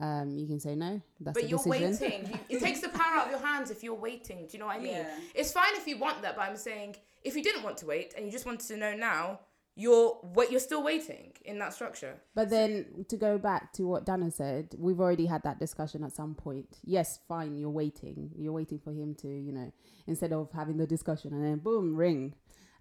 Um, 0.00 0.36
you 0.36 0.46
can 0.48 0.58
say 0.58 0.74
no. 0.74 1.00
That's 1.20 1.34
but 1.34 1.44
a 1.44 1.46
you're 1.46 1.58
decision. 1.62 1.90
waiting 2.26 2.38
you, 2.48 2.56
it 2.58 2.60
takes 2.60 2.80
the 2.80 2.88
power 2.88 3.14
out 3.18 3.26
of 3.26 3.30
your 3.30 3.40
hands 3.40 3.70
if 3.70 3.82
you're 3.84 3.94
waiting 3.94 4.38
do 4.46 4.48
you 4.52 4.58
know 4.58 4.66
what 4.66 4.76
i 4.76 4.80
mean 4.80 4.88
Yeah. 4.92 5.08
it's 5.36 5.52
fine 5.52 5.74
if 5.76 5.86
you 5.86 5.98
want 5.98 6.20
that 6.22 6.34
but 6.34 6.42
i'm 6.48 6.56
saying 6.56 6.96
if 7.22 7.36
you 7.36 7.42
didn't 7.44 7.62
want 7.62 7.76
to 7.78 7.86
wait 7.86 8.12
and 8.16 8.26
you 8.26 8.32
just 8.32 8.44
wanted 8.44 8.66
to 8.66 8.76
know 8.76 8.92
now 8.94 9.38
you're 9.76 10.18
wait 10.34 10.50
you're 10.50 10.58
still 10.60 10.82
waiting 10.82 11.32
in 11.44 11.58
that 11.60 11.72
structure 11.74 12.14
But 12.34 12.50
then 12.50 13.04
to 13.08 13.16
go 13.16 13.38
back 13.38 13.72
to 13.74 13.86
what 13.86 14.04
Dana 14.06 14.30
said, 14.32 14.74
we've 14.78 15.00
already 15.00 15.26
had 15.26 15.42
that 15.44 15.58
discussion 15.58 16.02
at 16.04 16.12
some 16.12 16.34
point. 16.34 16.78
Yes, 16.84 17.18
fine, 17.28 17.56
you're 17.56 17.70
waiting. 17.82 18.30
You're 18.36 18.52
waiting 18.52 18.78
for 18.78 18.92
him 18.92 19.14
to, 19.22 19.28
you 19.28 19.52
know, 19.52 19.72
instead 20.06 20.32
of 20.32 20.50
having 20.52 20.76
the 20.76 20.86
discussion 20.86 21.32
and 21.34 21.44
then 21.44 21.58
boom, 21.58 21.96
ring. 21.96 22.34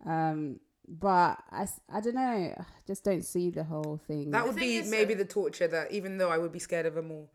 Um, 0.05 0.59
but 0.87 1.43
I, 1.51 1.67
I 1.91 2.01
don't 2.01 2.15
know. 2.15 2.53
I 2.57 2.65
just 2.85 3.03
don't 3.03 3.23
see 3.23 3.49
the 3.49 3.63
whole 3.63 3.99
thing. 4.07 4.31
That 4.31 4.45
would 4.45 4.55
be 4.55 4.81
maybe 4.83 5.13
the 5.13 5.25
torture 5.25 5.67
that, 5.67 5.91
even 5.91 6.17
though 6.17 6.29
I 6.29 6.37
would 6.37 6.51
be 6.51 6.59
scared 6.59 6.85
of 6.85 6.97
a 6.97 7.01
more 7.01 7.27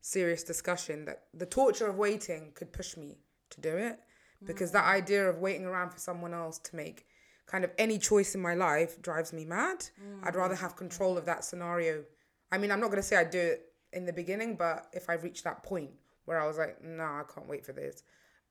serious 0.00 0.42
discussion, 0.42 1.04
that 1.06 1.24
the 1.32 1.46
torture 1.46 1.86
of 1.86 1.96
waiting 1.96 2.52
could 2.54 2.72
push 2.72 2.96
me 2.96 3.18
to 3.50 3.60
do 3.60 3.76
it. 3.76 3.98
Because 4.44 4.72
that 4.72 4.86
idea 4.86 5.30
of 5.30 5.38
waiting 5.38 5.66
around 5.66 5.90
for 5.90 6.00
someone 6.00 6.34
else 6.34 6.58
to 6.58 6.74
make 6.74 7.06
kind 7.46 7.62
of 7.62 7.70
any 7.78 7.96
choice 7.96 8.34
in 8.34 8.40
my 8.40 8.54
life 8.54 9.00
drives 9.00 9.32
me 9.32 9.44
mad. 9.44 9.86
I'd 10.24 10.34
rather 10.34 10.56
have 10.56 10.74
control 10.74 11.16
of 11.16 11.26
that 11.26 11.44
scenario. 11.44 12.02
I 12.50 12.58
mean, 12.58 12.72
I'm 12.72 12.80
not 12.80 12.88
going 12.88 12.96
to 12.96 13.04
say 13.04 13.16
I'd 13.16 13.30
do 13.30 13.38
it 13.38 13.66
in 13.92 14.04
the 14.04 14.12
beginning, 14.12 14.56
but 14.56 14.88
if 14.92 15.08
I 15.08 15.12
reached 15.14 15.44
that 15.44 15.62
point 15.62 15.90
where 16.24 16.40
I 16.40 16.46
was 16.48 16.58
like, 16.58 16.82
no, 16.82 17.04
I 17.04 17.22
can't 17.32 17.48
wait 17.48 17.64
for 17.64 17.72
this, 17.72 18.02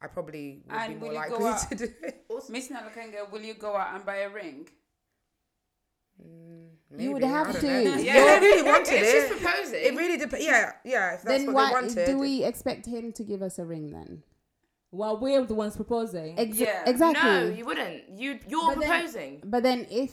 I 0.02 0.08
probably 0.08 0.62
would 0.68 0.76
And 0.76 0.94
be 0.94 1.00
will 1.00 1.02
more 1.02 1.14
you 1.14 1.20
likely 1.20 1.46
out- 1.46 1.70
to 1.70 1.76
do 1.76 1.88
it. 2.04 2.26
miss 2.50 2.70
nalakanga 2.70 3.30
will 3.32 3.42
you 3.42 3.54
go 3.54 3.76
out 3.76 3.94
and 3.96 4.06
buy 4.06 4.18
a 4.18 4.30
ring 4.30 4.68
mm, 6.24 6.68
You 6.98 7.12
would 7.14 7.24
have 7.24 7.60
to. 7.60 7.66
know. 7.66 7.96
Yeah. 7.98 8.14
Yeah, 8.16 8.40
they 8.40 8.46
really 8.48 8.64
wanted 8.64 8.94
it's 8.94 9.10
it. 9.10 9.30
just 9.30 9.32
eh? 9.32 9.36
proposing 9.46 9.80
It 9.84 9.96
really 9.96 10.18
depends. 10.18 10.46
Yeah, 10.46 10.72
yeah. 10.84 11.14
If 11.16 11.22
that's 11.24 11.44
then 11.46 11.54
what 11.54 11.72
why 11.74 11.82
they 11.82 11.88
wanted. 11.88 12.06
do 12.08 12.18
we 12.18 12.44
expect 12.44 12.86
him 12.86 13.12
to 13.14 13.24
give 13.24 13.42
us 13.42 13.60
a 13.60 13.66
ring 13.66 13.92
then? 13.92 14.24
Well, 14.92 15.18
we're 15.20 15.46
the 15.46 15.54
ones 15.54 15.76
proposing. 15.76 16.36
Exa- 16.36 16.60
Yeah. 16.60 16.84
Exactly. 16.86 17.30
no 17.30 17.46
you 17.50 17.66
wouldn't 17.66 18.10
you 18.10 18.40
you're 18.48 18.74
But 18.76 18.80
then- 18.82 18.90
proposing 18.90 19.42
But 19.46 19.64
then 19.64 19.88
if 19.90 20.12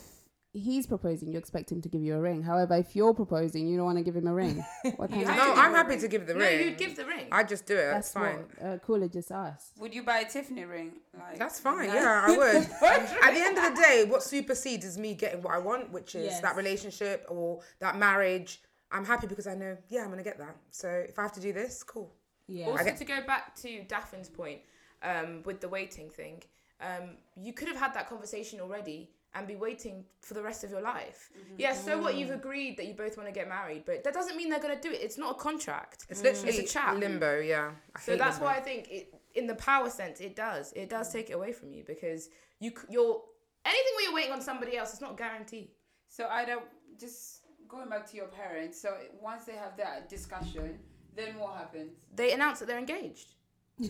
he's 0.59 0.87
proposing, 0.87 1.29
you 1.33 1.38
expect 1.38 1.71
him 1.73 1.81
to 1.83 1.88
give 1.88 2.02
you 2.02 2.15
a 2.17 2.21
ring. 2.21 2.42
However, 2.42 2.75
if 2.77 2.94
you're 2.96 3.15
proposing, 3.15 3.67
you 3.69 3.77
don't 3.77 3.87
want 3.87 3.98
to 3.98 4.04
give 4.04 4.17
him 4.17 4.27
a 4.27 4.35
ring. 4.35 4.65
What 4.96 5.11
kind 5.11 5.23
You 5.23 5.29
of 5.29 5.37
No, 5.37 5.54
I'm 5.54 5.71
give 5.71 5.77
happy 5.77 5.96
to 5.98 6.09
give 6.09 6.27
the 6.27 6.35
no 6.35 6.40
ring. 6.40 6.61
you'd 6.69 6.79
give 6.79 6.96
the 6.96 7.04
ring 7.04 7.27
I 7.33 7.42
just 7.44 7.67
do 7.67 7.75
it. 7.75 7.90
that's 7.92 8.11
That's 8.13 8.13
fine. 8.13 8.44
what 8.59 8.67
uh, 8.67 8.79
Kula 8.79 9.13
just 9.13 9.31
asked. 9.31 9.73
would 9.79 9.94
you 9.94 10.02
buy 10.02 10.19
a 10.21 10.29
tiffany 10.29 10.65
ring 10.65 10.92
like 11.15 11.38
That's 11.38 11.61
fine. 11.61 11.88
no? 11.88 11.94
Yeah, 11.94 12.25
I 12.27 12.37
would. 12.37 12.56
At 13.27 13.35
the 13.35 13.40
end 13.40 13.59
of 13.59 13.65
the 13.75 13.81
day, 13.83 14.04
what 14.09 14.23
supersedes 14.23 14.85
is 14.85 14.98
me 14.98 15.15
getting 15.15 15.42
what 15.42 15.54
I 15.54 15.59
want, 15.59 15.90
which 15.92 16.15
is 16.15 16.25
Yes. 16.27 16.40
that 16.40 16.56
relationship 16.56 17.27
or 17.29 17.61
that 17.81 17.96
marriage. 17.98 18.61
I'm 18.90 19.04
happy 19.04 19.27
because 19.27 19.46
I 19.46 19.54
know, 19.54 19.77
yeah, 19.88 20.02
I'm 20.02 20.11
gonna 20.11 20.23
get 20.23 20.38
that. 20.38 20.56
So 20.71 20.88
if 20.88 21.19
I 21.19 21.23
have 21.23 21.33
to 21.33 21.40
do 21.40 21.52
this, 21.52 21.83
cool. 21.83 22.15
yeah. 22.46 22.67
Also, 22.67 22.85
get- 22.85 22.96
to 22.98 23.04
go 23.04 23.21
back 23.27 23.54
to 23.56 23.83
Daphne's 23.85 24.29
point 24.31 24.61
um, 25.02 25.42
with 25.44 25.61
the 25.61 25.69
waiting 25.69 26.09
thing, 26.09 26.42
um, 26.81 27.17
you 27.37 27.52
could 27.52 27.69
have 27.69 27.77
had 27.77 27.92
that 27.94 28.09
conversation 28.09 28.61
already 28.61 29.11
and 29.38 29.46
be 29.46 29.56
waiting 29.56 30.04
for 30.20 30.34
the 30.34 30.42
rest 30.42 30.64
of 30.64 30.70
your 30.70 30.80
life. 30.80 31.30
Mm-hmm. 31.32 31.54
Yeah, 31.58 31.72
so 31.72 32.00
what 32.00 32.16
you've 32.16 32.30
mm. 32.30 32.34
agreed 32.34 32.76
that 32.76 32.86
you 32.86 32.94
both 32.94 33.16
want 33.16 33.28
to 33.28 33.32
get 33.32 33.48
married, 33.48 33.84
but 33.86 34.04
that 34.04 34.12
doesn't 34.12 34.36
mean 34.36 34.50
they're 34.50 34.60
gonna 34.60 34.80
do 34.80 34.90
it. 34.90 35.00
It's 35.00 35.18
not 35.18 35.36
a 35.36 35.38
contract. 35.38 36.06
It's 36.08 36.22
literally 36.22 36.56
It's 36.56 36.70
a 36.70 36.74
chat. 36.74 36.98
limbo. 36.98 37.40
Yeah. 37.40 37.70
I 37.94 38.00
So 38.00 38.16
that's 38.16 38.36
limbo. 38.36 38.46
why 38.46 38.56
I 38.56 38.60
think 38.60 38.88
it, 38.90 39.14
in 39.34 39.46
the 39.46 39.54
power 39.54 39.88
sense, 39.88 40.20
it 40.20 40.34
does. 40.36 40.72
It 40.74 40.90
does 40.90 41.08
mm. 41.08 41.12
take 41.12 41.30
it 41.30 41.34
away 41.34 41.52
from 41.52 41.72
you 41.72 41.84
because 41.86 42.28
you 42.58 42.72
you're 42.88 43.22
anything 43.64 43.92
where 43.96 44.04
you're 44.04 44.14
waiting 44.14 44.32
on 44.32 44.42
somebody 44.42 44.76
else. 44.76 44.92
It's 44.92 45.00
not 45.00 45.16
guaranteed. 45.16 45.70
So 46.08 46.26
either 46.28 46.58
just 46.98 47.42
going 47.68 47.88
back 47.88 48.10
to 48.10 48.16
your 48.16 48.26
parents. 48.26 48.80
So 48.80 48.96
once 49.20 49.44
they 49.44 49.54
have 49.54 49.76
that 49.76 50.08
discussion, 50.08 50.78
then 51.14 51.38
what 51.38 51.56
happens? 51.56 51.92
They 52.14 52.32
announce 52.32 52.58
that 52.60 52.66
they're 52.66 52.78
engaged. 52.78 53.34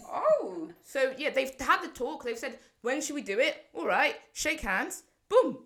Oh, 0.04 0.68
So 0.82 1.14
yeah, 1.16 1.30
they've 1.30 1.52
had 1.58 1.82
the 1.82 1.88
talk. 1.88 2.24
They've 2.24 2.38
said, 2.38 2.58
when 2.82 3.00
should 3.00 3.14
we 3.14 3.22
do 3.22 3.38
it? 3.38 3.66
All 3.74 3.86
right, 3.86 4.16
shake 4.32 4.60
hands. 4.60 5.04
Boom. 5.28 5.58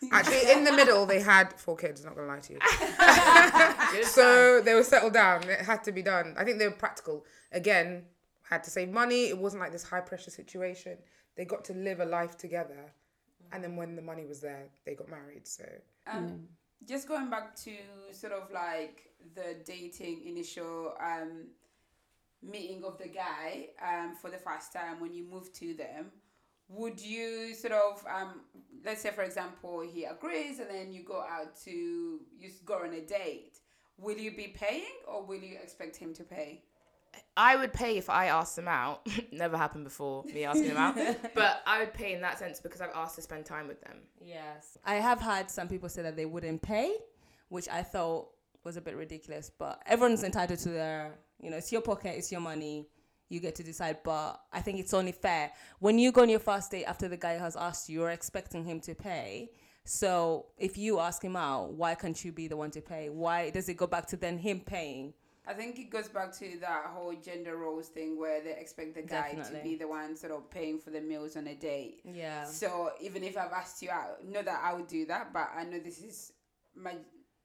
Actually, 0.12 0.52
in 0.52 0.64
the 0.64 0.72
middle, 0.72 1.06
they 1.06 1.20
had 1.20 1.52
four 1.54 1.76
kids. 1.76 2.04
Not 2.04 2.14
gonna 2.14 2.28
lie 2.28 2.40
to 2.40 2.52
you. 2.52 2.58
So 4.04 4.60
they 4.60 4.74
were 4.74 4.84
settled 4.84 5.14
down. 5.14 5.44
It 5.48 5.60
had 5.60 5.82
to 5.84 5.92
be 5.92 6.02
done. 6.02 6.34
I 6.36 6.44
think 6.44 6.58
they 6.58 6.68
were 6.68 6.74
practical. 6.74 7.24
Again, 7.52 8.04
had 8.48 8.62
to 8.64 8.70
save 8.70 8.90
money. 8.90 9.28
It 9.28 9.38
wasn't 9.38 9.62
like 9.62 9.72
this 9.72 9.82
high 9.82 10.00
pressure 10.00 10.30
situation. 10.30 10.98
They 11.36 11.44
got 11.44 11.64
to 11.66 11.72
live 11.72 12.00
a 12.00 12.04
life 12.04 12.36
together. 12.36 12.92
And 13.52 13.64
then 13.64 13.76
when 13.76 13.96
the 13.96 14.02
money 14.02 14.26
was 14.26 14.40
there, 14.40 14.66
they 14.84 14.94
got 14.94 15.08
married. 15.08 15.46
So 15.46 15.64
um, 16.06 16.48
just 16.86 17.08
going 17.08 17.30
back 17.30 17.56
to 17.56 17.72
sort 18.12 18.32
of 18.32 18.50
like 18.52 19.10
the 19.34 19.56
dating 19.64 20.22
initial 20.26 20.94
um, 21.00 21.46
meeting 22.42 22.84
of 22.84 22.98
the 22.98 23.08
guy 23.08 23.68
um, 23.82 24.14
for 24.14 24.30
the 24.30 24.38
first 24.38 24.72
time 24.72 25.00
when 25.00 25.14
you 25.14 25.24
move 25.24 25.52
to 25.54 25.74
them. 25.74 26.12
Would 26.68 27.00
you 27.00 27.54
sort 27.54 27.72
of 27.72 28.04
um, 28.06 28.40
let's 28.84 29.00
say 29.00 29.10
for 29.10 29.22
example 29.22 29.80
he 29.80 30.04
agrees 30.04 30.58
and 30.58 30.68
then 30.70 30.92
you 30.92 31.02
go 31.02 31.20
out 31.20 31.56
to 31.64 31.70
you 31.70 32.50
go 32.64 32.82
on 32.84 32.92
a 32.92 33.00
date. 33.00 33.58
Will 33.98 34.18
you 34.18 34.30
be 34.30 34.48
paying 34.48 34.84
or 35.06 35.24
will 35.24 35.40
you 35.40 35.56
expect 35.60 35.96
him 35.96 36.14
to 36.14 36.24
pay? 36.24 36.62
I 37.36 37.56
would 37.56 37.72
pay 37.72 37.96
if 37.96 38.10
I 38.10 38.26
asked 38.26 38.56
them 38.56 38.68
out. 38.68 39.06
Never 39.32 39.56
happened 39.56 39.84
before 39.84 40.24
me 40.24 40.44
asking 40.44 40.68
them 40.68 40.76
out, 40.76 40.96
but 41.34 41.62
I 41.66 41.80
would 41.80 41.94
pay 41.94 42.12
in 42.12 42.20
that 42.20 42.38
sense 42.38 42.60
because 42.60 42.80
I've 42.80 42.94
asked 42.94 43.16
to 43.16 43.22
spend 43.22 43.44
time 43.44 43.66
with 43.66 43.80
them. 43.80 43.98
Yes. 44.20 44.78
I 44.84 44.96
have 44.96 45.20
had 45.20 45.50
some 45.50 45.68
people 45.68 45.88
say 45.88 46.02
that 46.02 46.16
they 46.16 46.26
wouldn't 46.26 46.62
pay, 46.62 46.94
which 47.48 47.68
I 47.68 47.82
thought 47.82 48.28
was 48.64 48.76
a 48.76 48.80
bit 48.80 48.96
ridiculous. 48.96 49.50
But 49.56 49.82
everyone's 49.86 50.22
entitled 50.22 50.58
to 50.60 50.68
their, 50.68 51.14
you 51.40 51.50
know, 51.50 51.56
it's 51.56 51.72
your 51.72 51.80
pocket, 51.80 52.14
it's 52.16 52.30
your 52.30 52.40
money. 52.40 52.86
You 53.28 53.40
get 53.40 53.54
to 53.56 53.62
decide. 53.62 53.98
But 54.04 54.40
I 54.52 54.60
think 54.60 54.80
it's 54.80 54.94
only 54.94 55.12
fair. 55.12 55.52
When 55.78 55.98
you 55.98 56.12
go 56.12 56.22
on 56.22 56.28
your 56.28 56.40
first 56.40 56.70
date 56.70 56.84
after 56.84 57.08
the 57.08 57.16
guy 57.16 57.32
has 57.32 57.56
asked 57.56 57.88
you, 57.88 58.00
you're 58.00 58.10
expecting 58.10 58.64
him 58.64 58.80
to 58.80 58.94
pay. 58.94 59.50
So 59.84 60.46
if 60.58 60.76
you 60.76 60.98
ask 60.98 61.22
him 61.22 61.34
out, 61.34 61.72
why 61.72 61.94
can't 61.94 62.22
you 62.22 62.30
be 62.30 62.46
the 62.46 62.56
one 62.56 62.70
to 62.72 62.82
pay? 62.82 63.08
Why 63.08 63.50
does 63.50 63.68
it 63.68 63.78
go 63.78 63.86
back 63.86 64.06
to 64.08 64.16
then 64.16 64.36
him 64.36 64.60
paying? 64.60 65.14
I 65.46 65.54
think 65.54 65.78
it 65.78 65.88
goes 65.88 66.08
back 66.08 66.36
to 66.40 66.58
that 66.60 66.90
whole 66.92 67.14
gender 67.14 67.56
roles 67.56 67.88
thing 67.88 68.20
where 68.20 68.42
they 68.42 68.50
expect 68.50 68.94
the 68.94 69.00
guy 69.00 69.32
to 69.32 69.60
be 69.62 69.76
the 69.76 69.88
one 69.88 70.14
sort 70.14 70.32
of 70.32 70.50
paying 70.50 70.78
for 70.78 70.90
the 70.90 71.00
meals 71.00 71.38
on 71.38 71.46
a 71.46 71.54
date. 71.54 72.00
Yeah. 72.04 72.44
So 72.44 72.90
even 73.00 73.24
if 73.24 73.38
I've 73.38 73.52
asked 73.52 73.80
you 73.80 73.88
out, 73.88 74.18
not 74.28 74.44
that 74.44 74.60
I 74.62 74.74
would 74.74 74.88
do 74.88 75.06
that, 75.06 75.32
but 75.32 75.48
I 75.56 75.64
know 75.64 75.78
this 75.78 76.02
is 76.02 76.32
my 76.76 76.96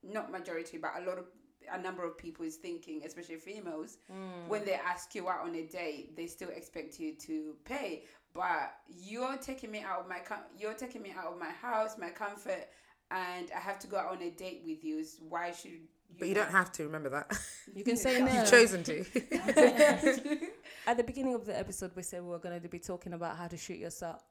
not 0.04 0.30
majority, 0.34 0.78
but 0.78 0.92
a 0.98 1.06
lot 1.08 1.18
of 1.18 1.28
a 1.72 1.82
number 1.82 2.04
of 2.04 2.18
people 2.18 2.46
is 2.46 2.56
thinking, 2.56 3.02
especially 3.06 3.36
females, 3.36 3.98
mm. 4.12 4.48
when 4.48 4.66
they 4.66 4.74
ask 4.74 5.14
you 5.16 5.30
out 5.30 5.42
on 5.42 5.56
a 5.56 5.64
date, 5.64 6.16
they 6.16 6.28
still 6.28 6.50
expect 6.50 7.00
you 7.00 7.16
to 7.16 7.56
pay. 7.66 8.04
But 8.34 8.74
you're 8.88 9.38
taking 9.38 9.72
me 9.72 9.82
out 9.82 10.02
of 10.02 10.10
my 10.10 10.20
com- 10.20 10.40
you're 10.58 10.74
taking 10.74 11.02
me 11.02 11.14
out 11.18 11.32
of 11.32 11.40
my 11.40 11.52
house, 11.52 11.98
my 12.00 12.10
comfort, 12.10 12.68
and 13.12 13.52
I 13.56 13.60
have 13.60 13.78
to 13.80 13.88
go 13.88 13.98
out 13.98 14.12
on 14.12 14.22
a 14.22 14.32
date 14.32 14.64
with 14.66 14.84
you. 14.84 15.04
So 15.04 15.24
why 15.30 15.52
should 15.52 15.72
you? 15.72 15.80
but 16.20 16.28
you 16.28 16.36
don't 16.36 16.52
have 16.52 16.72
to 16.74 16.84
remember 16.84 17.10
that. 17.10 17.32
You 17.76 17.84
can 17.84 17.98
say 17.98 18.22
no. 18.24 18.32
You've 18.32 18.50
chosen 18.50 18.84
to. 18.84 19.00
At 20.88 20.98
the 20.98 21.04
beginning 21.04 21.36
of 21.36 21.46
the 21.46 21.58
episode, 21.58 21.92
we 21.96 22.04
said 22.04 22.24
we 22.24 22.30
were 22.30 22.40
going 22.40 22.60
to 22.60 22.68
be 22.68 22.80
talking 22.80 23.14
about 23.14 23.38
how 23.38 23.48
to 23.48 23.58
shoot 23.58 23.78
yourself. 23.78 24.24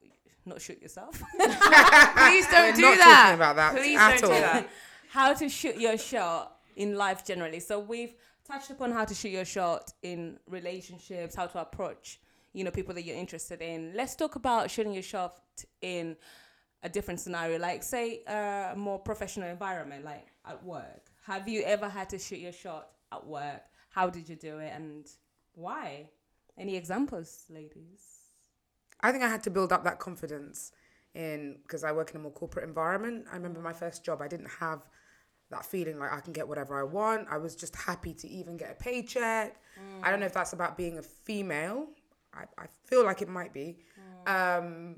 Not 0.45 0.61
shoot 0.61 0.83
yourself. 0.83 1.23
Please 1.39 2.47
don't 2.49 2.71
We're 2.71 2.73
do 2.75 2.83
not 2.83 2.99
that. 2.99 3.23
talking 3.23 3.35
about 3.35 3.57
that 3.57 3.77
Please 3.77 3.99
at 3.99 4.21
don't 4.21 4.31
do 4.31 4.41
that. 4.41 4.69
how 5.09 5.35
to 5.35 5.49
shoot 5.49 5.77
your 5.77 5.97
shot 5.97 6.57
in 6.77 6.97
life 6.97 7.25
generally. 7.25 7.61
So 7.61 7.79
we've 7.79 8.15
touched 8.47 8.71
upon 8.71 8.93
how 8.93 9.05
to 9.05 9.15
shoot 9.15 9.31
your 9.31 9.45
shot 9.45 9.93
in 10.03 10.39
relationships, 10.49 11.35
how 11.35 11.47
to 11.47 11.61
approach, 11.61 12.21
you 12.53 12.65
know, 12.65 12.71
people 12.71 12.95
that 12.95 13.03
you're 13.03 13.17
interested 13.17 13.61
in. 13.63 13.93
Let's 13.95 14.15
talk 14.17 14.37
about 14.37 14.71
shooting 14.71 14.93
your 14.93 15.03
shot 15.03 15.41
in 15.81 16.17
a 16.83 16.89
different 16.89 17.21
scenario, 17.21 17.59
like 17.59 17.83
say 17.83 18.23
a 18.27 18.75
more 18.77 18.99
professional 18.99 19.49
environment, 19.49 20.05
like 20.05 20.27
at 20.47 20.63
work. 20.65 21.11
Have 21.27 21.49
you 21.49 21.63
ever 21.63 21.89
had 21.89 22.09
to 22.11 22.19
shoot 22.19 22.41
your 22.41 22.53
shot 22.53 22.89
at 23.13 23.25
work? 23.27 23.63
How 23.91 24.11
did 24.11 24.29
you 24.29 24.37
do 24.37 24.59
it 24.59 24.73
and 24.75 25.07
why? 25.55 26.09
Any 26.59 26.77
examples, 26.77 27.45
ladies? 27.49 28.03
I 29.01 29.13
think 29.13 29.23
I 29.23 29.29
had 29.29 29.43
to 29.45 29.51
build 29.51 29.73
up 29.73 29.85
that 29.85 29.99
confidence 29.99 30.73
in 31.15 31.59
because 31.63 31.85
I 31.85 31.93
work 31.93 32.11
in 32.11 32.17
a 32.17 32.21
more 32.21 32.33
corporate 32.33 32.67
environment. 32.67 33.27
I 33.31 33.37
remember 33.37 33.61
my 33.61 33.73
first 33.73 34.05
job, 34.05 34.21
I 34.21 34.29
didn't 34.29 34.51
have 34.61 34.81
that 35.53 35.65
feeling 35.65 35.99
like 35.99 36.13
I 36.13 36.21
can 36.21 36.33
get 36.33 36.47
whatever 36.47 36.79
I 36.79 36.83
want. 36.83 37.29
I 37.31 37.39
was 37.39 37.55
just 37.55 37.77
happy 37.77 38.13
to 38.15 38.29
even 38.29 38.57
get 38.57 38.73
a 38.73 38.75
paycheck. 38.75 39.57
I 40.03 40.11
don't 40.11 40.21
know 40.21 40.27
if 40.27 40.35
that's 40.35 40.53
about 40.53 40.77
being 40.77 40.99
a 40.99 41.03
female. 41.03 41.87
I, 42.35 42.43
I 42.59 42.67
feel 42.87 43.05
like 43.05 43.23
it 43.23 43.29
might 43.29 43.53
be. 43.53 43.79
Um, 44.27 44.97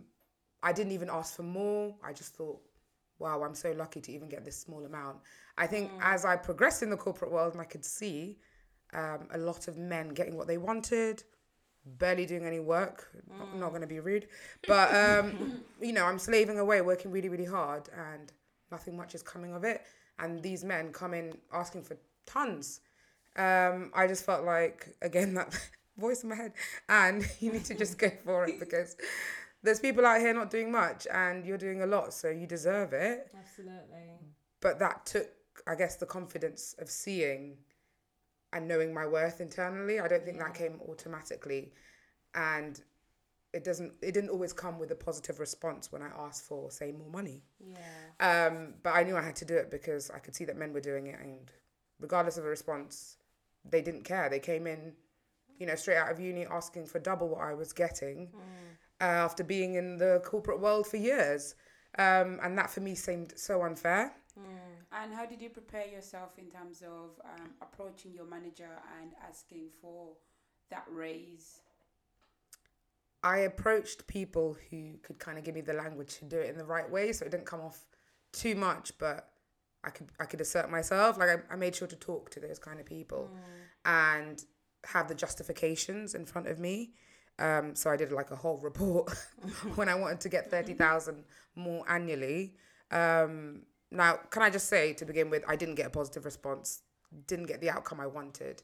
I 0.63 0.73
didn't 0.73 0.93
even 0.93 1.11
ask 1.11 1.37
for 1.37 1.43
more. 1.43 1.95
I 2.03 2.13
just 2.13 2.35
thought, 2.35 2.61
wow, 3.19 3.43
I'm 3.43 3.55
so 3.55 3.73
lucky 3.73 4.01
to 4.01 4.13
even 4.13 4.29
get 4.29 4.45
this 4.45 4.57
small 4.57 4.85
amount. 4.85 5.19
I 5.59 5.67
think 5.67 5.91
as 6.01 6.25
I 6.25 6.37
progressed 6.37 6.83
in 6.83 6.91
the 6.91 6.97
corporate 6.97 7.31
world 7.31 7.53
and 7.53 7.61
I 7.61 7.65
could 7.65 7.85
see 7.85 8.39
um, 8.93 9.29
a 9.33 9.39
lot 9.39 9.69
of 9.69 9.77
men 9.77 10.09
getting 10.09 10.37
what 10.37 10.47
they 10.47 10.59
wanted, 10.59 11.23
barely 11.85 12.27
doing 12.27 12.47
any 12.47 12.61
work. 12.61 13.09
Not, 13.29 13.57
not 13.57 13.69
going 13.71 13.83
to 13.83 13.87
be 13.87 14.01
rude, 14.01 14.29
but 14.67 14.95
um, 14.95 15.63
you 15.81 15.93
know, 15.93 16.05
I'm 16.05 16.19
slaving 16.19 16.59
away, 16.59 16.81
working 16.81 17.11
really, 17.11 17.29
really 17.29 17.45
hard, 17.45 17.89
and 18.13 18.33
nothing 18.71 18.97
much 18.97 19.15
is 19.15 19.23
coming 19.23 19.53
of 19.53 19.65
it. 19.65 19.83
And 20.19 20.43
these 20.43 20.65
men 20.65 20.93
come 20.93 21.15
in 21.15 21.37
asking 21.53 21.83
for 21.83 21.97
tons. 22.27 22.81
Um, 23.37 23.91
I 23.95 24.07
just 24.07 24.25
felt 24.25 24.45
like 24.45 24.95
again 25.03 25.35
that 25.35 25.59
voice 25.99 26.23
in 26.23 26.31
my 26.31 26.37
head, 26.37 26.53
and 26.89 27.25
you 27.41 27.53
need 27.53 27.65
to 27.67 27.75
just 27.75 27.99
go 27.99 28.11
for 28.25 28.47
it 28.49 28.61
because 28.61 28.97
there's 29.63 29.81
people 29.81 30.05
out 30.07 30.21
here 30.21 30.35
not 30.35 30.51
doing 30.51 30.71
much, 30.71 31.07
and 31.13 31.45
you're 31.45 31.59
doing 31.59 31.83
a 31.83 31.87
lot, 31.87 32.13
so 32.13 32.29
you 32.29 32.47
deserve 32.47 32.93
it. 32.93 33.31
Absolutely. 33.37 34.19
But 34.61 34.79
that 34.79 35.07
took, 35.07 35.29
I 35.67 35.75
guess, 35.75 35.97
the 35.97 36.07
confidence 36.07 36.75
of 36.79 36.89
seeing 36.89 37.57
and 38.53 38.69
knowing 38.69 38.95
my 38.95 39.07
worth 39.07 39.41
internally. 39.41 39.99
I 39.99 40.07
don't 40.07 40.25
think 40.25 40.39
that 40.39 40.55
came 40.55 40.81
automatically, 40.89 41.73
and 42.35 42.81
it 43.55 43.65
doesn't. 43.65 43.93
It 44.03 44.13
didn't 44.13 44.31
always 44.31 44.53
come 44.53 44.79
with 44.79 44.91
a 44.91 44.95
positive 44.95 45.39
response 45.41 45.93
when 45.93 46.03
I 46.03 46.09
asked 46.19 46.45
for, 46.45 46.71
say, 46.71 46.93
more 46.93 47.11
money. 47.11 47.43
Yeah. 47.61 48.49
Um, 48.49 48.75
but 48.83 48.91
I 48.91 49.05
knew 49.05 49.17
I 49.17 49.23
had 49.23 49.37
to 49.37 49.45
do 49.45 49.57
it 49.57 49.71
because 49.71 50.11
I 50.11 50.19
could 50.19 50.35
see 50.35 50.45
that 50.45 50.57
men 50.57 50.73
were 50.73 50.81
doing 50.81 51.07
it, 51.07 51.19
and 51.21 51.51
regardless 52.01 52.37
of 52.37 52.45
a 52.45 52.49
response, 52.49 53.17
they 53.65 53.81
didn't 53.81 54.05
care. 54.05 54.29
They 54.29 54.41
came 54.41 54.67
in, 54.67 54.93
you 55.59 55.67
know, 55.67 55.77
straight 55.77 55.97
out 55.97 56.11
of 56.11 56.19
uni 56.21 56.47
asking 56.51 56.87
for 56.87 56.99
double 56.99 57.29
what 57.29 57.41
I 57.41 57.55
was 57.55 57.73
getting 57.73 58.29
uh, 59.01 59.05
after 59.05 59.45
being 59.45 59.75
in 59.75 59.97
the 59.97 60.21
corporate 60.25 60.61
world 60.61 60.87
for 60.87 60.97
years. 60.97 61.55
Um, 61.97 62.41
and 62.43 62.59
that 62.59 62.71
for 62.71 62.81
me 62.81 62.97
seemed 62.97 63.33
so 63.37 63.63
unfair. 63.63 64.13
And 65.01 65.13
how 65.13 65.27
did 65.27 65.41
you 65.41 65.51
prepare 65.51 65.87
yourself 65.87 66.39
in 66.39 66.51
terms 66.51 66.83
of 66.83 67.21
um, 67.25 67.51
approaching 67.63 68.13
your 68.13 68.27
manager 68.27 68.71
and 69.01 69.13
asking 69.29 69.69
for 69.81 70.17
that 70.71 70.85
raise? 70.89 71.61
I 73.25 73.39
approached 73.39 74.07
people 74.07 74.57
who 74.71 74.99
could 75.03 75.19
kind 75.19 75.39
of 75.39 75.45
give 75.45 75.55
me 75.55 75.63
the 75.63 75.73
language 75.73 76.19
to 76.19 76.27
do 76.27 76.39
it 76.39 76.51
in 76.51 76.59
the 76.59 76.65
right 76.65 76.89
way, 76.89 77.11
so 77.13 77.25
it 77.25 77.31
didn't 77.31 77.47
come 77.47 77.63
off 77.63 77.87
too 78.33 78.55
much, 78.55 78.93
but 78.99 79.31
I 79.83 79.91
could 79.91 80.09
I 80.21 80.27
could 80.27 80.43
assert 80.43 80.71
myself. 80.71 81.17
Like 81.19 81.31
I, 81.31 81.55
I 81.55 81.57
made 81.57 81.75
sure 81.75 81.89
to 81.89 81.97
talk 81.97 82.31
to 82.33 82.41
those 82.41 82.59
kind 82.59 82.79
of 82.79 82.87
people 82.87 83.31
and 83.87 84.45
have 84.87 85.09
the 85.09 85.15
justifications 85.15 86.15
in 86.15 86.27
front 86.27 86.49
of 86.49 86.59
me. 86.59 86.93
Um, 87.39 87.75
so 87.75 87.91
I 87.91 87.97
did 87.97 88.13
like 88.13 88.31
a 88.31 88.37
whole 88.37 88.59
report 88.59 89.11
when 89.75 89.89
I 89.89 89.95
wanted 89.95 90.21
to 90.21 90.29
get 90.29 90.51
thirty 90.51 90.75
thousand 90.75 91.25
more 91.57 91.83
annually. 91.91 92.57
Um, 92.91 93.63
now, 93.91 94.19
can 94.31 94.43
I 94.43 94.51
just 94.51 94.69
say 94.69 94.93
to 94.95 95.05
begin 95.07 95.31
with, 95.31 95.45
I 95.49 95.57
didn't 95.57 95.77
get 95.77 95.87
a 95.87 95.91
positive 95.91 96.25
response, 96.25 96.83
didn't 97.27 97.47
get 97.47 97.61
the 97.61 97.71
outcome 97.71 98.01
I 98.01 98.07
wanted, 98.07 98.63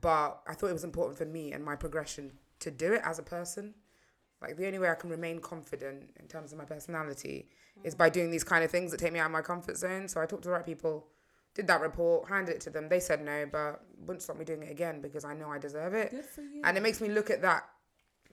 but 0.00 0.40
I 0.46 0.54
thought 0.54 0.68
it 0.68 0.72
was 0.72 0.84
important 0.84 1.18
for 1.18 1.24
me 1.26 1.52
and 1.52 1.64
my 1.64 1.76
progression 1.76 2.32
to 2.60 2.70
do 2.70 2.92
it 2.94 3.02
as 3.04 3.18
a 3.18 3.22
person. 3.22 3.74
Like 4.42 4.56
the 4.56 4.66
only 4.66 4.78
way 4.80 4.90
I 4.90 4.94
can 4.94 5.08
remain 5.08 5.40
confident 5.40 6.10
in 6.18 6.26
terms 6.26 6.52
of 6.52 6.58
my 6.58 6.64
personality 6.64 7.48
is 7.84 7.94
by 7.94 8.10
doing 8.10 8.30
these 8.30 8.44
kind 8.44 8.64
of 8.64 8.70
things 8.70 8.90
that 8.90 8.98
take 8.98 9.12
me 9.12 9.20
out 9.20 9.26
of 9.26 9.32
my 9.32 9.40
comfort 9.40 9.76
zone. 9.76 10.08
So 10.08 10.20
I 10.20 10.26
talked 10.26 10.42
to 10.42 10.48
the 10.48 10.54
right 10.54 10.66
people, 10.66 11.06
did 11.54 11.66
that 11.68 11.80
report, 11.80 12.28
handed 12.28 12.56
it 12.56 12.60
to 12.62 12.70
them. 12.70 12.88
They 12.88 13.00
said 13.00 13.24
no, 13.24 13.46
but 13.50 13.80
wouldn't 13.98 14.22
stop 14.22 14.36
me 14.36 14.44
doing 14.44 14.64
it 14.64 14.70
again 14.70 15.00
because 15.00 15.24
I 15.24 15.34
know 15.34 15.48
I 15.48 15.58
deserve 15.58 15.94
it. 15.94 16.10
Good 16.10 16.24
for 16.24 16.42
you. 16.42 16.60
And 16.64 16.76
it 16.76 16.82
makes 16.82 17.00
me 17.00 17.08
look 17.08 17.30
at 17.30 17.40
that 17.42 17.68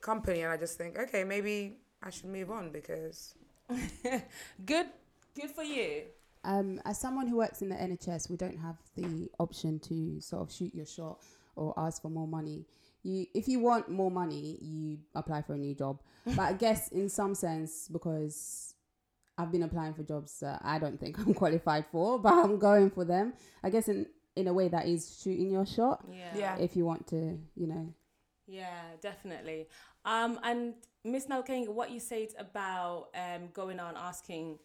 company 0.01 0.41
and 0.41 0.51
I 0.51 0.57
just 0.57 0.77
think, 0.77 0.97
okay, 0.97 1.23
maybe 1.23 1.77
I 2.01 2.09
should 2.09 2.25
move 2.25 2.49
on 2.49 2.71
because 2.71 3.35
good, 4.65 4.87
good 5.35 5.51
for 5.51 5.63
you. 5.63 6.03
Um, 6.43 6.81
as 6.85 6.99
someone 6.99 7.27
who 7.27 7.37
works 7.37 7.61
in 7.61 7.69
the 7.69 7.75
NHS, 7.75 8.29
we 8.29 8.37
don't 8.37 8.57
have 8.57 8.77
the 8.95 9.29
option 9.39 9.79
to 9.81 10.21
sort 10.21 10.41
of 10.41 10.51
shoot 10.51 10.73
your 10.73 10.85
shot 10.85 11.19
or 11.55 11.73
ask 11.77 12.01
for 12.01 12.09
more 12.09 12.27
money. 12.27 12.65
You, 13.03 13.25
if 13.33 13.47
you 13.47 13.59
want 13.59 13.89
more 13.89 14.11
money, 14.11 14.57
you 14.61 14.99
apply 15.15 15.41
for 15.41 15.53
a 15.53 15.57
new 15.57 15.73
job. 15.73 16.01
but 16.25 16.39
I 16.39 16.53
guess 16.53 16.89
in 16.89 17.09
some 17.09 17.33
sense, 17.35 17.87
because 17.87 18.73
I've 19.37 19.51
been 19.51 19.63
applying 19.63 19.93
for 19.93 20.03
jobs 20.03 20.39
that 20.41 20.61
I 20.63 20.79
don't 20.79 20.99
think 20.99 21.17
I'm 21.19 21.33
qualified 21.33 21.85
for, 21.91 22.19
but 22.19 22.33
I'm 22.33 22.59
going 22.59 22.89
for 22.89 23.05
them. 23.05 23.33
I 23.63 23.69
guess 23.69 23.87
in 23.87 24.05
in 24.35 24.47
a 24.47 24.53
way 24.53 24.67
that 24.69 24.87
is 24.87 25.19
shooting 25.21 25.49
your 25.51 25.65
shot. 25.65 26.03
Yeah. 26.09 26.35
Yeah. 26.35 26.57
If 26.57 26.75
you 26.75 26.85
want 26.85 27.07
to, 27.07 27.37
you 27.55 27.67
know, 27.67 27.93
Yeah, 28.47 28.81
definitely. 29.01 29.67
Um, 30.05 30.39
and 30.43 30.73
Miss 31.03 31.27
Nalkenga, 31.27 31.69
what 31.69 31.91
you 31.91 31.99
said 31.99 32.29
about 32.37 33.09
um, 33.15 33.49
going 33.53 33.79
on 33.79 33.95
asking 33.97 34.59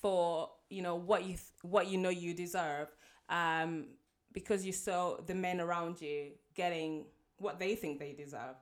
for, 0.00 0.50
you 0.70 0.82
know, 0.82 0.94
what 0.94 1.22
you 1.22 1.34
th- 1.34 1.40
what 1.62 1.88
you 1.88 1.98
know 1.98 2.08
you 2.08 2.34
deserve, 2.34 2.88
um, 3.28 3.86
because 4.32 4.64
you 4.64 4.72
saw 4.72 5.16
the 5.20 5.34
men 5.34 5.60
around 5.60 6.00
you 6.00 6.32
getting 6.54 7.06
what 7.38 7.58
they 7.58 7.74
think 7.74 7.98
they 7.98 8.12
deserve. 8.12 8.56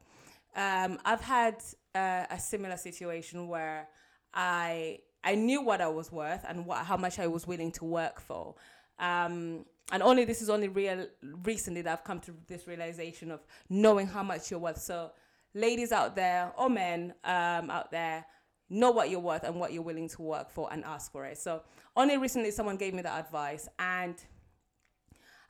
Um, 0.57 0.99
I've 1.05 1.21
had 1.21 1.63
uh, 1.95 2.27
a 2.31 2.39
similar 2.39 2.77
situation 2.77 3.49
where 3.49 3.89
I 4.33 5.01
I 5.23 5.35
knew 5.35 5.63
what 5.63 5.81
I 5.81 5.89
was 5.89 6.13
worth 6.13 6.45
and 6.47 6.67
what 6.67 6.85
how 6.85 6.97
much 6.97 7.19
I 7.19 7.27
was 7.27 7.47
willing 7.47 7.73
to 7.73 7.85
work 7.85 8.21
for. 8.21 8.55
Um, 8.99 9.65
and 9.93 10.03
only 10.03 10.25
this 10.25 10.41
is 10.41 10.49
only 10.49 10.69
real 10.69 11.07
recently 11.43 11.83
that 11.83 11.93
I've 11.93 12.05
come 12.05 12.21
to 12.21 12.35
this 12.47 12.67
realization 12.67 13.31
of 13.31 13.41
knowing 13.69 14.07
how 14.07 14.23
much 14.23 14.51
you're 14.51 14.61
worth. 14.61 14.81
So, 14.81 15.13
ladies 15.55 15.93
out 15.93 16.17
there 16.17 16.53
or 16.57 16.71
men 16.71 17.15
um, 17.25 17.71
out 17.71 17.91
there, 17.91 18.25
know 18.71 18.91
what 18.91 19.11
you're 19.11 19.21
worth 19.21 19.45
and 19.45 19.61
what 19.61 19.73
you're 19.73 19.83
willing 19.83 20.09
to 20.09 20.23
work 20.23 20.51
for 20.51 20.73
and 20.73 20.85
ask 20.85 21.13
for 21.13 21.27
it. 21.27 21.39
So, 21.39 21.63
only 21.97 22.17
recently 22.17 22.51
someone 22.51 22.77
gave 22.77 22.95
me 22.95 23.03
that 23.03 23.19
advice 23.27 23.69
and. 23.79 24.17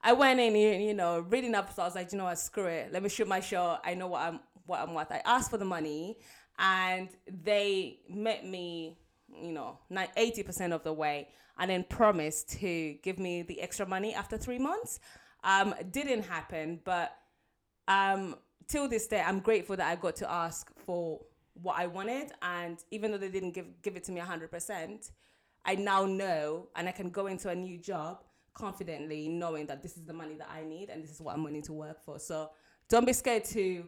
I 0.06 0.12
went 0.12 0.38
in, 0.38 0.54
you 0.54 0.92
know, 0.92 1.20
reading 1.20 1.54
up. 1.54 1.72
So 1.72 1.80
I 1.82 1.86
was 1.86 1.94
like, 1.94 2.12
you 2.12 2.18
know 2.18 2.24
what, 2.24 2.38
screw 2.38 2.66
it. 2.66 2.92
Let 2.92 3.02
me 3.02 3.08
shoot 3.08 3.26
my 3.26 3.40
shot. 3.40 3.80
I 3.84 3.94
know 3.94 4.08
what 4.08 4.20
I'm 4.20 4.40
what 4.66 4.80
I'm 4.80 4.92
worth. 4.94 5.10
I 5.10 5.22
asked 5.24 5.50
for 5.50 5.56
the 5.56 5.64
money, 5.64 6.18
and 6.58 7.08
they 7.26 8.00
met 8.08 8.46
me, 8.46 8.98
you 9.42 9.52
know, 9.52 9.78
eighty 10.16 10.42
percent 10.42 10.74
of 10.74 10.84
the 10.84 10.92
way, 10.92 11.28
and 11.58 11.70
then 11.70 11.84
promised 11.84 12.50
to 12.60 12.94
give 13.02 13.18
me 13.18 13.42
the 13.42 13.62
extra 13.62 13.86
money 13.86 14.14
after 14.14 14.36
three 14.36 14.58
months. 14.58 15.00
Um, 15.42 15.74
didn't 15.90 16.22
happen, 16.22 16.80
but 16.84 17.16
um, 17.88 18.36
till 18.68 18.88
this 18.88 19.06
day, 19.06 19.22
I'm 19.26 19.40
grateful 19.40 19.76
that 19.76 19.90
I 19.90 19.96
got 19.96 20.16
to 20.16 20.30
ask 20.30 20.70
for 20.84 21.20
what 21.62 21.78
I 21.78 21.86
wanted, 21.86 22.32
and 22.42 22.76
even 22.90 23.10
though 23.10 23.18
they 23.18 23.30
didn't 23.30 23.52
give 23.52 23.80
give 23.80 23.96
it 23.96 24.04
to 24.04 24.12
me 24.12 24.20
hundred 24.20 24.50
percent, 24.50 25.12
I 25.64 25.76
now 25.76 26.04
know, 26.04 26.68
and 26.76 26.88
I 26.88 26.92
can 26.92 27.08
go 27.08 27.26
into 27.26 27.48
a 27.48 27.54
new 27.54 27.78
job 27.78 28.22
confidently, 28.54 29.28
knowing 29.28 29.66
that 29.66 29.82
this 29.82 29.96
is 29.96 30.04
the 30.04 30.12
money 30.12 30.36
that 30.36 30.48
I 30.50 30.64
need 30.64 30.88
and 30.88 31.02
this 31.02 31.10
is 31.10 31.20
what 31.20 31.34
I'm 31.34 31.44
willing 31.44 31.62
to 31.62 31.72
work 31.72 32.02
for. 32.04 32.18
So 32.18 32.50
don't 32.88 33.04
be 33.04 33.12
scared 33.12 33.44
to 33.46 33.84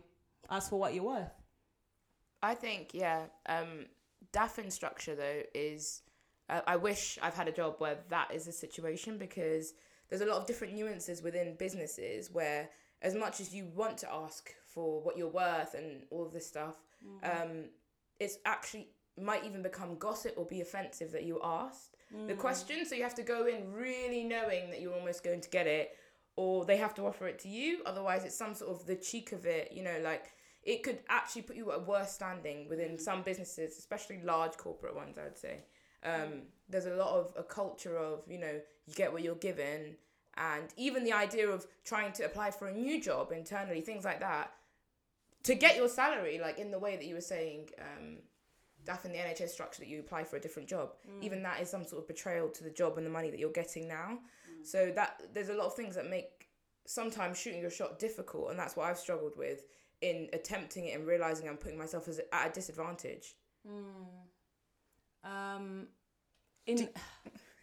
ask 0.51 0.71
for 0.71 0.79
what 0.79 0.95
you're 0.95 1.05
worth. 1.05 1.33
I 2.43 2.55
think 2.55 2.91
yeah. 2.93 3.27
Um, 3.47 3.87
structure 4.69 5.15
though 5.15 5.43
is. 5.55 6.03
Uh, 6.49 6.61
I 6.65 6.77
wish 6.77 7.19
I've 7.21 7.35
had 7.35 7.49
a 7.49 7.53
job 7.53 7.77
where 7.79 7.99
that 8.09 8.33
is 8.33 8.47
a 8.47 8.53
situation 8.53 9.19
because 9.19 9.73
there's 10.09 10.21
a 10.21 10.27
lot 10.27 10.37
of 10.37 10.47
different 10.47 10.75
nuances 10.75 11.21
within 11.21 11.57
businesses 11.59 12.31
where 12.31 12.71
as 13.03 13.17
much 13.17 13.41
as 13.41 13.53
you 13.53 13.67
want 13.75 13.99
to 13.99 14.13
ask 14.13 14.53
for 14.65 15.03
what 15.03 15.17
you're 15.17 15.29
worth 15.29 15.75
and 15.75 16.03
all 16.11 16.25
of 16.25 16.33
this 16.33 16.47
stuff, 16.47 16.77
um, 17.25 17.65
it's 18.21 18.39
actually 18.45 18.91
might 19.21 19.45
even 19.45 19.63
become 19.63 19.99
gossip 19.99 20.35
or 20.37 20.45
be 20.45 20.61
offensive 20.61 21.11
that 21.13 21.25
you 21.25 21.41
asked 21.43 21.96
the 22.27 22.35
question. 22.35 22.85
So 22.87 22.95
you 22.95 23.03
have 23.03 23.15
to 23.17 23.23
go 23.23 23.47
in 23.47 23.73
really 23.73 24.25
knowing 24.25 24.71
that 24.71 24.81
you're 24.81 24.95
almost 24.95 25.25
going 25.25 25.41
to 25.41 25.51
get 25.51 25.67
it, 25.67 25.97
or 26.37 26.65
they 26.65 26.77
have 26.77 26.95
to 26.95 27.07
offer 27.07 27.27
it 27.27 27.39
to 27.41 27.49
you. 27.49 27.81
Otherwise, 27.87 28.25
it's 28.25 28.37
some 28.37 28.55
sort 28.55 28.71
of 28.71 28.87
the 28.87 28.97
cheek 28.97 29.33
of 29.33 29.47
it. 29.47 29.73
You 29.73 29.83
know, 29.83 30.01
like 30.03 30.33
it 30.63 30.83
could 30.83 30.99
actually 31.09 31.43
put 31.43 31.57
you 31.57 31.71
at 31.73 31.79
a 31.79 31.83
worse 31.83 32.13
standing 32.13 32.69
within 32.69 32.99
some 32.99 33.23
businesses, 33.23 33.79
especially 33.79 34.21
large 34.23 34.57
corporate 34.57 34.95
ones. 34.95 35.19
I 35.19 35.25
would 35.25 35.39
say. 35.39 35.65
Um, 36.05 36.43
there's 36.69 36.87
a 36.87 36.95
lot 36.95 37.09
of 37.09 37.33
a 37.37 37.43
culture 37.43 37.97
of 37.97 38.21
you 38.29 38.39
know 38.39 38.61
you 38.87 38.95
get 38.95 39.13
what 39.13 39.23
you're 39.23 39.35
given, 39.35 39.97
and 40.37 40.69
even 40.77 41.05
the 41.05 41.13
idea 41.13 41.49
of 41.49 41.67
trying 41.85 42.13
to 42.13 42.25
apply 42.25 42.51
for 42.51 42.69
a 42.69 42.73
new 42.73 43.01
job 43.01 43.33
internally, 43.33 43.81
things 43.81 44.05
like 44.05 44.21
that, 44.21 44.53
to 45.45 45.55
get 45.55 45.77
your 45.77 45.89
salary, 45.89 46.39
like 46.39 46.59
in 46.59 46.71
the 46.71 46.79
way 46.79 46.97
that 46.97 47.05
you 47.05 47.15
were 47.15 47.21
saying. 47.21 47.71
Um, 47.81 48.19
DAF 48.87 49.05
in 49.05 49.13
the 49.13 49.19
NHS 49.19 49.51
structure 49.51 49.81
that 49.81 49.89
you 49.89 50.01
apply 50.01 50.25
for 50.25 50.37
a 50.37 50.41
different 50.41 50.69
job. 50.69 50.93
Even 51.23 51.43
that 51.43 51.61
is 51.61 51.71
some 51.71 51.85
sort 51.85 52.03
of 52.03 52.09
betrayal 52.09 52.49
to 52.49 52.65
the 52.65 52.71
job 52.71 52.97
and 52.97 53.07
the 53.07 53.11
money 53.11 53.31
that 53.31 53.39
you're 53.39 53.51
getting 53.51 53.89
now. 53.89 54.19
So 54.63 54.91
that 54.95 55.21
there's 55.35 55.49
a 55.49 55.55
lot 55.55 55.67
of 55.67 55.75
things 55.75 55.95
that 55.97 56.09
make 56.11 56.49
sometimes 56.87 57.39
shooting 57.39 57.61
your 57.61 57.71
shot 57.71 57.99
difficult, 57.99 58.51
and 58.51 58.59
that's 58.59 58.77
what 58.77 58.87
I've 58.87 58.99
struggled 58.99 59.37
with 59.37 59.67
in 60.01 60.29
attempting 60.33 60.87
it 60.87 60.97
and 60.97 61.07
realizing 61.07 61.49
I'm 61.49 61.57
putting 61.57 61.79
myself 61.79 62.09
as 62.09 62.21
at 62.33 62.51
a 62.51 62.53
disadvantage. 62.53 63.35
Um, 65.25 65.89
in 66.67 66.89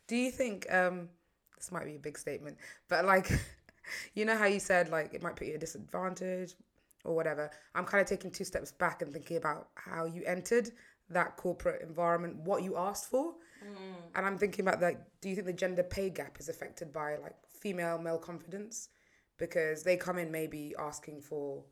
Do 0.08 0.16
you 0.16 0.32
think 0.32 0.72
um 0.72 1.10
this 1.58 1.72
might 1.72 1.86
be 1.86 1.96
a 1.96 2.00
big 2.00 2.18
statement, 2.18 2.58
but 2.90 3.06
like 3.06 3.32
you 4.14 4.26
know 4.26 4.38
how 4.38 4.46
you 4.46 4.60
said 4.60 4.90
like 4.90 5.14
it 5.14 5.22
might 5.22 5.36
put 5.36 5.48
you 5.48 5.54
at 5.54 5.58
a 5.58 5.60
disadvantage 5.60 6.56
or 7.04 7.16
whatever. 7.16 7.52
I'm 7.76 7.86
kind 7.86 8.02
of 8.02 8.08
taking 8.08 8.32
two 8.32 8.44
steps 8.46 8.72
back 8.72 9.02
and 9.02 9.12
thinking 9.12 9.38
about 9.38 9.70
how 9.76 10.06
you 10.06 10.24
entered 10.26 10.72
that 11.14 11.38
corporate 11.38 11.82
environment, 11.82 12.38
what 12.38 12.64
you 12.64 12.78
asked 12.78 13.10
for. 13.10 13.34
Mm. 13.64 13.96
And 14.16 14.26
I'm 14.26 14.38
thinking 14.38 14.66
about 14.66 14.82
like 14.82 15.00
do 15.22 15.30
you 15.30 15.36
think 15.36 15.48
the 15.48 15.54
gender 15.54 15.84
pay 15.84 16.10
gap 16.10 16.38
is 16.40 16.50
affected 16.50 16.92
by 16.92 17.18
like 17.18 17.36
female 17.60 17.98
male 17.98 18.18
confidence? 18.18 18.90
Because 19.38 19.84
they 19.84 19.98
come 19.98 20.18
in 20.18 20.32
maybe 20.32 20.74
asking 20.78 21.22
for 21.22 21.64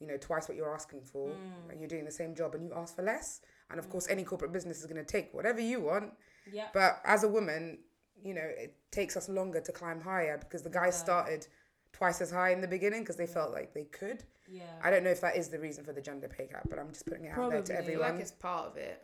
you 0.00 0.06
know 0.06 0.16
twice 0.16 0.48
what 0.48 0.56
you're 0.56 0.72
asking 0.72 1.02
for 1.02 1.28
mm. 1.28 1.70
and 1.70 1.80
you're 1.80 1.88
doing 1.88 2.04
the 2.04 2.10
same 2.10 2.34
job 2.34 2.54
and 2.54 2.64
you 2.64 2.72
ask 2.74 2.94
for 2.94 3.02
less. 3.02 3.40
And 3.70 3.78
of 3.78 3.88
mm. 3.88 3.90
course 3.90 4.06
any 4.08 4.24
corporate 4.24 4.52
business 4.52 4.78
is 4.78 4.86
going 4.86 5.04
to 5.04 5.04
take 5.04 5.34
whatever 5.34 5.60
you 5.60 5.80
want. 5.80 6.12
Yeah, 6.50 6.68
but 6.72 7.00
as 7.04 7.24
a 7.24 7.28
woman, 7.28 7.78
you 8.22 8.34
know, 8.34 8.48
it 8.56 8.74
takes 8.90 9.16
us 9.16 9.28
longer 9.28 9.60
to 9.60 9.72
climb 9.72 10.00
higher 10.00 10.38
because 10.38 10.62
the 10.62 10.70
guys 10.70 10.98
started 10.98 11.46
twice 11.92 12.20
as 12.20 12.30
high 12.30 12.52
in 12.52 12.60
the 12.60 12.68
beginning 12.68 13.02
because 13.02 13.16
they 13.16 13.26
felt 13.26 13.52
like 13.52 13.74
they 13.74 13.84
could. 13.84 14.24
Yeah. 14.50 14.62
I 14.82 14.90
don't 14.90 15.04
know 15.04 15.10
if 15.10 15.20
that 15.20 15.36
is 15.36 15.48
the 15.48 15.58
reason 15.58 15.84
for 15.84 15.92
the 15.92 16.00
gender 16.00 16.28
pay 16.28 16.46
gap, 16.46 16.68
but 16.68 16.78
I'm 16.78 16.88
just 16.88 17.06
putting 17.06 17.24
it 17.26 17.28
out 17.28 17.50
there 17.50 17.62
to 17.62 17.72
Probably. 17.72 17.74
Everyone. 17.74 18.12
like 18.12 18.20
it's 18.20 18.30
part 18.30 18.66
of 18.66 18.76
it. 18.76 19.02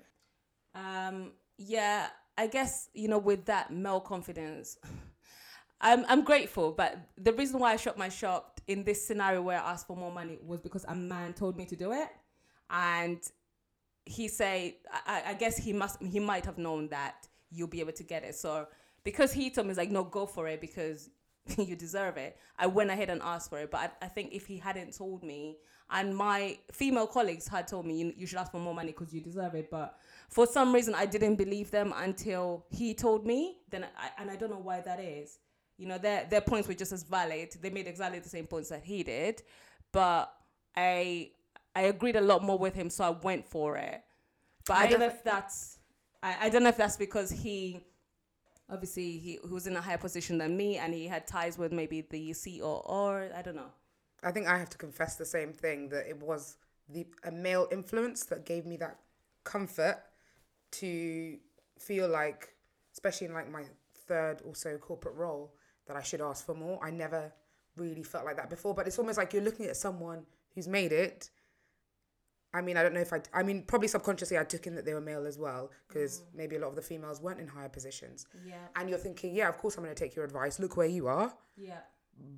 Um, 0.74 1.32
yeah, 1.58 2.08
I 2.36 2.46
guess 2.46 2.88
you 2.94 3.08
know 3.08 3.18
with 3.18 3.44
that 3.46 3.72
male 3.72 4.00
confidence, 4.00 4.78
I'm 5.80 6.04
I'm 6.08 6.24
grateful. 6.24 6.72
But 6.72 6.98
the 7.18 7.32
reason 7.32 7.60
why 7.60 7.72
I 7.72 7.76
shot 7.76 7.98
my 7.98 8.08
shop 8.08 8.60
in 8.66 8.84
this 8.84 9.06
scenario 9.06 9.42
where 9.42 9.60
I 9.60 9.72
asked 9.72 9.86
for 9.86 9.96
more 9.96 10.12
money 10.12 10.38
was 10.42 10.60
because 10.60 10.84
a 10.88 10.94
man 10.94 11.32
told 11.34 11.56
me 11.56 11.66
to 11.66 11.76
do 11.76 11.92
it, 11.92 12.08
and 12.70 13.18
he 14.06 14.28
said, 14.28 14.74
I, 15.06 15.22
I 15.28 15.34
guess 15.34 15.56
he 15.56 15.72
must 15.72 16.02
he 16.02 16.20
might 16.20 16.44
have 16.44 16.58
known 16.58 16.88
that 16.88 17.26
you'll 17.50 17.68
be 17.68 17.80
able 17.80 17.92
to 17.92 18.02
get 18.02 18.24
it. 18.24 18.34
So 18.34 18.66
because 19.04 19.32
he 19.32 19.50
told 19.50 19.66
me, 19.66 19.70
he's 19.70 19.78
like, 19.78 19.90
no, 19.90 20.04
go 20.04 20.26
for 20.26 20.48
it 20.48 20.60
because 20.60 21.10
you 21.58 21.76
deserve 21.76 22.16
it. 22.16 22.36
I 22.58 22.66
went 22.66 22.90
ahead 22.90 23.10
and 23.10 23.20
asked 23.22 23.50
for 23.50 23.58
it. 23.58 23.70
But 23.70 23.78
I, 24.02 24.06
I 24.06 24.08
think 24.08 24.32
if 24.32 24.46
he 24.46 24.58
hadn't 24.58 24.96
told 24.96 25.22
me, 25.22 25.56
and 25.90 26.16
my 26.16 26.58
female 26.72 27.06
colleagues 27.06 27.46
had 27.46 27.68
told 27.68 27.86
me, 27.86 27.98
you, 27.98 28.12
you 28.16 28.26
should 28.26 28.38
ask 28.38 28.50
for 28.50 28.58
more 28.58 28.74
money 28.74 28.92
because 28.92 29.12
you 29.12 29.20
deserve 29.20 29.54
it. 29.54 29.70
But 29.70 29.96
for 30.28 30.46
some 30.46 30.72
reason, 30.74 30.94
I 30.94 31.06
didn't 31.06 31.36
believe 31.36 31.70
them 31.70 31.92
until 31.96 32.64
he 32.70 32.94
told 32.94 33.26
me. 33.26 33.58
Then 33.70 33.84
I, 33.84 34.20
and 34.20 34.30
I 34.30 34.36
don't 34.36 34.50
know 34.50 34.60
why 34.62 34.80
that 34.80 35.00
is. 35.00 35.38
You 35.76 35.88
know, 35.88 35.98
their 35.98 36.24
their 36.30 36.40
points 36.40 36.68
were 36.68 36.74
just 36.74 36.92
as 36.92 37.02
valid. 37.02 37.56
They 37.60 37.70
made 37.70 37.88
exactly 37.88 38.20
the 38.20 38.28
same 38.28 38.46
points 38.46 38.68
that 38.68 38.84
he 38.84 39.02
did, 39.02 39.42
but 39.90 40.32
I 40.76 41.30
I 41.74 41.82
agreed 41.82 42.14
a 42.14 42.20
lot 42.20 42.44
more 42.44 42.56
with 42.56 42.74
him, 42.74 42.88
so 42.90 43.04
I 43.04 43.10
went 43.10 43.44
for 43.44 43.76
it. 43.76 44.00
But 44.66 44.76
I, 44.76 44.84
I 44.84 44.86
don't 44.86 45.00
know 45.00 45.06
if 45.06 45.24
that's 45.24 45.78
I, 46.22 46.46
I 46.46 46.48
don't 46.48 46.62
know 46.62 46.68
if 46.68 46.76
that's 46.76 46.96
because 46.96 47.30
he 47.30 47.84
obviously 48.70 49.18
he, 49.18 49.38
he 49.42 49.52
was 49.52 49.66
in 49.66 49.76
a 49.76 49.80
higher 49.80 49.98
position 49.98 50.38
than 50.38 50.56
me 50.56 50.78
and 50.78 50.94
he 50.94 51.06
had 51.06 51.26
ties 51.26 51.58
with 51.58 51.72
maybe 51.72 52.02
the 52.02 52.30
CEO 52.30 52.82
or 52.88 53.30
I 53.36 53.42
don't 53.42 53.56
know. 53.56 53.72
I 54.22 54.32
think 54.32 54.46
I 54.46 54.58
have 54.58 54.70
to 54.70 54.78
confess 54.78 55.16
the 55.16 55.26
same 55.26 55.52
thing 55.52 55.88
that 55.90 56.08
it 56.08 56.18
was 56.20 56.56
the 56.88 57.06
a 57.24 57.30
male 57.30 57.68
influence 57.70 58.24
that 58.26 58.44
gave 58.46 58.66
me 58.66 58.76
that 58.78 58.98
comfort 59.44 60.02
to 60.72 61.36
feel 61.78 62.08
like, 62.08 62.54
especially 62.92 63.26
in 63.26 63.34
like 63.34 63.50
my 63.50 63.64
third 64.06 64.42
or 64.44 64.54
so 64.54 64.76
corporate 64.78 65.14
role, 65.14 65.54
that 65.86 65.96
I 65.96 66.02
should 66.02 66.20
ask 66.20 66.44
for 66.44 66.54
more. 66.54 66.82
I 66.82 66.90
never 66.90 67.32
really 67.76 68.02
felt 68.02 68.24
like 68.24 68.36
that 68.36 68.50
before, 68.50 68.74
but 68.74 68.86
it's 68.86 68.98
almost 68.98 69.18
like 69.18 69.32
you're 69.32 69.42
looking 69.42 69.66
at 69.66 69.76
someone 69.76 70.24
who's 70.54 70.68
made 70.68 70.92
it. 70.92 71.30
I 72.54 72.60
mean, 72.60 72.76
I 72.76 72.84
don't 72.84 72.94
know 72.94 73.00
if 73.00 73.12
I, 73.12 73.20
I 73.34 73.42
mean, 73.42 73.62
probably 73.62 73.88
subconsciously 73.88 74.38
I 74.38 74.44
took 74.44 74.68
in 74.68 74.76
that 74.76 74.84
they 74.84 74.94
were 74.94 75.00
male 75.00 75.26
as 75.26 75.38
well, 75.38 75.72
because 75.88 76.20
mm. 76.20 76.36
maybe 76.36 76.54
a 76.54 76.60
lot 76.60 76.68
of 76.68 76.76
the 76.76 76.82
females 76.82 77.20
weren't 77.20 77.40
in 77.40 77.48
higher 77.48 77.68
positions. 77.68 78.26
Yeah. 78.46 78.54
And 78.76 78.88
you're 78.88 78.98
thinking, 78.98 79.34
yeah, 79.34 79.48
of 79.48 79.58
course 79.58 79.76
I'm 79.76 79.82
going 79.82 79.94
to 79.94 80.00
take 80.00 80.14
your 80.14 80.24
advice. 80.24 80.60
Look 80.60 80.76
where 80.76 80.86
you 80.86 81.08
are. 81.08 81.34
Yeah. 81.56 81.80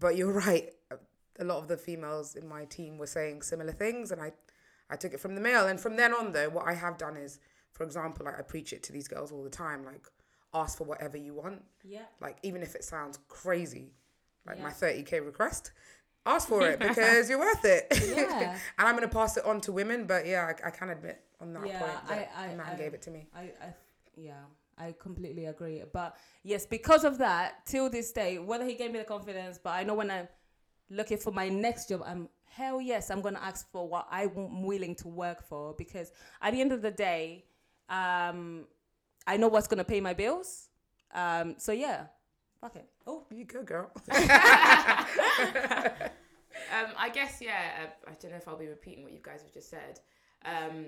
But 0.01 0.17
you're 0.17 0.33
right. 0.33 0.71
A 1.39 1.45
lot 1.45 1.59
of 1.59 1.69
the 1.69 1.77
females 1.77 2.35
in 2.35 2.49
my 2.49 2.65
team 2.65 2.97
were 2.97 3.07
saying 3.07 3.43
similar 3.43 3.73
things, 3.73 4.11
and 4.11 4.23
I, 4.23 4.33
I 4.89 4.97
took 4.97 5.13
it 5.13 5.21
from 5.21 5.35
the 5.35 5.41
male. 5.43 5.67
And 5.67 5.79
from 5.79 5.97
then 5.97 6.15
on, 6.15 6.33
though, 6.33 6.49
what 6.49 6.67
I 6.67 6.73
have 6.73 6.97
done 6.97 7.19
is, 7.19 7.39
for 7.73 7.85
example, 7.85 8.25
like 8.25 8.39
I 8.39 8.43
preach 8.43 8.73
it 8.73 8.83
to 8.85 8.93
these 8.93 9.09
girls 9.09 9.33
all 9.33 9.45
the 9.45 9.51
time, 9.51 9.85
like 9.85 10.07
ask 10.55 10.79
for 10.79 10.85
whatever 10.85 11.19
you 11.19 11.35
want. 11.35 11.63
Yeah. 11.85 12.07
Like 12.23 12.39
even 12.43 12.63
if 12.63 12.75
it 12.75 12.85
sounds 12.85 13.19
crazy, 13.29 13.93
like 14.47 14.63
my 14.63 14.71
30k 14.71 15.27
request, 15.27 15.73
ask 16.27 16.49
for 16.49 16.63
it 16.69 16.79
because 16.89 17.31
you're 17.31 17.39
worth 17.39 17.65
it. 17.65 17.87
Yeah. 18.15 18.51
and 18.79 18.89
I'm 18.89 18.95
gonna 18.95 19.09
pass 19.09 19.37
it 19.37 19.45
on 19.45 19.61
to 19.63 19.73
women, 19.73 20.07
but 20.07 20.27
yeah, 20.27 20.53
I, 20.65 20.69
I 20.69 20.71
can 20.71 20.91
admit 20.91 21.21
on 21.41 21.53
that 21.55 21.67
Yeah, 21.67 21.79
point 21.81 22.09
that 22.09 22.31
I- 22.37 22.45
I- 22.45 22.47
a 22.49 22.57
man 22.57 22.67
I- 22.73 22.77
gave 22.77 22.95
it 22.95 23.03
to 23.03 23.11
me. 23.11 23.29
I, 23.35 23.41
I 23.43 23.75
yeah, 24.17 24.33
I 24.79 24.95
completely 24.99 25.47
agree. 25.47 25.83
But 25.93 26.17
yes, 26.43 26.67
because 26.67 27.05
of 27.05 27.19
that, 27.19 27.65
till 27.67 27.89
this 27.91 28.13
day, 28.13 28.39
whether 28.39 28.65
he 28.65 28.75
gave 28.75 28.93
me 28.93 28.99
the 28.99 29.05
confidence, 29.05 29.59
but 29.63 29.71
I 29.71 29.85
know 29.85 29.95
when 29.95 30.11
I'm 30.11 30.29
looking 30.91 31.19
for 31.19 31.31
my 31.33 31.49
next 31.49 31.89
job, 31.89 32.03
I'm 32.07 32.29
hell 32.45 32.81
yes, 32.81 33.11
I'm 33.11 33.21
gonna 33.21 33.41
ask 33.43 33.71
for 33.71 33.87
what 33.89 34.07
I'm 34.11 34.63
willing 34.63 34.95
to 34.97 35.09
work 35.09 35.43
for 35.47 35.75
because 35.75 36.11
at 36.41 36.53
the 36.53 36.61
end 36.61 36.73
of 36.73 36.81
the 36.83 36.91
day, 36.91 37.45
um, 37.89 38.67
I 39.27 39.37
know 39.37 39.49
what's 39.49 39.67
gonna 39.67 39.85
pay 39.85 40.01
my 40.01 40.15
bills. 40.15 40.69
Um, 41.15 41.55
so 41.59 41.73
yeah, 41.73 42.07
fuck 42.61 42.77
it. 42.77 42.89
Oh, 43.07 43.25
You 43.31 43.45
go, 43.45 43.63
girl. 43.63 43.91
Um, 46.73 46.93
I 46.97 47.11
guess 47.11 47.39
yeah. 47.41 47.71
Uh, 47.83 48.11
I 48.11 48.15
don't 48.21 48.31
know 48.31 48.39
if 48.39 48.49
I'll 48.49 48.59
be 48.59 48.67
repeating 48.67 49.05
what 49.05 49.13
you 49.13 49.21
guys 49.23 49.43
have 49.43 49.53
just 49.53 49.71
said, 49.71 50.01
um, 50.45 50.87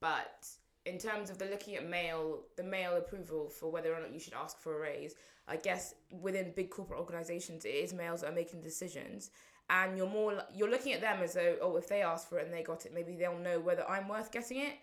but 0.00 0.46
in 0.86 0.98
terms 0.98 1.30
of 1.30 1.38
the 1.38 1.46
looking 1.46 1.76
at 1.76 1.88
male, 1.88 2.40
the 2.56 2.62
male 2.62 2.96
approval 2.96 3.48
for 3.48 3.70
whether 3.70 3.94
or 3.94 4.00
not 4.00 4.12
you 4.12 4.20
should 4.20 4.34
ask 4.34 4.58
for 4.60 4.76
a 4.76 4.80
raise, 4.80 5.14
I 5.48 5.56
guess 5.56 5.94
within 6.10 6.52
big 6.54 6.70
corporate 6.70 7.00
organisations, 7.00 7.64
it 7.64 7.70
is 7.70 7.92
males 7.92 8.20
that 8.20 8.30
are 8.30 8.34
making 8.34 8.62
decisions, 8.62 9.30
and 9.70 9.96
you're 9.96 10.08
more 10.08 10.42
you're 10.54 10.70
looking 10.70 10.92
at 10.92 11.00
them 11.00 11.20
as 11.22 11.34
though 11.34 11.56
oh, 11.60 11.76
if 11.76 11.88
they 11.88 12.02
ask 12.02 12.28
for 12.28 12.38
it 12.38 12.46
and 12.46 12.54
they 12.54 12.62
got 12.62 12.86
it, 12.86 12.94
maybe 12.94 13.16
they'll 13.16 13.38
know 13.38 13.60
whether 13.60 13.88
I'm 13.88 14.08
worth 14.08 14.32
getting 14.32 14.58
it, 14.58 14.74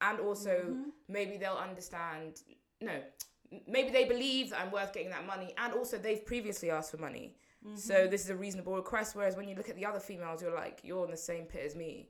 and 0.00 0.18
also 0.20 0.76
maybe 1.08 1.36
they'll 1.36 1.54
understand. 1.54 2.40
No, 2.80 3.00
maybe 3.66 3.90
they 3.90 4.04
believe 4.04 4.50
that 4.50 4.60
I'm 4.60 4.70
worth 4.70 4.92
getting 4.92 5.10
that 5.10 5.26
money, 5.26 5.54
and 5.58 5.72
also 5.72 5.98
they've 5.98 6.24
previously 6.24 6.70
asked 6.70 6.90
for 6.90 6.98
money. 6.98 7.36
So 7.74 8.06
this 8.06 8.24
is 8.24 8.30
a 8.30 8.36
reasonable 8.36 8.74
request. 8.76 9.14
Whereas 9.14 9.36
when 9.36 9.48
you 9.48 9.54
look 9.54 9.68
at 9.68 9.76
the 9.76 9.84
other 9.84 10.00
females, 10.00 10.40
you're 10.40 10.54
like, 10.54 10.80
you're 10.82 11.04
in 11.04 11.10
the 11.10 11.16
same 11.16 11.44
pit 11.44 11.62
as 11.66 11.74
me. 11.76 12.08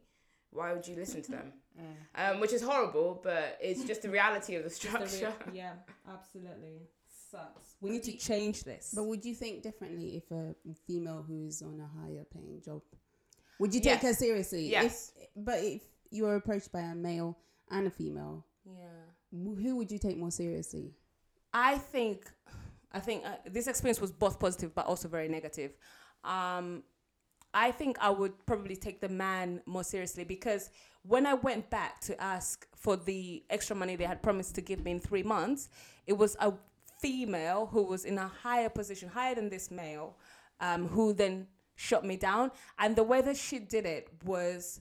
Why 0.51 0.73
would 0.73 0.87
you 0.87 0.95
listen 0.97 1.23
to 1.23 1.31
them? 1.31 1.53
Um, 2.17 2.41
which 2.41 2.53
is 2.53 2.61
horrible, 2.61 3.21
but 3.23 3.57
it's 3.61 3.85
just 3.85 4.03
the 4.03 4.11
reality 4.11 4.57
of 4.57 4.65
the 4.65 4.69
Just 4.69 4.83
the 4.83 5.07
structure. 5.07 5.33
re- 5.47 5.59
yeah, 5.59 5.75
absolutely 6.13 6.89
sucks. 7.31 7.77
We 7.81 7.91
need 7.91 8.03
to 8.03 8.17
change 8.17 8.65
this. 8.65 8.93
But 8.93 9.05
would 9.05 9.25
you 9.25 9.33
think 9.33 9.63
differently 9.63 10.17
if 10.17 10.29
a 10.33 10.57
female 10.89 11.25
who's 11.25 11.63
on 11.63 11.81
a 11.81 12.01
higher 12.01 12.25
paying 12.33 12.61
job? 12.65 12.83
Would 13.61 13.73
you 13.75 13.81
take 13.81 14.01
her 14.01 14.13
seriously? 14.13 14.69
Yes. 14.69 15.13
If, 15.17 15.29
but 15.37 15.61
if 15.63 15.83
you 16.11 16.25
were 16.25 16.35
approached 16.35 16.73
by 16.73 16.81
a 16.81 16.97
male 16.97 17.39
and 17.71 17.87
a 17.87 17.91
female, 17.91 18.45
yeah. 18.67 18.83
who 19.31 19.77
would 19.77 19.93
you 19.93 19.99
take 19.99 20.17
more 20.17 20.33
seriously? 20.33 20.95
I 21.53 21.79
think, 21.79 22.31
I 22.93 23.01
think 23.01 23.25
uh, 23.25 23.37
this 23.47 23.67
experience 23.67 24.01
was 24.01 24.13
both 24.13 24.39
positive 24.39 24.75
but 24.75 24.87
also 24.87 25.09
very 25.09 25.29
negative. 25.29 25.73
Um, 26.25 26.83
I 27.55 27.71
think 27.71 27.97
I 28.01 28.11
would 28.11 28.35
probably 28.47 28.77
take 28.77 29.01
the 29.01 29.09
man 29.09 29.63
more 29.65 29.85
seriously 29.85 30.25
because 30.25 30.71
when 31.03 31.27
I 31.27 31.35
went 31.35 31.71
back 31.71 32.01
to 32.03 32.21
ask 32.23 32.67
for 32.77 32.97
the 32.97 33.43
extra 33.49 33.75
money 33.75 33.97
they 33.97 34.05
had 34.05 34.23
promised 34.23 34.55
to 34.57 34.61
give 34.61 34.85
me 34.85 34.91
in 34.91 35.01
three 35.01 35.23
months, 35.23 35.71
it 36.07 36.13
was 36.13 36.37
a 36.41 36.53
female 37.01 37.67
who 37.67 37.85
was 37.85 38.05
in 38.05 38.19
a 38.19 38.29
higher 38.29 38.69
position, 38.69 39.09
higher 39.09 39.35
than 39.35 39.49
this 39.49 39.71
male, 39.71 40.17
um, 40.61 40.89
who 40.89 41.13
then 41.13 41.47
shut 41.77 42.05
me 42.05 42.17
down. 42.17 42.51
And 42.79 42.97
the 42.97 43.05
way 43.05 43.23
that 43.23 43.37
she 43.37 43.59
did 43.59 43.87
it 43.87 44.09
was 44.25 44.81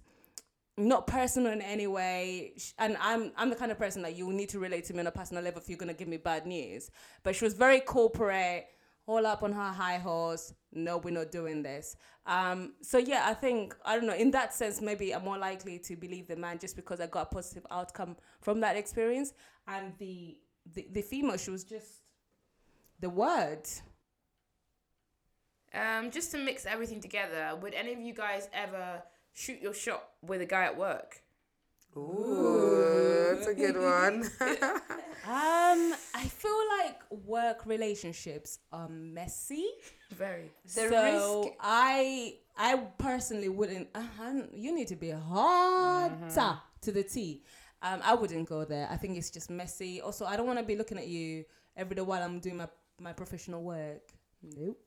not 0.77 1.07
personal 1.07 1.51
in 1.51 1.61
any 1.61 1.87
way. 1.87 2.53
And 2.77 2.97
i'm 3.01 3.31
i'm 3.35 3.49
the 3.49 3.55
kind 3.55 3.71
of 3.71 3.77
person 3.77 4.01
that 4.03 4.15
you 4.15 4.31
need 4.31 4.49
to 4.49 4.59
relate 4.59 4.85
to 4.85 4.93
me 4.93 4.99
on 4.99 5.07
a 5.07 5.11
personal 5.11 5.43
level 5.43 5.61
if 5.61 5.67
you're 5.69 5.77
going 5.77 5.91
to 5.91 5.97
give 5.97 6.07
me 6.07 6.17
bad 6.17 6.45
news. 6.45 6.91
But 7.23 7.35
she 7.35 7.43
was 7.43 7.53
very 7.53 7.79
corporate 7.79 8.67
all 9.07 9.25
up 9.25 9.41
on 9.41 9.53
her 9.53 9.71
high 9.71 9.97
horse. 9.97 10.53
No 10.71 10.97
we're 10.97 11.11
not 11.11 11.31
doing 11.31 11.63
this. 11.63 11.95
Um 12.25 12.73
so 12.81 12.97
yeah 12.97 13.23
i 13.25 13.33
think 13.33 13.75
i 13.85 13.95
don't 13.95 14.05
know 14.05 14.13
in 14.13 14.31
that 14.31 14.53
sense 14.53 14.81
maybe 14.81 15.13
i'm 15.13 15.23
more 15.23 15.37
likely 15.37 15.79
to 15.79 15.95
believe 15.95 16.27
the 16.27 16.35
man 16.35 16.59
just 16.59 16.75
because 16.75 16.99
i 16.99 17.07
got 17.07 17.31
a 17.31 17.35
positive 17.35 17.65
outcome 17.71 18.15
from 18.41 18.59
that 18.61 18.77
experience. 18.77 19.33
And 19.67 19.93
the 19.97 20.37
the, 20.73 20.87
the 20.91 21.01
female 21.01 21.37
she 21.37 21.51
was 21.51 21.63
just 21.63 22.03
the 22.99 23.09
word. 23.09 23.67
Um, 25.73 26.11
just 26.11 26.31
to 26.31 26.37
mix 26.37 26.65
everything 26.65 27.01
together, 27.01 27.55
would 27.61 27.73
any 27.73 27.93
of 27.93 27.99
you 27.99 28.13
guys 28.13 28.49
ever 28.53 29.03
shoot 29.37 29.61
your 29.61 29.73
shot 29.73 30.03
with 30.23 30.41
a 30.41 30.45
guy 30.45 30.63
at 30.65 30.77
work? 30.77 31.21
Ooh, 31.95 33.33
that's 33.35 33.47
a 33.47 33.53
good 33.53 33.75
one. 33.97 34.23
um 35.27 35.93
i 36.15 36.23
feel 36.29 36.59
like 36.79 36.99
work 37.25 37.65
relationships 37.65 38.59
are 38.71 38.87
messy 38.87 39.65
Very. 40.11 40.51
The 40.63 40.69
so 40.89 41.41
risk- 41.43 41.57
I 41.59 42.35
I 42.57 42.77
personally 42.97 43.49
wouldn't. 43.49 43.87
Uh, 43.93 44.03
I'm- 44.21 44.49
you 44.53 44.73
need 44.73 44.87
to 44.87 44.95
be 44.95 45.11
hard 45.11 46.13
to 46.81 46.91
the 46.91 47.03
T. 47.03 47.43
Um, 47.83 47.99
I 48.03 48.15
wouldn't 48.15 48.47
go 48.49 48.65
there. 48.65 48.87
I 48.89 48.97
think 48.97 49.15
it's 49.17 49.29
just 49.29 49.49
messy. 49.51 50.01
Also, 50.01 50.25
I 50.25 50.35
don't 50.37 50.47
want 50.47 50.57
to 50.59 50.65
be 50.65 50.75
looking 50.75 50.97
at 50.97 51.07
you 51.07 51.45
every 51.75 51.95
day 51.95 52.01
while 52.01 52.23
I'm 52.23 52.39
doing 52.39 52.57
my 52.57 52.67
my 52.99 53.13
professional 53.13 53.61
work. 53.61 54.01
Nope. 54.41 54.79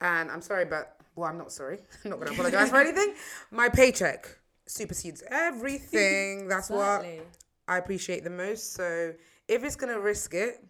and 0.00 0.30
I'm 0.30 0.40
sorry, 0.40 0.64
but 0.64 0.96
well, 1.16 1.28
I'm 1.28 1.38
not 1.38 1.52
sorry. 1.52 1.78
I'm 2.04 2.10
not 2.10 2.20
gonna 2.20 2.32
apologize 2.32 2.70
for 2.70 2.80
anything. 2.80 3.14
My 3.50 3.68
paycheck 3.68 4.26
supersedes 4.66 5.22
everything. 5.30 6.48
That's 6.52 6.70
what 6.70 7.04
I 7.68 7.78
appreciate 7.78 8.24
the 8.24 8.30
most. 8.30 8.74
So 8.74 9.12
if 9.48 9.64
it's 9.64 9.76
gonna 9.76 10.00
risk 10.00 10.34
it, 10.34 10.64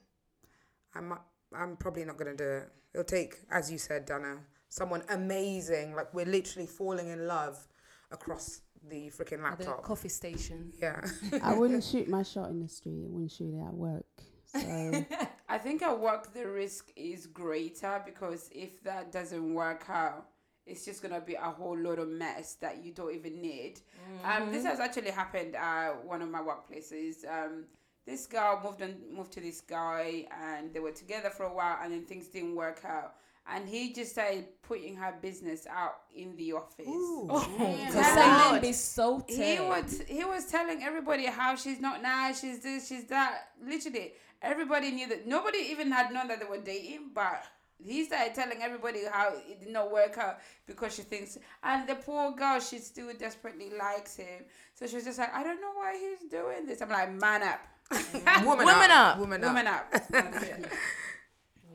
I'm 0.95 1.15
I'm 1.57 1.77
probably 1.77 2.05
not 2.05 2.17
gonna 2.17 2.35
do 2.37 2.49
it. 2.49 2.69
It'll 2.93 3.05
take, 3.05 3.37
as 3.51 3.71
you 3.73 3.79
said, 3.79 4.05
Dana, 4.07 4.39
someone 4.69 5.03
amazing. 5.09 5.95
Like 5.95 6.13
we're 6.15 6.27
literally 6.27 6.67
falling 6.67 7.09
in 7.09 7.27
love 7.27 7.67
across 8.11 8.61
the 8.89 9.11
freaking 9.11 9.43
At 9.45 9.59
the 9.59 9.65
laptop. 9.65 9.83
coffee 9.83 10.09
station. 10.11 10.73
yeah. 10.81 11.01
I 11.43 11.55
wouldn't 11.55 11.83
shoot 11.91 12.09
my 12.09 12.23
shot 12.23 12.51
in 12.51 12.61
the 12.61 12.69
street. 12.69 13.05
I 13.07 13.11
wouldn't 13.11 13.33
shoot 13.33 13.55
it 13.55 13.67
at 13.67 13.73
work. 13.75 14.05
So 14.47 15.05
I 15.49 15.59
think 15.59 15.83
at 15.83 15.99
work 15.99 16.33
the 16.33 16.47
risk 16.47 16.93
is 16.95 17.27
greater 17.27 18.01
because 18.05 18.51
if 18.53 18.83
that 18.85 19.11
doesn't 19.11 19.53
work 19.55 19.87
out, 19.89 20.27
it's 20.67 20.85
just 20.85 21.03
gonna 21.03 21.21
be 21.21 21.35
a 21.35 21.41
whole 21.41 21.77
lot 21.79 21.99
of 21.99 22.09
mess 22.09 22.55
that 22.55 22.83
you 22.85 22.93
don't 22.93 23.15
even 23.15 23.41
need. 23.41 23.81
Um, 24.25 24.51
this 24.53 24.65
has 24.65 24.81
actually 24.81 25.11
happened 25.11 25.55
at 25.57 26.05
one 26.05 26.23
of 26.23 26.31
my 26.31 26.41
workplaces. 26.41 27.25
Um, 27.29 27.65
this 28.07 28.27
girl 28.27 28.61
moved 28.62 28.83
on, 28.83 28.95
moved 29.15 29.33
to 29.33 29.41
this 29.41 29.61
guy, 29.61 30.27
and 30.43 30.73
they 30.73 30.81
were 30.81 30.93
together 30.93 31.31
for 31.31 31.45
a 31.45 31.55
while, 31.55 31.79
and 31.83 31.93
then 31.93 32.05
things 32.05 32.29
didn't 32.29 32.55
work 32.55 32.83
out. 32.85 33.15
And 33.47 33.69
he 33.69 33.93
just 33.93 34.12
started 34.12 34.47
putting 34.62 34.97
her 34.97 35.15
business 35.21 35.67
out 35.67 35.97
in 36.15 36.35
the 36.37 36.53
office. 36.55 36.87
Because 36.87 37.95
Yeah. 37.95 38.51
some 38.51 38.61
be 38.61 38.73
so 38.73 39.23
He 39.29 39.61
was 39.61 40.03
he 40.09 40.25
was 40.25 40.47
telling 40.47 40.83
everybody 40.83 41.27
how 41.27 41.55
she's 41.57 41.79
not 41.81 42.01
nice, 42.03 42.41
she's 42.41 42.61
this, 42.62 42.89
she's 42.89 43.05
that. 43.09 43.51
Literally, 43.62 44.15
everybody 44.41 44.91
knew 44.93 45.09
that. 45.09 45.27
Nobody 45.27 45.59
even 45.59 45.91
had 45.91 46.11
known 46.11 46.29
that 46.29 46.41
they 46.41 46.47
were 46.47 46.57
dating, 46.62 47.11
but 47.15 47.45
he 47.79 48.05
started 48.05 48.35
telling 48.35 48.62
everybody 48.62 49.01
how 49.11 49.33
it 49.49 49.61
did 49.61 49.70
not 49.70 49.93
work 49.93 50.16
out 50.18 50.39
because 50.66 50.95
she 50.95 51.03
thinks. 51.03 51.39
And 51.62 51.89
the 51.89 51.97
poor 51.97 52.33
girl, 52.33 52.61
she 52.61 52.79
still 52.79 53.12
desperately 53.18 53.70
likes 53.79 54.16
him. 54.16 54.45
So 54.75 54.87
she 54.87 54.97
was 54.97 55.05
just 55.05 55.18
like, 55.18 55.35
I 55.35 55.43
don't 55.43 55.61
know 55.61 55.72
why 55.75 55.99
he's 55.99 56.31
doing 56.31 56.66
this. 56.66 56.81
I'm 56.81 56.89
like, 56.89 57.12
man 57.12 57.43
up, 57.43 57.61
Woman, 58.45 58.66
Woman 58.66 58.91
up. 58.91 59.18
Woman 59.18 59.45
up. 59.45 59.51
woman 59.51 59.66
up. 59.66 59.95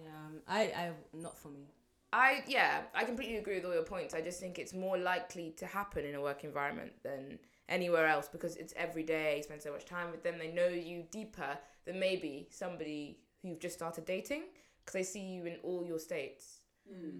Yeah, 0.01 0.09
um, 0.25 0.41
I 0.47 0.61
I 0.61 0.91
not 1.13 1.37
for 1.37 1.49
me. 1.49 1.67
I 2.11 2.43
yeah, 2.47 2.81
I 2.95 3.03
completely 3.03 3.37
agree 3.37 3.55
with 3.55 3.65
all 3.65 3.73
your 3.73 3.83
points. 3.83 4.13
I 4.13 4.21
just 4.21 4.39
think 4.39 4.57
it's 4.57 4.73
more 4.73 4.97
likely 4.97 5.53
to 5.57 5.65
happen 5.67 6.05
in 6.05 6.15
a 6.15 6.21
work 6.21 6.43
environment 6.43 6.93
than 7.03 7.37
anywhere 7.67 8.07
else 8.07 8.27
because 8.27 8.55
it's 8.55 8.73
every 8.75 9.03
day. 9.03 9.37
You 9.37 9.43
spend 9.43 9.61
so 9.61 9.71
much 9.71 9.85
time 9.85 10.09
with 10.09 10.23
them. 10.23 10.35
They 10.39 10.51
know 10.51 10.67
you 10.67 11.03
deeper 11.11 11.57
than 11.85 11.99
maybe 11.99 12.47
somebody 12.49 13.19
who 13.41 13.49
you've 13.49 13.59
just 13.59 13.75
started 13.75 14.05
dating 14.05 14.43
because 14.89 15.07
they 15.07 15.11
see 15.11 15.25
you 15.25 15.45
in 15.45 15.57
all 15.63 15.85
your 15.85 15.99
states. 15.99 16.61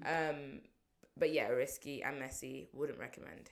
Um, 0.06 0.62
but 1.18 1.32
yeah, 1.32 1.50
risky 1.50 2.02
and 2.02 2.20
messy. 2.20 2.70
Wouldn't 2.74 3.00
recommend. 3.00 3.52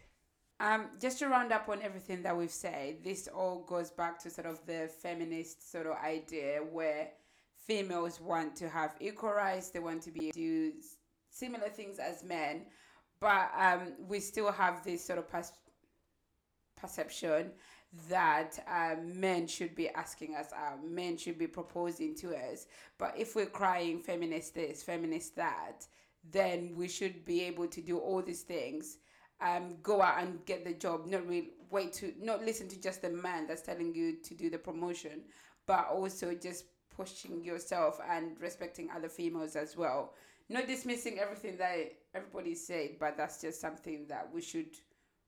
Um, 0.59 0.87
just 0.99 1.19
to 1.19 1.27
round 1.27 1.51
up 1.51 1.69
on 1.69 1.81
everything 1.83 2.23
that 2.23 2.35
we've 2.35 2.49
said, 2.49 3.03
this 3.03 3.27
all 3.27 3.63
goes 3.67 3.91
back 3.91 4.17
to 4.23 4.31
sort 4.31 4.47
of 4.47 4.65
the 4.65 4.89
feminist 5.01 5.71
sort 5.71 5.85
of 5.85 5.97
idea 5.97 6.61
where 6.71 7.09
females 7.55 8.19
want 8.19 8.55
to 8.55 8.69
have 8.69 8.95
equal 8.99 9.33
rights, 9.33 9.69
they 9.69 9.79
want 9.79 10.01
to 10.03 10.11
be 10.11 10.31
do 10.31 10.73
similar 11.29 11.69
things 11.69 11.99
as 11.99 12.23
men, 12.23 12.65
but 13.19 13.51
um, 13.55 13.93
we 14.07 14.19
still 14.19 14.51
have 14.51 14.83
this 14.83 15.05
sort 15.05 15.19
of 15.19 15.29
pers- 15.29 15.51
perception 16.75 17.51
that 18.09 18.59
um, 18.67 19.19
men 19.19 19.47
should 19.47 19.75
be 19.75 19.89
asking 19.89 20.35
us 20.35 20.49
out, 20.55 20.83
men 20.83 21.17
should 21.17 21.37
be 21.37 21.47
proposing 21.47 22.15
to 22.15 22.35
us. 22.35 22.67
But 22.97 23.13
if 23.17 23.35
we're 23.35 23.45
crying 23.45 23.99
feminist 23.99 24.55
this, 24.55 24.83
feminist 24.83 25.35
that, 25.37 25.85
then 26.29 26.73
we 26.75 26.87
should 26.87 27.25
be 27.25 27.43
able 27.43 27.67
to 27.67 27.81
do 27.81 27.97
all 27.97 28.21
these 28.21 28.41
things 28.41 28.97
um, 29.41 29.75
go 29.83 30.01
out 30.01 30.21
and 30.21 30.43
get 30.45 30.65
the 30.65 30.73
job, 30.73 31.05
not 31.05 31.27
really 31.27 31.51
wait 31.69 31.93
to 31.93 32.13
not 32.19 32.43
listen 32.43 32.67
to 32.69 32.81
just 32.81 33.01
the 33.01 33.09
man 33.09 33.45
that's 33.47 33.61
telling 33.61 33.93
you 33.93 34.17
to 34.23 34.33
do 34.33 34.49
the 34.49 34.57
promotion, 34.57 35.21
but 35.65 35.87
also 35.89 36.33
just 36.33 36.65
pushing 36.89 37.43
yourself 37.43 37.99
and 38.09 38.39
respecting 38.39 38.89
other 38.95 39.09
females 39.09 39.55
as 39.55 39.77
well. 39.77 40.13
Not 40.49 40.65
dismissing 40.65 41.19
everything 41.19 41.57
that 41.57 41.93
everybody 42.15 42.55
said, 42.55 42.91
but 42.99 43.17
that's 43.17 43.41
just 43.41 43.59
something 43.59 44.05
that 44.07 44.29
we 44.33 44.41
should 44.41 44.75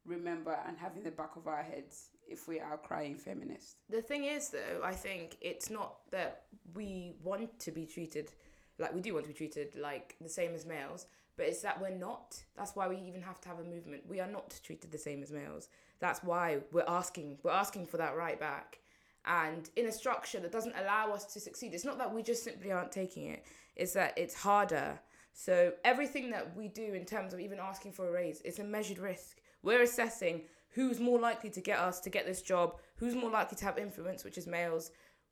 remember 0.06 0.58
and 0.68 0.78
have 0.78 0.96
in 0.96 1.04
the 1.04 1.12
back 1.12 1.36
of 1.36 1.46
our 1.46 1.62
heads 1.62 2.10
if 2.30 2.48
we 2.48 2.60
are 2.60 2.78
crying 2.78 3.16
feminists. 3.16 3.76
The 3.90 4.02
thing 4.02 4.26
is, 4.26 4.50
though, 4.50 4.82
I 4.84 4.94
think 4.94 5.38
it's 5.42 5.70
not 5.70 5.98
that 6.12 6.44
we 6.74 7.16
want 7.24 7.60
to 7.60 7.72
be 7.72 7.86
treated 7.86 8.32
like 8.80 8.94
we 8.96 9.02
do 9.02 9.14
want 9.14 9.26
to 9.26 9.32
be 9.32 9.38
treated 9.38 9.76
like 9.76 10.16
the 10.22 10.30
same 10.30 10.56
as 10.56 10.66
males, 10.66 11.06
but 11.38 11.46
it's 11.46 11.62
that 11.62 11.80
we're 11.80 11.96
not. 11.96 12.42
That's 12.56 12.76
why 12.76 12.88
we 12.88 12.98
even 12.98 13.22
have 13.22 13.40
to 13.42 13.50
have 13.50 13.60
a 13.60 13.64
movement. 13.64 14.04
We 14.08 14.20
are 14.20 14.32
not 14.32 14.60
treated 14.64 14.92
the 14.92 14.98
same 14.98 15.22
as 15.22 15.32
males. 15.32 15.68
That's 16.00 16.24
why 16.24 16.60
we're 16.72 16.86
asking. 16.88 17.38
We're 17.44 17.52
asking 17.52 17.88
for 17.88 17.98
that 17.98 18.16
right 18.16 18.40
back. 18.40 18.80
And 19.26 19.70
in 19.76 19.88
a 19.88 19.92
structure 19.92 20.40
that 20.40 20.52
doesn't 20.52 20.76
allow 20.78 21.12
us 21.12 21.26
to 21.34 21.40
succeed, 21.40 21.74
it's 21.74 21.86
not 21.86 21.98
that 21.98 22.14
we 22.14 22.24
just 22.24 22.44
simply 22.44 22.72
aren't 22.72 22.92
taking 22.92 23.26
it. 23.26 23.46
It's 23.76 23.94
that 23.94 24.18
it's 24.18 24.34
harder. 24.34 25.00
So 25.34 25.74
everything 25.84 26.32
that 26.32 26.56
we 26.56 26.68
do 26.70 26.94
in 26.94 27.06
terms 27.06 27.34
of 27.34 27.40
even 27.40 27.60
asking 27.60 27.92
for 27.92 28.08
a 28.08 28.12
raise, 28.12 28.42
it's 28.44 28.60
a 28.60 28.64
measured 28.64 28.98
risk. 28.98 29.38
We're 29.62 29.84
assessing 29.84 30.44
who's 30.72 31.00
more 31.00 31.20
likely 31.20 31.50
to 31.50 31.62
get 31.62 31.80
us 31.80 32.00
to 32.02 32.10
get 32.10 32.26
this 32.26 32.42
job, 32.42 32.80
who's 32.96 33.16
more 33.16 33.30
likely 33.30 33.58
to 33.58 33.66
have 33.66 33.78
influence, 33.78 34.24
which 34.24 34.38
is 34.38 34.48
males. 34.48 34.92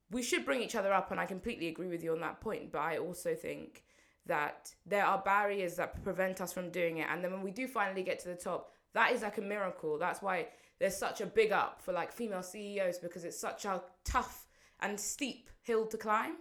We 0.10 0.24
should 0.24 0.46
bring 0.46 0.62
each 0.62 0.76
other 0.76 0.94
up, 0.94 1.12
and 1.12 1.20
I 1.20 1.26
completely 1.26 1.68
agree 1.68 1.88
with 1.88 2.04
you 2.04 2.14
on 2.14 2.22
that 2.22 2.40
point. 2.42 2.72
But 2.72 2.80
I 2.80 2.98
also 2.98 3.36
think 3.36 3.84
that 4.26 4.74
there 4.86 5.06
are 5.06 5.20
barriers 5.20 5.76
that 5.76 6.04
prevent 6.04 6.42
us 6.42 6.54
from 6.54 6.70
doing 6.70 6.98
it. 6.98 7.08
And 7.10 7.24
then 7.24 7.32
when 7.32 7.42
we 7.42 7.52
do 7.52 7.68
finally 7.68 8.04
get 8.04 8.20
to 8.20 8.30
the 8.30 8.36
top, 8.36 8.72
that 8.94 9.12
is 9.12 9.22
like 9.22 9.38
a 9.38 9.42
miracle. 9.42 9.98
That's 9.98 10.22
why 10.22 10.48
there's 10.80 10.96
such 10.96 11.22
a 11.22 11.26
big 11.26 11.52
up 11.52 11.82
for 11.82 11.94
like 11.94 12.12
female 12.12 12.44
CEOs 12.44 13.00
because 13.00 13.24
it's 13.24 13.40
such 13.40 13.66
a 13.66 13.82
tough 14.04 14.48
and 14.80 15.00
steep 15.00 15.50
hill 15.62 15.88
to 15.88 15.98
climb. 15.98 16.36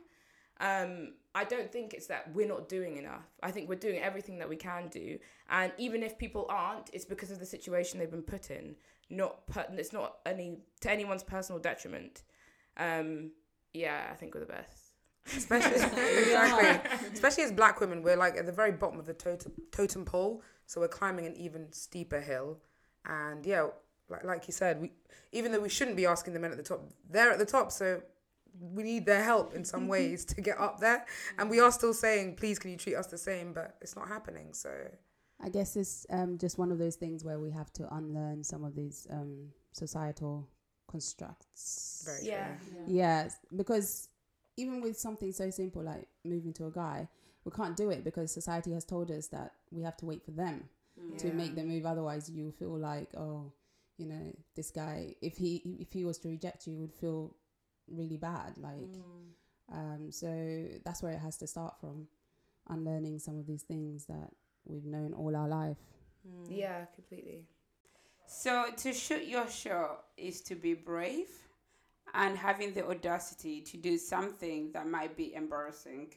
Um, 0.60 1.14
I 1.36 1.44
don't 1.44 1.70
think 1.70 1.92
it's 1.92 2.06
that 2.06 2.34
we're 2.34 2.48
not 2.48 2.66
doing 2.66 2.96
enough. 2.96 3.26
I 3.42 3.50
think 3.50 3.68
we're 3.68 3.74
doing 3.76 3.98
everything 3.98 4.38
that 4.38 4.48
we 4.48 4.56
can 4.56 4.88
do, 4.88 5.18
and 5.50 5.70
even 5.76 6.02
if 6.02 6.16
people 6.18 6.46
aren't, 6.48 6.88
it's 6.94 7.04
because 7.04 7.30
of 7.30 7.38
the 7.38 7.44
situation 7.44 7.98
they've 7.98 8.10
been 8.10 8.22
put 8.22 8.50
in. 8.50 8.74
Not 9.10 9.46
per- 9.46 9.66
it's 9.72 9.92
not 9.92 10.16
any 10.24 10.60
to 10.80 10.90
anyone's 10.90 11.22
personal 11.22 11.60
detriment. 11.60 12.22
Um, 12.78 13.32
yeah, 13.74 14.08
I 14.10 14.14
think 14.14 14.34
we're 14.34 14.40
the 14.40 14.46
best. 14.46 14.86
especially 15.36 15.74
exactly 16.22 16.98
especially 17.12 17.42
as 17.42 17.50
black 17.50 17.80
women 17.80 18.00
we're 18.00 18.16
like 18.16 18.36
at 18.36 18.46
the 18.46 18.52
very 18.52 18.70
bottom 18.70 18.98
of 18.98 19.06
the 19.06 19.12
totem, 19.12 19.52
totem 19.72 20.04
pole 20.04 20.40
so 20.66 20.80
we're 20.80 20.86
climbing 20.88 21.26
an 21.26 21.36
even 21.36 21.66
steeper 21.72 22.20
hill 22.20 22.58
and 23.06 23.44
yeah 23.44 23.66
like, 24.08 24.24
like 24.24 24.46
you 24.46 24.52
said 24.52 24.80
we 24.80 24.92
even 25.32 25.50
though 25.50 25.58
we 25.60 25.68
shouldn't 25.68 25.96
be 25.96 26.06
asking 26.06 26.32
the 26.32 26.38
men 26.38 26.52
at 26.52 26.56
the 26.56 26.62
top 26.62 26.80
they're 27.10 27.32
at 27.32 27.40
the 27.40 27.44
top 27.44 27.72
so 27.72 28.00
we 28.60 28.82
need 28.82 29.06
their 29.06 29.22
help 29.22 29.54
in 29.54 29.64
some 29.64 29.88
ways 29.88 30.24
to 30.24 30.40
get 30.40 30.58
up 30.58 30.80
there 30.80 31.04
and 31.38 31.50
we 31.50 31.60
are 31.60 31.72
still 31.72 31.94
saying 31.94 32.34
please 32.36 32.58
can 32.58 32.70
you 32.70 32.76
treat 32.76 32.94
us 32.94 33.06
the 33.06 33.18
same 33.18 33.52
but 33.52 33.76
it's 33.80 33.96
not 33.96 34.08
happening 34.08 34.52
so 34.52 34.70
I 35.42 35.50
guess 35.50 35.76
it's 35.76 36.06
um, 36.10 36.38
just 36.38 36.56
one 36.58 36.72
of 36.72 36.78
those 36.78 36.96
things 36.96 37.22
where 37.24 37.38
we 37.38 37.50
have 37.50 37.70
to 37.74 37.94
unlearn 37.94 38.42
some 38.42 38.64
of 38.64 38.74
these 38.74 39.06
um, 39.10 39.48
societal 39.72 40.48
constructs. 40.88 42.02
very 42.06 42.26
Yeah. 42.26 42.54
true 42.56 42.84
Yes, 42.86 43.36
because 43.54 44.08
even 44.56 44.80
with 44.80 44.98
something 44.98 45.32
so 45.32 45.50
simple 45.50 45.82
like 45.82 46.08
moving 46.24 46.52
to 46.54 46.66
a 46.66 46.70
guy, 46.70 47.08
we 47.44 47.52
can't 47.52 47.76
do 47.76 47.90
it 47.90 48.02
because 48.02 48.32
society 48.32 48.72
has 48.72 48.84
told 48.84 49.10
us 49.10 49.28
that 49.28 49.52
we 49.70 49.82
have 49.82 49.96
to 49.98 50.06
wait 50.06 50.24
for 50.24 50.30
them 50.30 50.68
to 51.18 51.32
make 51.32 51.54
the 51.54 51.62
move. 51.62 51.84
Otherwise, 51.84 52.30
you 52.30 52.50
feel 52.58 52.76
like, 52.76 53.14
oh, 53.14 53.52
you 53.98 54.06
know, 54.06 54.32
this 54.54 54.70
guy. 54.70 55.14
If 55.20 55.36
he 55.36 55.62
if 55.78 55.92
he 55.92 56.04
was 56.04 56.18
to 56.20 56.28
reject 56.28 56.66
you, 56.66 56.72
you 56.74 56.80
would 56.80 56.94
feel 56.94 57.36
really 57.88 58.16
bad. 58.16 58.58
Like, 58.58 58.94
um, 59.72 60.10
so 60.10 60.66
that's 60.84 61.02
where 61.02 61.12
it 61.12 61.20
has 61.20 61.36
to 61.38 61.46
start 61.46 61.78
from, 61.80 62.06
unlearning 62.68 63.18
some 63.18 63.38
of 63.38 63.46
these 63.46 63.62
things 63.62 64.06
that 64.06 64.30
we've 64.64 64.84
known 64.84 65.12
all 65.12 65.34
our 65.36 65.48
life. 65.48 65.78
Yeah, 66.48 66.84
completely. 66.94 67.44
So 68.26 68.66
to 68.76 68.92
shoot 68.92 69.26
your 69.26 69.48
shot 69.48 70.04
is 70.16 70.40
to 70.42 70.56
be 70.56 70.74
brave 70.74 71.28
and 72.14 72.36
having 72.36 72.74
the 72.74 72.86
audacity 72.86 73.60
to 73.60 73.76
do 73.76 73.98
something 73.98 74.72
that 74.72 74.88
might 74.88 75.16
be 75.16 75.34
embarrassing. 75.34 76.12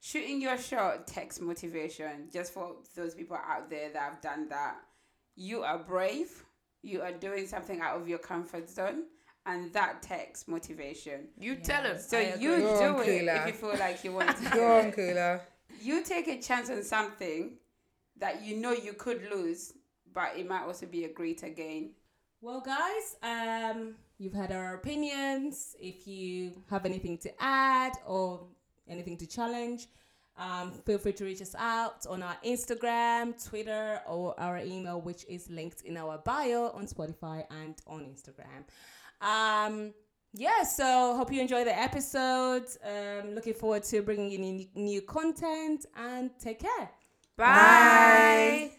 Shooting 0.00 0.40
your 0.40 0.56
shot 0.58 1.06
takes 1.06 1.40
motivation. 1.40 2.28
Just 2.32 2.52
for 2.52 2.76
those 2.94 3.14
people 3.14 3.36
out 3.36 3.68
there 3.68 3.90
that 3.92 4.02
have 4.02 4.20
done 4.20 4.48
that, 4.48 4.76
you 5.34 5.62
are 5.62 5.78
brave. 5.78 6.44
You 6.82 7.02
are 7.02 7.12
doing 7.12 7.48
something 7.48 7.80
out 7.80 8.00
of 8.00 8.08
your 8.08 8.18
comfort 8.18 8.70
zone, 8.70 9.04
and 9.46 9.72
that 9.72 10.02
takes 10.02 10.46
motivation. 10.48 11.28
You 11.38 11.56
tell 11.56 11.82
them. 11.82 11.98
So 11.98 12.18
you 12.18 12.58
Go 12.58 12.78
do 12.78 12.98
on, 12.98 13.00
it 13.02 13.06
Kayla. 13.24 13.40
if 13.40 13.46
you 13.46 13.52
feel 13.70 13.78
like 13.78 14.04
you 14.04 14.12
want 14.12 14.36
to. 14.42 14.50
go 14.50 14.78
on 14.78 14.92
Kula. 14.92 15.40
You 15.80 16.02
take 16.04 16.28
a 16.28 16.40
chance 16.40 16.70
on 16.70 16.82
something 16.82 17.52
that 18.18 18.42
you 18.44 18.56
know 18.56 18.72
you 18.72 18.92
could 18.94 19.22
lose, 19.30 19.72
but 20.12 20.30
it 20.36 20.48
might 20.48 20.62
also 20.64 20.86
be 20.86 21.04
a 21.04 21.12
greater 21.12 21.48
gain. 21.48 21.92
Well, 22.40 22.60
guys, 22.60 23.16
um, 23.22 23.94
you've 24.18 24.32
had 24.34 24.52
our 24.52 24.74
opinions. 24.74 25.74
If 25.80 26.06
you 26.06 26.62
have 26.70 26.84
anything 26.84 27.18
to 27.18 27.30
add 27.42 27.92
or 28.06 28.46
anything 28.88 29.16
to 29.18 29.26
challenge, 29.26 29.86
um, 30.36 30.70
feel 30.86 30.98
free 30.98 31.12
to 31.14 31.24
reach 31.24 31.42
us 31.42 31.54
out 31.58 32.06
on 32.06 32.22
our 32.22 32.36
Instagram, 32.44 33.34
Twitter, 33.48 34.00
or 34.08 34.38
our 34.38 34.58
email, 34.58 35.00
which 35.00 35.24
is 35.28 35.50
linked 35.50 35.82
in 35.82 35.96
our 35.96 36.18
bio 36.18 36.70
on 36.70 36.86
Spotify 36.86 37.44
and 37.50 37.74
on 37.88 38.00
Instagram. 38.02 38.64
Um, 39.20 39.92
yeah, 40.34 40.62
so 40.62 41.14
hope 41.16 41.32
you 41.32 41.40
enjoy 41.40 41.64
the 41.64 41.76
episode. 41.76 42.66
Um, 42.84 43.34
looking 43.34 43.54
forward 43.54 43.84
to 43.84 44.02
bringing 44.02 44.30
you 44.30 44.38
new, 44.38 44.66
new 44.74 45.02
content 45.02 45.86
and 45.96 46.30
take 46.38 46.60
care. 46.60 46.90
Bye. 47.36 48.77